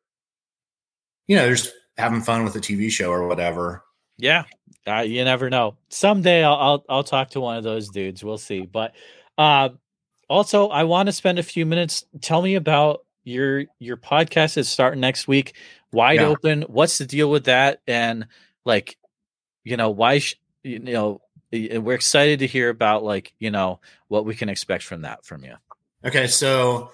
you 1.27 1.37
know, 1.37 1.43
they're 1.43 1.55
just 1.55 1.73
having 1.97 2.19
fun 2.19 2.43
with 2.43 2.57
a 2.57 2.59
TV 2.59 2.91
show 2.91 3.09
or 3.09 3.25
whatever. 3.25 3.85
Yeah. 4.17 4.43
Uh, 4.85 4.99
you 4.99 5.23
never 5.23 5.49
know. 5.49 5.77
Someday 5.87 6.43
I'll, 6.43 6.55
I'll, 6.55 6.85
I'll 6.89 7.03
talk 7.05 7.29
to 7.29 7.39
one 7.39 7.55
of 7.55 7.63
those 7.63 7.87
dudes. 7.87 8.21
We'll 8.21 8.37
see. 8.37 8.65
But 8.65 8.95
uh, 9.39 9.69
also, 10.29 10.67
I 10.67 10.83
want 10.83 11.07
to 11.07 11.13
spend 11.13 11.39
a 11.39 11.43
few 11.43 11.65
minutes. 11.65 12.03
Tell 12.21 12.41
me 12.41 12.55
about 12.55 13.05
your 13.23 13.63
your 13.79 13.95
podcast 13.95 14.57
is 14.57 14.67
starting 14.67 14.99
next 14.99 15.27
week. 15.27 15.55
Wide 15.93 16.19
yeah. 16.19 16.27
open. 16.27 16.63
What's 16.63 16.97
the 16.97 17.05
deal 17.05 17.31
with 17.31 17.45
that? 17.45 17.81
And 17.87 18.27
like, 18.65 18.97
you 19.63 19.77
know, 19.77 19.89
why? 19.89 20.19
Sh- 20.19 20.35
you 20.63 20.79
know, 20.79 21.21
we're 21.51 21.93
excited 21.93 22.39
to 22.39 22.47
hear 22.47 22.69
about 22.69 23.03
like 23.03 23.33
you 23.39 23.49
know 23.49 23.79
what 24.09 24.25
we 24.25 24.35
can 24.35 24.49
expect 24.49 24.83
from 24.83 25.01
that 25.01 25.25
from 25.25 25.43
you. 25.45 25.55
Okay, 26.05 26.27
so 26.27 26.91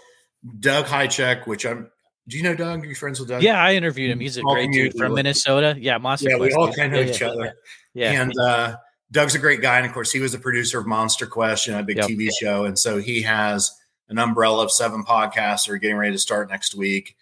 Doug 0.59 0.85
Hajicek, 0.85 1.47
which 1.47 1.65
I'm. 1.65 1.89
Do 2.27 2.37
you 2.37 2.43
know 2.43 2.55
Doug? 2.55 2.83
Are 2.83 2.87
you 2.87 2.95
friends 2.95 3.19
with 3.19 3.29
Doug? 3.29 3.41
Yeah, 3.41 3.61
I 3.61 3.73
interviewed 3.73 4.11
him. 4.11 4.19
He's 4.19 4.37
a 4.37 4.41
great 4.41 4.71
dude 4.71 4.93
from 4.95 5.15
Minnesota. 5.15 5.75
Yeah, 5.77 5.97
Monster. 5.97 6.29
Yeah, 6.29 6.37
we 6.37 6.53
all 6.53 6.71
kind 6.71 6.95
of 6.95 7.05
know 7.05 7.11
each 7.11 7.21
other. 7.21 7.53
Yeah, 7.93 8.21
and 8.21 8.33
uh, 8.39 8.77
Doug's 9.11 9.35
a 9.35 9.39
great 9.39 9.61
guy, 9.61 9.77
and 9.77 9.85
of 9.85 9.93
course, 9.93 10.11
he 10.11 10.19
was 10.19 10.33
a 10.33 10.39
producer 10.39 10.79
of 10.79 10.87
Monster 10.87 11.27
Quest, 11.27 11.67
you 11.67 11.73
know, 11.73 11.79
a 11.79 11.83
big 11.83 11.97
yep. 11.97 12.07
TV 12.07 12.29
show, 12.37 12.65
and 12.65 12.77
so 12.77 12.97
he 12.97 13.21
has 13.21 13.71
an 14.09 14.17
umbrella 14.17 14.63
of 14.63 14.71
seven 14.71 15.03
podcasts 15.03 15.65
that 15.65 15.73
are 15.73 15.77
getting 15.77 15.97
ready 15.97 16.13
to 16.13 16.19
start 16.19 16.49
next 16.49 16.75
week. 16.75 17.15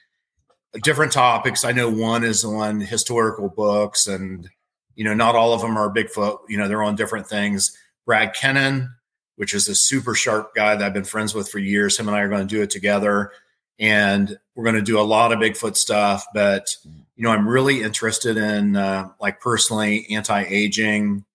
Different 0.83 1.11
topics. 1.11 1.63
I 1.63 1.71
know 1.71 1.89
one 1.89 2.23
is 2.23 2.43
on 2.43 2.81
historical 2.81 3.49
books, 3.49 4.07
and 4.07 4.49
you 4.95 5.03
know, 5.03 5.13
not 5.13 5.35
all 5.35 5.53
of 5.53 5.61
them 5.61 5.77
are 5.77 5.93
Bigfoot. 5.93 6.39
You 6.49 6.57
know, 6.57 6.67
they're 6.67 6.83
on 6.83 6.95
different 6.95 7.27
things. 7.27 7.77
Brad 8.05 8.33
Kennan, 8.33 8.95
which 9.35 9.53
is 9.53 9.67
a 9.67 9.75
super 9.75 10.15
sharp 10.15 10.55
guy 10.55 10.75
that 10.75 10.85
I've 10.85 10.93
been 10.93 11.03
friends 11.03 11.35
with 11.35 11.49
for 11.49 11.59
years. 11.59 11.97
Him 11.97 12.07
and 12.07 12.17
I 12.17 12.21
are 12.21 12.29
going 12.29 12.47
to 12.47 12.55
do 12.55 12.61
it 12.61 12.69
together, 12.69 13.31
and 13.77 14.37
we're 14.55 14.63
going 14.63 14.75
to 14.75 14.81
do 14.81 14.99
a 14.99 15.01
lot 15.01 15.31
of 15.31 15.39
Bigfoot 15.39 15.75
stuff. 15.75 16.25
But 16.33 16.75
you 16.85 17.23
know, 17.23 17.29
I'm 17.29 17.47
really 17.47 17.83
interested 17.83 18.37
in 18.37 18.75
uh, 18.75 19.09
like 19.21 19.39
personally 19.41 20.07
anti-aging 20.09 21.25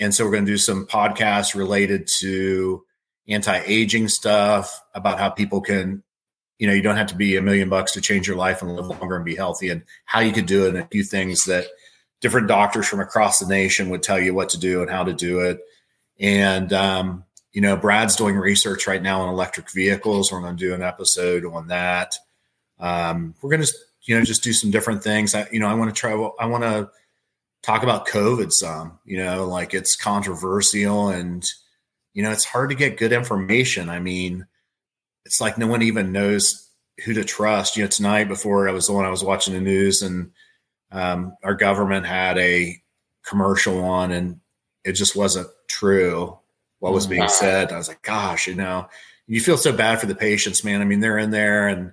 and 0.00 0.14
so 0.14 0.24
we're 0.24 0.32
going 0.32 0.46
to 0.46 0.52
do 0.52 0.58
some 0.58 0.86
podcasts 0.86 1.54
related 1.54 2.06
to 2.18 2.84
anti-aging 3.28 4.08
stuff 4.08 4.80
about 4.94 5.18
how 5.18 5.28
people 5.28 5.60
can, 5.60 6.02
you 6.58 6.66
know, 6.66 6.72
you 6.72 6.82
don't 6.82 6.96
have 6.96 7.08
to 7.08 7.16
be 7.16 7.36
a 7.36 7.42
million 7.42 7.68
bucks 7.68 7.92
to 7.92 8.00
change 8.00 8.26
your 8.26 8.36
life 8.36 8.62
and 8.62 8.74
live 8.74 8.86
longer 8.86 9.16
and 9.16 9.24
be 9.24 9.36
healthy 9.36 9.68
and 9.68 9.82
how 10.04 10.20
you 10.20 10.32
could 10.32 10.46
do 10.46 10.66
it 10.66 10.70
and 10.70 10.78
a 10.78 10.86
few 10.86 11.04
things 11.04 11.44
that 11.44 11.66
different 12.20 12.48
doctors 12.48 12.86
from 12.86 13.00
across 13.00 13.38
the 13.38 13.46
nation 13.46 13.90
would 13.90 14.02
tell 14.02 14.18
you 14.18 14.34
what 14.34 14.48
to 14.48 14.58
do 14.58 14.80
and 14.82 14.90
how 14.90 15.04
to 15.04 15.12
do 15.12 15.40
it. 15.40 15.60
And, 16.18 16.72
um, 16.72 17.24
you 17.52 17.60
know, 17.60 17.76
Brad's 17.76 18.16
doing 18.16 18.36
research 18.36 18.86
right 18.86 19.02
now 19.02 19.20
on 19.22 19.28
electric 19.28 19.70
vehicles. 19.70 20.32
We're 20.32 20.40
going 20.40 20.56
to 20.56 20.64
do 20.64 20.74
an 20.74 20.82
episode 20.82 21.44
on 21.44 21.68
that. 21.68 22.16
Um, 22.78 23.34
we're 23.40 23.50
going 23.50 23.62
to, 23.62 23.72
you 24.02 24.16
know, 24.16 24.24
just 24.24 24.42
do 24.42 24.52
some 24.52 24.70
different 24.70 25.02
things. 25.02 25.34
I, 25.34 25.48
you 25.52 25.60
know, 25.60 25.68
I 25.68 25.74
want 25.74 25.94
to 25.94 25.98
travel. 25.98 26.34
I 26.38 26.46
want 26.46 26.64
to 26.64 26.90
talk 27.68 27.82
about 27.82 28.08
COVID 28.08 28.50
some, 28.50 28.98
you 29.04 29.18
know, 29.18 29.46
like 29.46 29.74
it's 29.74 29.94
controversial 29.94 31.10
and, 31.10 31.44
you 32.14 32.22
know, 32.22 32.30
it's 32.30 32.46
hard 32.46 32.70
to 32.70 32.74
get 32.74 32.96
good 32.96 33.12
information. 33.12 33.90
I 33.90 34.00
mean, 34.00 34.46
it's 35.26 35.38
like 35.38 35.58
no 35.58 35.66
one 35.66 35.82
even 35.82 36.10
knows 36.10 36.66
who 37.04 37.12
to 37.12 37.24
trust. 37.24 37.76
You 37.76 37.82
know, 37.82 37.88
tonight 37.90 38.24
before 38.24 38.70
I 38.70 38.72
was 38.72 38.88
on, 38.88 39.04
I 39.04 39.10
was 39.10 39.22
watching 39.22 39.52
the 39.52 39.60
news 39.60 40.00
and 40.00 40.30
um, 40.92 41.36
our 41.44 41.54
government 41.54 42.06
had 42.06 42.38
a 42.38 42.82
commercial 43.22 43.84
on 43.84 44.12
and 44.12 44.40
it 44.82 44.92
just 44.92 45.14
wasn't 45.14 45.48
true 45.68 46.38
what 46.78 46.94
was 46.94 47.06
being 47.06 47.28
said. 47.28 47.70
I 47.70 47.76
was 47.76 47.88
like, 47.88 48.00
gosh, 48.00 48.46
you 48.46 48.54
know, 48.54 48.88
you 49.26 49.42
feel 49.42 49.58
so 49.58 49.76
bad 49.76 50.00
for 50.00 50.06
the 50.06 50.14
patients, 50.14 50.64
man. 50.64 50.80
I 50.80 50.86
mean, 50.86 51.00
they're 51.00 51.18
in 51.18 51.32
there 51.32 51.68
and, 51.68 51.92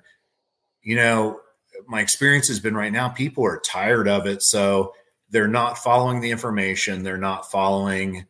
you 0.83 0.95
know, 0.95 1.41
my 1.85 1.99
experience 1.99 2.47
has 2.47 2.61
been 2.61 2.77
right 2.77 2.93
now, 2.93 3.09
people 3.09 3.45
are 3.45 3.59
tired 3.59 4.07
of 4.07 4.25
it. 4.25 4.41
So, 4.41 4.93
they're 5.35 5.49
not 5.49 5.77
following 5.77 6.21
the 6.21 6.31
information. 6.31 7.03
They're 7.03 7.17
not 7.17 7.51
following 7.51 8.25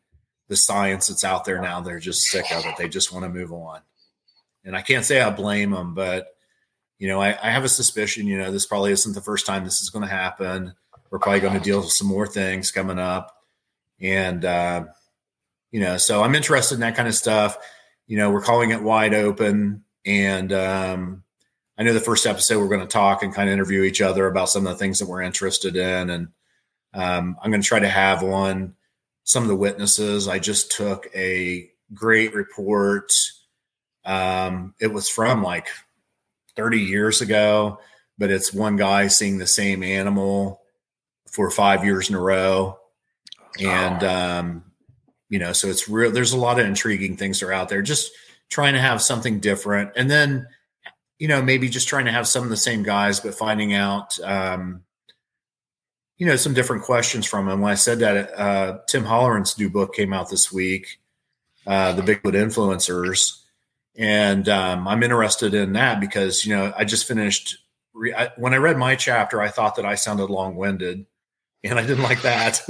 the 0.48 0.56
science 0.56 1.06
that's 1.06 1.24
out 1.24 1.46
there 1.46 1.62
now. 1.62 1.80
They're 1.80 2.00
just 2.00 2.24
sick 2.24 2.52
of 2.52 2.66
it. 2.66 2.78
They 2.80 2.90
just 2.90 3.14
want 3.14 3.26
to 3.26 3.30
move 3.30 3.54
on. 3.54 3.82
And 4.64 4.76
I 4.76 4.82
can't 4.82 5.06
say 5.06 5.22
I 5.22 5.30
blame 5.30 5.70
them, 5.70 5.94
but 5.94 6.30
you 6.98 7.08
know, 7.08 7.22
I, 7.22 7.38
I 7.40 7.52
have 7.52 7.64
a 7.64 7.70
suspicion, 7.70 8.26
you 8.26 8.40
know, 8.40 8.52
this 8.52 8.66
probably 8.66 8.92
isn't 8.92 9.14
the 9.14 9.22
first 9.22 9.46
time 9.46 9.64
this 9.64 9.82
is 9.82 9.92
going 9.92 10.02
to 10.02 10.12
happen. 10.12 10.74
We're 11.12 11.20
probably 11.20 11.42
going 11.42 11.54
to 11.54 11.60
deal 11.60 11.82
with 11.82 11.92
some 11.92 12.08
more 12.08 12.26
things 12.26 12.72
coming 12.72 12.98
up. 12.98 13.36
And, 14.02 14.44
uh, 14.44 14.86
you 15.70 15.82
know, 15.82 15.98
so 15.98 16.24
I'm 16.24 16.34
interested 16.34 16.74
in 16.74 16.82
that 16.82 16.96
kind 16.96 17.08
of 17.08 17.14
stuff. 17.14 17.56
You 18.08 18.18
know, 18.18 18.32
we're 18.32 18.42
calling 18.42 18.72
it 18.72 18.82
wide 18.82 19.14
open. 19.14 19.84
And 20.08 20.52
um, 20.52 21.24
I 21.78 21.84
know 21.84 21.94
the 21.94 22.00
first 22.00 22.26
episode 22.26 22.58
we're 22.58 22.68
going 22.68 22.82
to 22.82 22.88
talk 22.88 23.22
and 23.22 23.32
kind 23.32 23.48
of 23.48 23.54
interview 23.54 23.84
each 23.84 24.02
other 24.02 24.26
about 24.26 24.50
some 24.50 24.66
of 24.66 24.74
the 24.74 24.80
things 24.80 24.98
that 24.98 25.08
we're 25.08 25.22
interested 25.22 25.76
in. 25.76 26.10
And 26.10 26.30
um, 26.96 27.38
I'm 27.42 27.52
going 27.52 27.62
to 27.62 27.68
try 27.68 27.80
to 27.80 27.90
have 27.90 28.24
on 28.24 28.74
some 29.24 29.44
of 29.44 29.50
the 29.50 29.56
witnesses. 29.56 30.28
I 30.28 30.40
just 30.40 30.72
took 30.72 31.08
a 31.14 31.70
great 31.94 32.34
report. 32.34 33.12
Um, 34.06 34.74
it 34.80 34.94
was 34.94 35.10
from 35.10 35.44
like 35.44 35.68
30 36.56 36.80
years 36.80 37.22
ago, 37.22 37.80
but 38.18 38.32
it's 38.32 38.54
one 38.54 38.78
guy 38.78 39.08
seeing 39.08 39.38
the 39.38 39.48
same 39.48 39.84
animal 39.84 40.62
for 41.30 41.52
five 41.52 41.84
years 41.84 42.10
in 42.10 42.16
a 42.16 42.22
row. 42.22 42.80
And, 43.60 44.04
um, 44.04 44.64
you 45.30 45.40
know, 45.40 45.52
so 45.52 45.68
it's 45.68 45.90
real. 45.90 46.12
There's 46.12 46.34
a 46.34 46.38
lot 46.38 46.60
of 46.60 46.66
intriguing 46.66 47.18
things 47.18 47.40
that 47.40 47.48
are 47.48 47.54
out 47.54 47.68
there. 47.68 47.82
Just 47.82 48.12
trying 48.50 48.74
to 48.74 48.82
have 48.82 49.02
something 49.02 49.40
different. 49.42 49.92
And 49.98 50.10
then, 50.10 50.48
you 51.20 51.28
know, 51.28 51.42
maybe 51.42 51.68
just 51.68 51.90
trying 51.90 52.06
to 52.06 52.12
have 52.12 52.28
some 52.28 52.44
of 52.44 52.50
the 52.50 52.58
same 52.58 52.84
guys, 52.84 53.20
but 53.20 53.36
finding 53.36 53.74
out, 53.74 54.18
um, 54.24 54.85
you 56.18 56.26
know, 56.26 56.36
some 56.36 56.54
different 56.54 56.84
questions 56.84 57.26
from 57.26 57.50
him. 57.50 57.62
When 57.62 57.72
I 57.72 57.76
said 57.76 58.00
that, 58.00 58.40
uh, 58.40 58.80
Tim 58.88 59.04
Holleran's 59.04 59.58
new 59.58 59.70
book 59.70 59.94
came 59.94 60.14
out 60.14 60.30
this 60.30 60.52
week, 60.52 61.00
uh, 61.68 61.94
The 61.94 62.02
Bigfoot 62.02 62.34
Influencers 62.34 63.42
and 63.98 64.50
um, 64.50 64.88
I'm 64.88 65.04
interested 65.04 65.54
in 65.54 65.74
that 65.74 66.00
because 66.00 66.46
you 66.46 66.56
know 66.56 66.74
I 66.76 66.86
just 66.86 67.08
finished. 67.08 67.58
Re- 67.94 68.14
I, 68.14 68.30
when 68.36 68.54
I 68.54 68.58
read 68.58 68.78
my 68.78 68.96
chapter, 68.96 69.42
I 69.42 69.48
thought 69.50 69.76
that 69.78 69.86
I 69.86 69.96
sounded 69.96 70.30
long 70.30 70.56
winded, 70.56 71.06
and 71.64 71.80
I 71.80 71.86
didn't 71.86 72.04
like 72.04 72.22
that. 72.24 72.62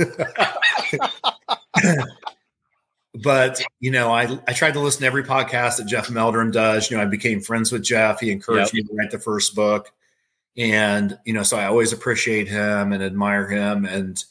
but 3.23 3.63
you 3.79 3.91
know, 3.91 4.11
I 4.11 4.39
I 4.47 4.53
tried 4.53 4.73
to 4.73 4.79
listen 4.79 5.01
to 5.01 5.07
every 5.07 5.23
podcast 5.23 5.77
that 5.77 5.87
Jeff 5.87 6.11
Meldrum 6.11 6.51
does. 6.51 6.91
You 6.91 6.97
know, 6.97 7.03
I 7.03 7.07
became 7.07 7.41
friends 7.41 7.71
with 7.71 7.83
Jeff. 7.83 8.19
He 8.19 8.31
encouraged 8.31 8.75
yep. 8.75 8.83
me 8.85 8.89
to 8.89 8.95
write 8.95 9.11
the 9.11 9.19
first 9.19 9.55
book, 9.55 9.91
and 10.57 11.17
you 11.25 11.33
know, 11.33 11.43
so 11.43 11.57
I 11.57 11.65
always 11.65 11.93
appreciate 11.93 12.47
him 12.47 12.91
and 12.91 13.03
admire 13.03 13.47
him, 13.47 13.85
and 13.85 14.23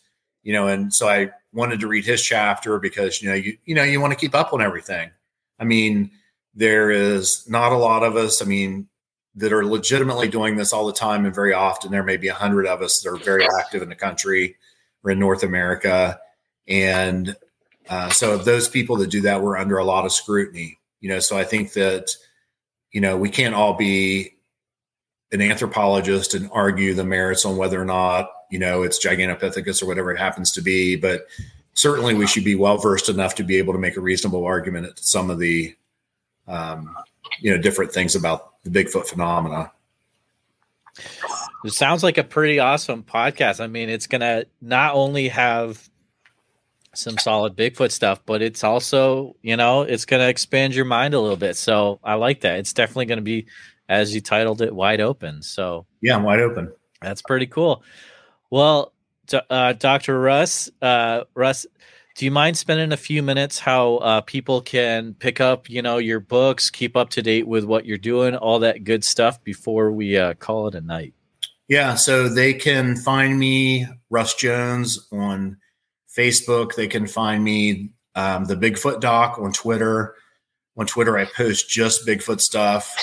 you 0.43 0.53
know, 0.53 0.69
and 0.69 0.93
so 0.93 1.09
I 1.09 1.31
wanted 1.53 1.81
to 1.81 1.89
read 1.89 2.05
his 2.05 2.23
chapter 2.23 2.79
because 2.79 3.23
you 3.23 3.29
know 3.29 3.35
you 3.35 3.57
you 3.65 3.75
know 3.75 3.85
you 3.85 4.01
want 4.01 4.13
to 4.13 4.19
keep 4.19 4.35
up 4.35 4.53
on 4.53 4.63
everything. 4.63 5.11
I 5.59 5.65
mean 5.65 6.11
there 6.55 6.91
is 6.91 7.49
not 7.49 7.73
a 7.73 7.77
lot 7.77 8.03
of 8.03 8.17
us. 8.17 8.41
I 8.41 8.45
mean, 8.45 8.89
that 9.37 9.53
are 9.53 9.65
legitimately 9.65 10.29
doing 10.29 10.57
this 10.57 10.73
all 10.73 10.87
the 10.87 10.93
time 10.93 11.25
and 11.25 11.35
very 11.35 11.53
often. 11.53 11.91
There 11.91 12.05
may 12.05 12.17
be 12.17 12.29
a 12.29 12.35
hundred 12.35 12.67
of 12.67 12.83
us 12.83 13.01
that 13.01 13.11
are 13.11 13.17
very 13.17 13.47
active 13.59 13.83
in 13.83 13.89
the 13.89 13.95
country 13.95 14.57
or 15.03 15.11
in 15.11 15.19
North 15.19 15.43
America. 15.43 16.21
And 16.69 17.37
uh, 17.89 18.11
so 18.11 18.39
those 18.39 18.69
people 18.69 18.97
that 18.97 19.11
do 19.11 19.23
that, 19.23 19.43
we're 19.43 19.59
under 19.59 19.79
a 19.79 19.85
lot 19.85 20.05
of 20.05 20.13
scrutiny, 20.13 20.79
you 21.01 21.09
know, 21.09 21.19
so 21.19 21.37
I 21.37 21.45
think 21.45 21.73
that, 21.73 22.11
you 22.93 23.01
know, 23.01 23.17
we 23.17 23.29
can't 23.29 23.55
all 23.55 23.75
be 23.75 24.37
an 25.35 25.43
anthropologist 25.43 26.33
and 26.35 26.49
argue 26.53 26.95
the 26.95 27.05
merits 27.05 27.45
on 27.45 27.57
whether 27.57 27.81
or 27.81 27.85
not, 27.85 28.31
you 28.51 28.59
know, 28.59 28.83
it's 28.83 29.05
Gigantopithecus 29.05 29.83
or 29.83 29.87
whatever 29.87 30.11
it 30.11 30.19
happens 30.19 30.53
to 30.53 30.63
be, 30.63 30.97
but 30.97 31.27
certainly 31.75 32.15
we 32.15 32.27
should 32.27 32.45
be 32.45 32.55
well 32.55 32.79
versed 32.79 33.09
enough 33.09 33.35
to 33.35 33.43
be 33.43 33.59
able 33.59 33.73
to 33.75 33.79
make 33.79 33.97
a 33.97 34.01
reasonable 34.01 34.45
argument 34.45 34.87
at 34.87 34.99
some 34.99 35.29
of 35.29 35.39
the 35.39 35.75
um, 36.47 36.95
you 37.41 37.51
know 37.51 37.61
different 37.61 37.93
things 37.93 38.15
about 38.15 38.63
the 38.65 38.71
Bigfoot 38.71 39.07
phenomena. 39.07 39.71
It 41.65 41.73
sounds 41.73 42.03
like 42.03 42.19
a 42.19 42.25
pretty 42.25 42.59
awesome 42.59 43.03
podcast. 43.03 43.61
I 43.61 43.67
mean, 43.67 43.89
it's 43.89 44.07
gonna 44.07 44.45
not 44.61 44.95
only 44.95 45.29
have 45.29 45.89
some 46.95 47.19
solid 47.19 47.57
Bigfoot 47.57 47.91
stuff, 47.91 48.21
but 48.25 48.43
it's 48.43 48.63
also, 48.63 49.35
you 49.43 49.57
know, 49.57 49.83
it's 49.83 50.05
gonna 50.05 50.29
expand 50.29 50.75
your 50.75 50.85
mind 50.85 51.15
a 51.15 51.21
little 51.21 51.37
bit. 51.37 51.57
So 51.57 51.99
I 52.05 52.15
like 52.15 52.43
that. 52.43 52.59
It's 52.59 52.73
definitely 52.73 53.07
gonna 53.07 53.23
be, 53.23 53.47
as 53.89 54.15
you 54.15 54.21
titled 54.21 54.63
it, 54.63 54.75
wide 54.75 55.01
open. 55.01 55.43
So 55.43 55.87
yeah, 56.01 56.17
I'm 56.17 56.23
wide 56.23 56.41
open. 56.41 56.73
That's 57.01 57.23
pretty 57.23 57.47
cool. 57.47 57.83
Well, 58.51 58.93
uh, 59.51 59.73
Dr. 59.75 60.19
Russ, 60.19 60.71
uh, 60.81 61.25
Russ, 61.35 61.67
do 62.15 62.25
you 62.25 62.31
mind 62.31 62.57
spending 62.57 62.93
a 62.93 62.97
few 62.97 63.23
minutes 63.23 63.59
how 63.59 63.97
uh, 63.97 64.21
people 64.21 64.61
can 64.61 65.15
pick 65.15 65.41
up 65.41 65.69
you 65.69 65.83
know 65.83 65.99
your 65.99 66.21
books 66.21 66.71
keep 66.71 66.97
up 66.97 67.11
to 67.11 67.23
date 67.23 67.47
with 67.47 67.65
what 67.65 67.85
you're 67.85 67.99
doing 67.99 68.37
all 68.37 68.61
that 68.61 68.85
good 68.85 69.05
stuff 69.05 69.43
before 69.43 69.91
we 69.91 70.17
uh, 70.17 70.35
call 70.35 70.69
it 70.69 70.75
a 70.75 70.81
night 70.81 71.13
yeah 71.69 71.95
so 71.95 72.29
they 72.29 72.55
can 72.55 72.97
find 72.97 73.39
me 73.39 73.87
russ 74.11 74.35
jones 74.35 75.07
on 75.13 75.57
facebook 76.17 76.75
they 76.75 76.89
can 76.89 77.07
find 77.07 77.43
me 77.43 77.91
um, 78.15 78.45
the 78.45 78.57
bigfoot 78.57 79.01
doc 79.01 79.39
on 79.39 79.53
twitter 79.53 80.15
on 80.77 80.87
twitter 80.87 81.19
i 81.19 81.25
post 81.25 81.69
just 81.69 82.07
bigfoot 82.07 82.41
stuff 82.41 82.95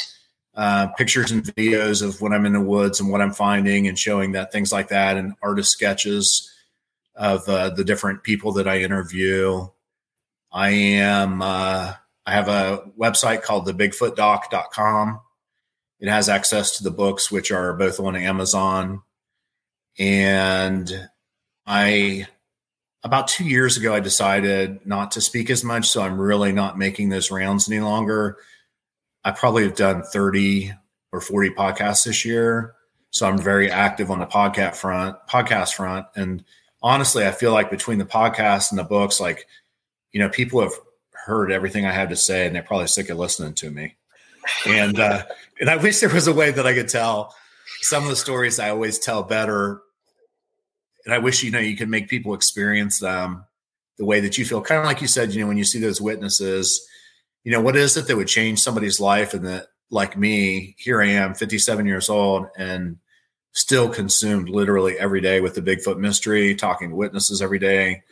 uh, 0.55 0.87
pictures 0.97 1.31
and 1.31 1.43
videos 1.43 2.01
of 2.05 2.19
when 2.21 2.33
i'm 2.33 2.45
in 2.45 2.53
the 2.53 2.59
woods 2.59 2.99
and 2.99 3.09
what 3.09 3.21
i'm 3.21 3.31
finding 3.31 3.87
and 3.87 3.97
showing 3.97 4.33
that 4.33 4.51
things 4.51 4.71
like 4.71 4.89
that 4.89 5.17
and 5.17 5.33
artist 5.41 5.71
sketches 5.71 6.51
of 7.15 7.47
uh, 7.47 7.69
the 7.69 7.83
different 7.83 8.23
people 8.23 8.53
that 8.53 8.67
I 8.67 8.79
interview. 8.79 9.67
I 10.51 10.69
am, 10.69 11.41
uh, 11.41 11.93
I 12.25 12.31
have 12.31 12.47
a 12.47 12.83
website 12.99 13.41
called 13.41 13.67
thebigfootdoc.com. 13.67 15.21
It 15.99 16.09
has 16.09 16.29
access 16.29 16.77
to 16.77 16.83
the 16.83 16.91
books, 16.91 17.31
which 17.31 17.51
are 17.51 17.73
both 17.73 17.99
on 17.99 18.15
Amazon. 18.15 19.01
And 19.99 21.09
I, 21.65 22.27
about 23.03 23.27
two 23.27 23.45
years 23.45 23.77
ago, 23.77 23.93
I 23.93 23.99
decided 23.99 24.85
not 24.85 25.11
to 25.11 25.21
speak 25.21 25.49
as 25.49 25.63
much. 25.63 25.89
So 25.89 26.01
I'm 26.01 26.19
really 26.19 26.51
not 26.51 26.77
making 26.77 27.09
those 27.09 27.29
rounds 27.29 27.69
any 27.69 27.81
longer. 27.81 28.37
I 29.23 29.31
probably 29.31 29.63
have 29.63 29.75
done 29.75 30.03
30 30.03 30.73
or 31.11 31.21
40 31.21 31.51
podcasts 31.51 32.05
this 32.05 32.25
year. 32.25 32.75
So 33.11 33.27
I'm 33.27 33.37
very 33.37 33.69
active 33.69 34.09
on 34.09 34.19
the 34.19 34.25
podcast 34.25 34.77
front, 34.77 35.17
podcast 35.29 35.73
front. 35.73 36.05
And 36.15 36.43
honestly, 36.81 37.25
I 37.25 37.31
feel 37.31 37.51
like 37.51 37.69
between 37.69 37.99
the 37.99 38.05
podcast 38.05 38.71
and 38.71 38.79
the 38.79 38.83
books, 38.83 39.19
like, 39.19 39.47
you 40.11 40.19
know, 40.19 40.29
people 40.29 40.61
have 40.61 40.73
heard 41.11 41.51
everything 41.51 41.85
I 41.85 41.91
have 41.91 42.09
to 42.09 42.15
say 42.15 42.45
and 42.47 42.55
they're 42.55 42.63
probably 42.63 42.87
sick 42.87 43.09
of 43.09 43.17
listening 43.17 43.53
to 43.55 43.69
me. 43.69 43.95
And, 44.65 44.99
uh, 44.99 45.23
and 45.59 45.69
I 45.69 45.75
wish 45.75 45.99
there 45.99 46.09
was 46.09 46.27
a 46.27 46.33
way 46.33 46.51
that 46.51 46.65
I 46.65 46.73
could 46.73 46.89
tell 46.89 47.35
some 47.81 48.03
of 48.03 48.09
the 48.09 48.15
stories 48.15 48.59
I 48.59 48.69
always 48.69 48.97
tell 48.97 49.23
better. 49.23 49.81
And 51.05 51.13
I 51.13 51.17
wish, 51.17 51.43
you 51.43 51.51
know, 51.51 51.59
you 51.59 51.75
could 51.75 51.89
make 51.89 52.07
people 52.07 52.33
experience 52.33 52.99
them 52.99 53.45
the 53.97 54.05
way 54.05 54.19
that 54.21 54.37
you 54.37 54.45
feel. 54.45 54.61
Kind 54.61 54.79
of 54.79 54.85
like 54.85 55.01
you 55.01 55.07
said, 55.07 55.33
you 55.33 55.41
know, 55.41 55.47
when 55.47 55.57
you 55.57 55.63
see 55.63 55.79
those 55.79 55.99
witnesses, 55.99 56.87
you 57.43 57.51
know, 57.51 57.61
what 57.61 57.75
is 57.75 57.97
it 57.97 58.07
that 58.07 58.17
would 58.17 58.27
change 58.27 58.59
somebody's 58.59 58.99
life? 58.99 59.33
And 59.33 59.45
that, 59.45 59.67
like 59.89 60.17
me, 60.17 60.75
here 60.77 61.01
I 61.01 61.07
am, 61.07 61.33
57 61.33 61.85
years 61.85 62.09
old, 62.09 62.47
and 62.57 62.97
still 63.53 63.89
consumed 63.89 64.49
literally 64.49 64.97
every 64.97 65.21
day 65.21 65.41
with 65.41 65.55
the 65.55 65.61
Bigfoot 65.61 65.97
mystery, 65.97 66.55
talking 66.55 66.89
to 66.89 66.95
witnesses 66.95 67.41
every 67.41 67.59
day. 67.59 68.03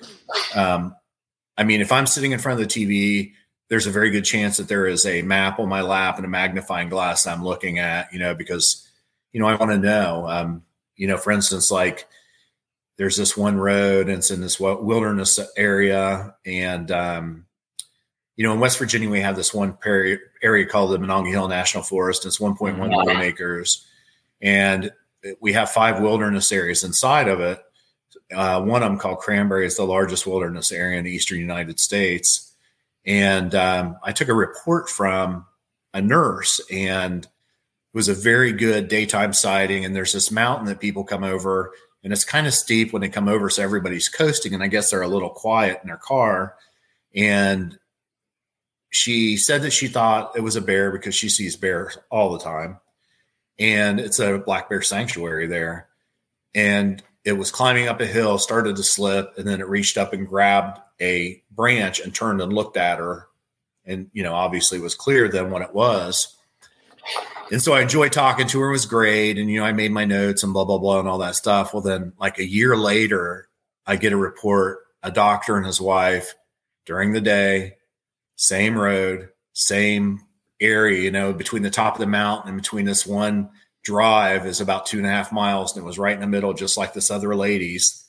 Um, 0.53 0.95
I 1.57 1.63
mean, 1.63 1.81
if 1.81 1.91
I'm 1.91 2.05
sitting 2.05 2.31
in 2.31 2.39
front 2.39 2.59
of 2.59 2.67
the 2.67 2.73
TV, 2.73 3.33
there's 3.69 3.87
a 3.87 3.91
very 3.91 4.09
good 4.09 4.25
chance 4.25 4.57
that 4.57 4.67
there 4.67 4.87
is 4.87 5.05
a 5.05 5.21
map 5.21 5.59
on 5.59 5.69
my 5.69 5.81
lap 5.81 6.17
and 6.17 6.25
a 6.25 6.29
magnifying 6.29 6.89
glass 6.89 7.27
I'm 7.27 7.43
looking 7.43 7.79
at, 7.79 8.11
you 8.11 8.19
know, 8.19 8.33
because, 8.33 8.87
you 9.31 9.39
know, 9.39 9.47
I 9.47 9.55
want 9.55 9.71
to 9.71 9.77
know, 9.77 10.27
um, 10.27 10.63
you 10.95 11.07
know, 11.07 11.17
for 11.17 11.31
instance, 11.31 11.71
like 11.71 12.07
there's 12.97 13.15
this 13.15 13.37
one 13.37 13.57
road 13.57 14.07
and 14.07 14.17
it's 14.17 14.31
in 14.31 14.41
this 14.41 14.59
wilderness 14.59 15.39
area. 15.55 16.35
And, 16.45 16.91
um, 16.91 17.45
you 18.39 18.47
know, 18.47 18.53
in 18.53 18.61
West 18.61 18.79
Virginia, 18.79 19.09
we 19.09 19.19
have 19.19 19.35
this 19.35 19.53
one 19.53 19.77
area 19.83 20.65
called 20.65 20.91
the 20.91 20.97
Monongahela 20.97 21.49
National 21.49 21.83
Forest. 21.83 22.23
And 22.23 22.29
it's 22.29 22.39
1.1 22.39 22.77
million 22.89 23.19
acres. 23.19 23.85
And 24.41 24.93
we 25.41 25.51
have 25.51 25.69
five 25.71 25.99
wilderness 25.99 26.49
areas 26.53 26.85
inside 26.85 27.27
of 27.27 27.41
it. 27.41 27.61
Uh, 28.33 28.61
one 28.61 28.81
of 28.81 28.89
them 28.89 28.97
called 28.97 29.19
Cranberry 29.19 29.65
is 29.65 29.75
the 29.75 29.83
largest 29.83 30.25
wilderness 30.25 30.71
area 30.71 30.97
in 30.97 31.03
the 31.03 31.11
eastern 31.11 31.37
United 31.37 31.81
States. 31.81 32.55
And 33.05 33.53
um, 33.55 33.97
I 34.03 34.13
took 34.13 34.29
a 34.29 34.33
report 34.33 34.89
from 34.89 35.45
a 35.93 36.01
nurse, 36.01 36.61
and 36.71 37.25
it 37.25 37.29
was 37.93 38.07
a 38.07 38.13
very 38.13 38.53
good 38.53 38.87
daytime 38.87 39.33
sighting. 39.33 39.83
And 39.83 39.93
there's 39.93 40.13
this 40.13 40.31
mountain 40.31 40.67
that 40.67 40.79
people 40.79 41.03
come 41.03 41.25
over, 41.25 41.73
and 42.05 42.13
it's 42.13 42.23
kind 42.23 42.47
of 42.47 42.53
steep 42.53 42.93
when 42.93 43.01
they 43.01 43.09
come 43.09 43.27
over, 43.27 43.49
so 43.49 43.63
everybody's 43.63 44.07
coasting. 44.07 44.53
And 44.53 44.63
I 44.63 44.67
guess 44.67 44.91
they're 44.91 45.01
a 45.01 45.09
little 45.09 45.29
quiet 45.29 45.79
in 45.81 45.89
their 45.89 45.97
car. 45.97 46.55
And 47.13 47.77
she 48.89 49.37
said 49.37 49.61
that 49.61 49.73
she 49.73 49.87
thought 49.87 50.35
it 50.35 50.41
was 50.41 50.55
a 50.55 50.61
bear 50.61 50.91
because 50.91 51.15
she 51.15 51.29
sees 51.29 51.55
bears 51.55 51.97
all 52.09 52.31
the 52.31 52.39
time 52.39 52.79
and 53.59 53.99
it's 53.99 54.19
a 54.19 54.37
black 54.39 54.69
bear 54.69 54.81
sanctuary 54.81 55.45
there. 55.47 55.89
And 56.55 57.03
it 57.25 57.33
was 57.33 57.51
climbing 57.51 57.87
up 57.87 57.99
a 57.99 58.05
hill, 58.05 58.39
started 58.39 58.77
to 58.77 58.83
slip, 58.83 59.37
and 59.37 59.47
then 59.47 59.59
it 59.59 59.67
reached 59.67 59.97
up 59.97 60.13
and 60.13 60.27
grabbed 60.27 60.79
a 61.01 61.43
branch 61.51 61.99
and 61.99 62.15
turned 62.15 62.41
and 62.41 62.53
looked 62.53 62.77
at 62.77 62.99
her. 62.99 63.27
And, 63.85 64.09
you 64.13 64.23
know, 64.23 64.33
obviously 64.33 64.79
it 64.79 64.83
was 64.83 64.95
clear 64.95 65.27
then 65.27 65.51
what 65.51 65.61
it 65.61 65.73
was. 65.73 66.35
and 67.51 67.61
so 67.61 67.73
I 67.73 67.81
enjoyed 67.81 68.13
talking 68.13 68.47
to 68.47 68.59
her. 68.61 68.69
It 68.69 68.73
was 68.73 68.85
great. 68.85 69.37
And, 69.37 69.51
you 69.51 69.59
know, 69.59 69.65
I 69.65 69.73
made 69.73 69.91
my 69.91 70.05
notes 70.05 70.43
and 70.43 70.53
blah, 70.53 70.65
blah, 70.65 70.77
blah, 70.77 70.99
and 70.99 71.07
all 71.07 71.17
that 71.19 71.35
stuff. 71.35 71.73
Well, 71.73 71.83
then, 71.83 72.13
like 72.19 72.39
a 72.39 72.47
year 72.47 72.77
later, 72.77 73.49
I 73.85 73.97
get 73.97 74.13
a 74.13 74.17
report 74.17 74.79
a 75.01 75.11
doctor 75.11 75.55
and 75.57 75.65
his 75.65 75.79
wife 75.79 76.33
during 76.85 77.13
the 77.13 77.21
day, 77.21 77.77
same 78.39 78.77
road, 78.77 79.29
same 79.51 80.21
area, 80.61 81.01
you 81.01 81.11
know, 81.11 81.33
between 81.33 81.61
the 81.61 81.69
top 81.69 81.95
of 81.95 81.99
the 81.99 82.07
mountain 82.07 82.49
and 82.49 82.61
between 82.61 82.85
this 82.85 83.05
one 83.05 83.49
drive 83.83 84.45
is 84.45 84.61
about 84.61 84.85
two 84.85 84.97
and 84.97 85.05
a 85.05 85.09
half 85.09 85.31
miles. 85.31 85.75
And 85.75 85.83
it 85.83 85.85
was 85.85 85.99
right 85.99 86.13
in 86.13 86.21
the 86.21 86.27
middle, 86.27 86.53
just 86.53 86.77
like 86.77 86.93
this 86.93 87.11
other 87.11 87.35
lady's. 87.35 88.05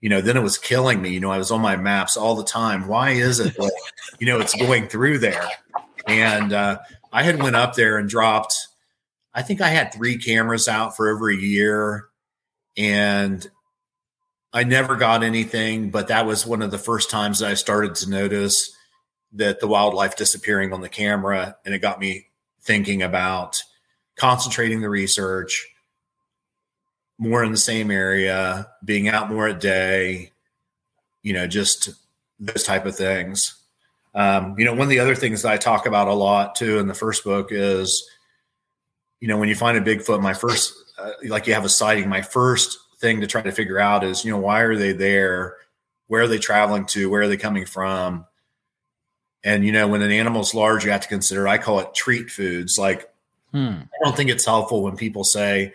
You 0.00 0.10
know, 0.10 0.20
then 0.20 0.36
it 0.36 0.42
was 0.42 0.58
killing 0.58 1.00
me. 1.00 1.10
You 1.10 1.20
know, 1.20 1.30
I 1.30 1.38
was 1.38 1.50
on 1.50 1.60
my 1.60 1.76
maps 1.76 2.16
all 2.16 2.34
the 2.34 2.44
time. 2.44 2.86
Why 2.88 3.10
is 3.10 3.40
it 3.40 3.54
that, 3.56 3.72
you 4.18 4.26
know, 4.26 4.40
it's 4.40 4.54
going 4.54 4.88
through 4.88 5.18
there? 5.18 5.48
And 6.06 6.52
uh, 6.52 6.78
I 7.12 7.22
had 7.22 7.40
went 7.42 7.56
up 7.56 7.74
there 7.74 7.98
and 7.98 8.08
dropped 8.08 8.54
I 9.34 9.42
think 9.42 9.60
I 9.60 9.68
had 9.68 9.92
three 9.92 10.18
cameras 10.18 10.68
out 10.68 10.96
for 10.96 11.08
over 11.08 11.30
a 11.30 11.36
year 11.36 12.08
and 12.76 13.46
I 14.52 14.64
never 14.64 14.96
got 14.96 15.22
anything, 15.22 15.90
but 15.90 16.08
that 16.08 16.26
was 16.26 16.46
one 16.46 16.60
of 16.60 16.70
the 16.70 16.78
first 16.78 17.10
times 17.10 17.38
that 17.38 17.50
I 17.50 17.54
started 17.54 17.94
to 17.96 18.10
notice 18.10 18.76
that 19.34 19.60
the 19.60 19.66
wildlife 19.66 20.16
disappearing 20.16 20.72
on 20.72 20.80
the 20.80 20.88
camera. 20.88 21.56
And 21.64 21.74
it 21.74 21.78
got 21.78 22.00
me 22.00 22.26
thinking 22.60 23.02
about 23.02 23.60
concentrating 24.16 24.80
the 24.80 24.88
research 24.88 25.68
more 27.18 27.44
in 27.44 27.52
the 27.52 27.58
same 27.58 27.90
area, 27.90 28.68
being 28.84 29.08
out 29.08 29.30
more 29.30 29.48
at 29.48 29.60
day, 29.60 30.32
you 31.22 31.32
know, 31.32 31.46
just 31.46 31.90
those 32.40 32.64
type 32.64 32.84
of 32.84 32.96
things. 32.96 33.54
Um, 34.14 34.56
you 34.58 34.64
know, 34.64 34.72
one 34.72 34.82
of 34.82 34.88
the 34.88 35.00
other 35.00 35.14
things 35.14 35.42
that 35.42 35.52
I 35.52 35.56
talk 35.56 35.86
about 35.86 36.08
a 36.08 36.12
lot 36.12 36.54
too 36.54 36.78
in 36.78 36.86
the 36.86 36.94
first 36.94 37.24
book 37.24 37.48
is 37.50 38.08
you 39.22 39.28
know, 39.28 39.38
when 39.38 39.48
you 39.48 39.54
find 39.54 39.78
a 39.78 39.80
Bigfoot, 39.80 40.20
my 40.20 40.34
first, 40.34 40.74
uh, 40.98 41.12
like 41.28 41.46
you 41.46 41.54
have 41.54 41.64
a 41.64 41.68
sighting, 41.68 42.08
my 42.08 42.22
first 42.22 42.76
thing 42.98 43.20
to 43.20 43.28
try 43.28 43.40
to 43.40 43.52
figure 43.52 43.78
out 43.78 44.02
is, 44.02 44.24
you 44.24 44.32
know, 44.32 44.38
why 44.38 44.62
are 44.62 44.74
they 44.74 44.92
there? 44.92 45.58
Where 46.08 46.22
are 46.22 46.26
they 46.26 46.40
traveling 46.40 46.86
to? 46.86 47.08
Where 47.08 47.22
are 47.22 47.28
they 47.28 47.36
coming 47.36 47.64
from? 47.64 48.26
And, 49.44 49.64
you 49.64 49.72
know, 49.72 49.88
when 49.88 50.02
an 50.02 50.12
animal's 50.12 50.54
large, 50.54 50.84
you 50.84 50.90
have 50.92 51.00
to 51.00 51.08
consider, 51.08 51.48
I 51.48 51.58
call 51.58 51.80
it 51.80 51.94
treat 51.94 52.30
foods. 52.30 52.78
Like, 52.78 53.12
hmm. 53.50 53.74
I 53.82 54.04
don't 54.04 54.16
think 54.16 54.30
it's 54.30 54.46
helpful 54.46 54.82
when 54.82 54.96
people 54.96 55.24
say 55.24 55.74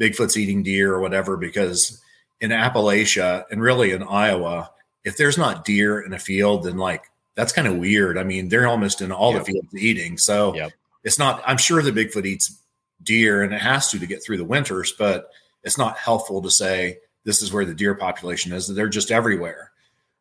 Bigfoot's 0.00 0.36
eating 0.36 0.62
deer 0.62 0.92
or 0.92 1.00
whatever, 1.00 1.36
because 1.36 2.02
in 2.40 2.50
Appalachia 2.50 3.44
and 3.50 3.62
really 3.62 3.92
in 3.92 4.02
Iowa, 4.02 4.70
if 5.04 5.16
there's 5.16 5.38
not 5.38 5.64
deer 5.64 6.00
in 6.00 6.12
a 6.12 6.18
field, 6.18 6.64
then 6.64 6.76
like 6.76 7.04
that's 7.36 7.52
kind 7.52 7.68
of 7.68 7.76
weird. 7.76 8.18
I 8.18 8.24
mean, 8.24 8.48
they're 8.48 8.66
almost 8.66 9.00
in 9.00 9.12
all 9.12 9.32
yep. 9.32 9.44
the 9.44 9.52
fields 9.52 9.74
eating. 9.76 10.18
So 10.18 10.54
yep. 10.54 10.72
it's 11.04 11.18
not, 11.18 11.42
I'm 11.46 11.58
sure 11.58 11.82
the 11.82 11.92
Bigfoot 11.92 12.26
eats 12.26 12.58
deer 13.04 13.42
and 13.42 13.52
it 13.52 13.60
has 13.60 13.90
to 13.90 13.98
to 13.98 14.06
get 14.06 14.22
through 14.22 14.38
the 14.38 14.44
winters 14.44 14.92
but 14.92 15.30
it's 15.62 15.78
not 15.78 15.96
helpful 15.96 16.42
to 16.42 16.50
say 16.50 16.98
this 17.24 17.42
is 17.42 17.52
where 17.52 17.64
the 17.64 17.74
deer 17.74 17.94
population 17.94 18.52
is 18.52 18.66
they're 18.68 18.88
just 18.88 19.10
everywhere 19.10 19.70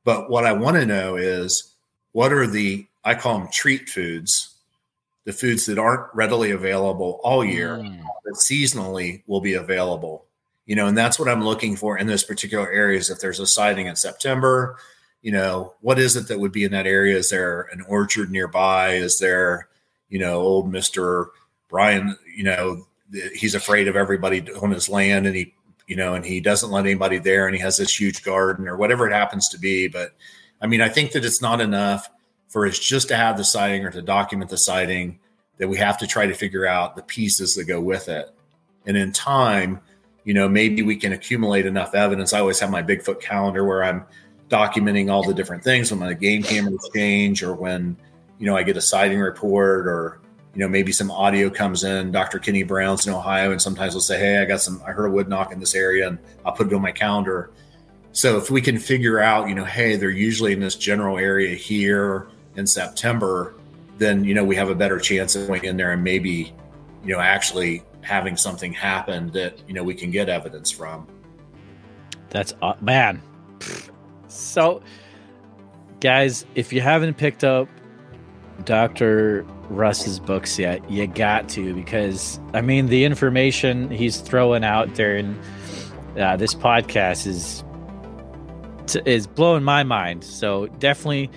but 0.03 0.29
what 0.29 0.45
i 0.45 0.51
want 0.51 0.75
to 0.75 0.85
know 0.85 1.15
is 1.15 1.72
what 2.14 2.34
are 2.34 2.47
the 2.47 2.88
i 3.03 3.14
call 3.14 3.38
them 3.38 3.49
treat 3.51 3.89
foods 3.89 4.55
the 5.26 5.34
foods 5.34 5.66
that 5.66 5.78
aren't 5.78 6.14
readily 6.16 6.51
available 6.51 7.20
all 7.24 7.45
year 7.45 7.78
mm. 7.78 8.01
that 8.24 8.36
seasonally 8.36 9.22
will 9.28 9.41
be 9.41 9.53
available 9.53 10.26
you 10.66 10.76
know 10.76 10.88
and 10.88 10.97
that's 10.97 11.20
what 11.20 11.30
i'm 11.30 11.43
looking 11.43 11.76
for 11.76 11.97
in 11.97 12.07
those 12.07 12.24
particular 12.24 12.72
areas 12.72 13.09
if 13.09 13.20
there's 13.20 13.39
a 13.39 13.47
sighting 13.47 13.88
in 13.88 13.95
september 13.95 14.78
you 15.22 15.32
know 15.32 15.74
what 15.82 15.99
is 15.99 16.16
it 16.16 16.28
that 16.30 16.39
would 16.39 16.51
be 16.51 16.64
in 16.64 16.72
that 16.72 16.88
area 16.88 17.18
is 17.18 17.30
there 17.30 17.68
an 17.72 17.82
orchard 17.88 18.32
nearby 18.32 18.93
is 18.93 19.20
there 19.20 19.68
you 20.09 20.18
know 20.18 20.39
old 20.39 20.72
mr 20.72 21.28
Brian, 21.74 22.16
you 22.36 22.43
know, 22.43 22.86
he's 23.34 23.55
afraid 23.55 23.88
of 23.88 23.95
everybody 23.95 24.47
on 24.61 24.70
his 24.70 24.88
land 24.88 25.26
and 25.26 25.36
he, 25.36 25.55
you 25.88 25.95
know, 25.95 26.14
and 26.14 26.24
he 26.24 26.39
doesn't 26.39 26.70
let 26.70 26.86
anybody 26.86 27.18
there 27.18 27.47
and 27.47 27.55
he 27.55 27.61
has 27.64 27.78
this 27.78 27.99
huge 27.99 28.24
garden 28.24 28.68
or 28.68 28.78
whatever 28.78 29.09
it 29.09 29.11
happens 29.11 29.49
to 29.49 29.59
be. 29.59 29.88
But 29.88 30.11
I 30.64 30.68
mean, 30.68 30.82
I 30.82 30.88
think 30.88 31.11
that 31.11 31.26
it's 31.26 31.41
not 31.41 31.59
enough 31.59 32.09
for 32.47 32.66
us 32.66 32.80
just 32.80 33.09
to 33.09 33.18
have 33.18 33.36
the 33.36 33.43
sighting 33.43 33.84
or 33.86 33.91
to 33.91 34.01
document 34.01 34.49
the 34.49 34.57
sighting 34.57 35.20
that 35.57 35.68
we 35.68 35.78
have 35.78 35.97
to 35.97 36.07
try 36.07 36.26
to 36.26 36.34
figure 36.34 36.66
out 36.66 36.95
the 36.95 37.03
pieces 37.03 37.55
that 37.55 37.66
go 37.66 37.82
with 37.82 38.07
it. 38.07 38.34
And 38.86 38.95
in 38.95 39.11
time, 39.11 39.82
you 40.24 40.34
know, 40.34 40.47
maybe 40.47 40.82
we 40.82 40.95
can 40.95 41.11
accumulate 41.11 41.66
enough 41.66 41.93
evidence. 41.93 42.32
I 42.32 42.39
always 42.39 42.59
have 42.61 42.72
my 42.72 42.82
Bigfoot 42.82 43.20
calendar 43.20 43.66
where 43.66 43.84
I'm 43.84 44.05
documenting 44.49 45.11
all 45.11 45.28
the 45.28 45.34
different 45.34 45.64
things 45.64 45.91
when 45.91 45.99
my 45.99 46.14
game 46.14 46.43
cameras 46.43 46.89
change 46.95 47.43
or 47.43 47.53
when, 47.53 47.97
you 48.39 48.45
know, 48.45 48.55
I 48.55 48.64
get 48.64 48.78
a 48.78 48.82
sighting 48.82 49.20
report 49.20 49.86
or, 49.86 50.22
you 50.53 50.61
know, 50.61 50.70
maybe 50.70 50.93
some 50.93 51.11
audio 51.11 51.49
comes 51.49 51.84
in. 51.84 52.11
Dr. 52.14 52.39
Kenny 52.39 52.64
Brown's 52.64 53.05
in 53.05 53.14
Ohio, 53.14 53.51
and 53.51 53.61
sometimes 53.61 53.95
we'll 53.95 54.01
say, 54.01 54.20
"Hey, 54.20 54.38
I 54.38 54.45
got 54.45 54.61
some. 54.61 54.82
I 54.86 54.91
heard 54.91 55.07
a 55.07 55.11
wood 55.11 55.28
knock 55.28 55.51
in 55.51 55.59
this 55.59 55.74
area, 55.74 56.07
and 56.07 56.20
I'll 56.45 56.51
put 56.53 56.68
it 56.68 56.74
on 56.74 56.82
my 56.82 56.91
calendar." 56.91 57.49
So 58.14 58.38
if 58.38 58.51
we 58.51 58.61
can 58.61 58.78
figure 58.78 59.20
out, 59.20 59.49
you 59.49 59.55
know, 59.55 59.66
hey, 59.66 59.95
they're 59.95 60.11
usually 60.11 60.53
in 60.53 60.59
this 60.59 60.76
general 60.76 61.18
area 61.18 61.55
here 61.55 62.28
in 62.55 62.68
September, 62.68 63.55
then 63.97 64.24
you 64.24 64.36
know 64.36 64.43
we 64.43 64.55
have 64.55 64.70
a 64.70 64.76
better 64.76 64.99
chance 64.99 65.36
of 65.36 65.47
going 65.47 65.66
in 65.66 65.78
there 65.78 65.91
and 65.91 66.03
maybe, 66.03 66.53
you 67.03 67.14
know, 67.14 67.20
actually 67.20 67.84
having 68.01 68.38
something 68.38 68.72
happen 68.72 69.32
that 69.32 69.57
you 69.68 69.74
know 69.74 69.84
we 69.84 69.95
can 69.95 70.11
get 70.11 70.30
evidence 70.30 70.70
from. 70.70 71.07
That's 72.30 72.53
uh, 72.61 72.76
man. 72.82 73.22
So, 74.28 74.84
guys, 75.99 76.45
if 76.53 76.72
you 76.72 76.82
haven't 76.82 77.18
picked 77.18 77.43
up 77.43 77.68
Dr. 78.64 79.43
Russ's 79.70 80.20
books 80.20 80.59
yet, 80.59 80.88
you 80.89 81.07
got 81.07 81.49
to 81.49 81.74
because 81.74 82.39
I 82.53 82.61
mean 82.61 82.88
the 82.88 83.05
information 83.05 83.89
he's 83.89 84.18
throwing 84.18 84.64
out 84.64 84.99
in 84.99 85.39
uh, 86.16 86.36
this 86.38 86.53
podcast 86.53 87.26
is 87.26 87.64
is 88.95 89.27
blowing 89.27 89.63
my 89.63 89.83
mind. 89.83 90.23
So 90.23 90.67
definitely 90.79 91.29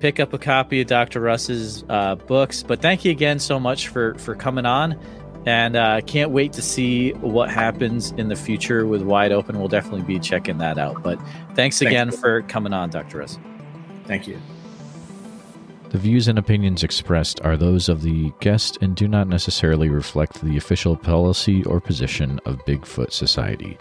pick 0.00 0.20
up 0.20 0.32
a 0.32 0.38
copy 0.38 0.80
of 0.80 0.86
Dr. 0.86 1.20
Russ's 1.20 1.84
uh, 1.88 2.16
books. 2.16 2.62
But 2.62 2.82
thank 2.82 3.04
you 3.04 3.10
again 3.10 3.38
so 3.38 3.58
much 3.58 3.88
for 3.88 4.14
for 4.16 4.34
coming 4.34 4.66
on, 4.66 4.98
and 5.46 5.76
uh, 5.76 6.00
can't 6.02 6.30
wait 6.30 6.52
to 6.54 6.62
see 6.62 7.12
what 7.12 7.50
happens 7.50 8.12
in 8.12 8.28
the 8.28 8.36
future 8.36 8.86
with 8.86 9.02
Wide 9.02 9.32
Open. 9.32 9.58
We'll 9.58 9.68
definitely 9.68 10.02
be 10.02 10.18
checking 10.18 10.58
that 10.58 10.78
out. 10.78 11.02
But 11.02 11.18
thanks 11.54 11.80
again 11.80 12.08
thanks. 12.10 12.20
for 12.20 12.42
coming 12.42 12.72
on, 12.72 12.90
Dr. 12.90 13.18
Russ. 13.18 13.38
Thank 14.04 14.28
you. 14.28 14.38
The 15.94 16.00
views 16.00 16.26
and 16.26 16.40
opinions 16.40 16.82
expressed 16.82 17.40
are 17.42 17.56
those 17.56 17.88
of 17.88 18.02
the 18.02 18.32
guest 18.40 18.78
and 18.80 18.96
do 18.96 19.06
not 19.06 19.28
necessarily 19.28 19.88
reflect 19.88 20.42
the 20.42 20.56
official 20.56 20.96
policy 20.96 21.62
or 21.62 21.80
position 21.80 22.40
of 22.46 22.64
Bigfoot 22.64 23.12
Society. 23.12 23.78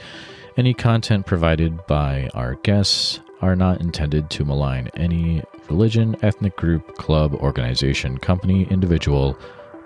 Any 0.56 0.76
content 0.76 1.26
provided 1.26 1.88
by 1.88 2.30
our 2.36 2.56
guests 2.56 3.20
are 3.41 3.56
not 3.56 3.82
intended 3.82 4.30
to 4.30 4.45
malign 4.45 4.89
any 4.95 5.41
religion, 5.68 6.16
ethnic 6.22 6.56
group, 6.56 6.95
club, 6.95 7.34
organization, 7.34 8.20
company, 8.20 8.68
individual, 8.70 9.38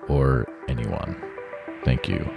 or 0.10 0.46
anyone. 0.68 1.16
Thank 1.86 2.10
you. 2.10 2.30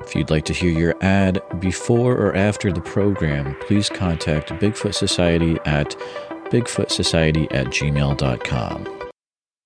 If 0.00 0.16
you'd 0.16 0.30
like 0.30 0.44
to 0.46 0.52
hear 0.52 0.72
your 0.72 0.96
ad 1.00 1.40
before 1.60 2.16
or 2.16 2.34
after 2.34 2.72
the 2.72 2.80
program, 2.80 3.54
please 3.60 3.88
contact 3.88 4.48
Bigfoot 4.48 4.94
Society 4.94 5.56
at 5.66 5.94
bigfootsociety 6.50 7.46
at 7.52 7.66
gmail.com. 7.68 8.99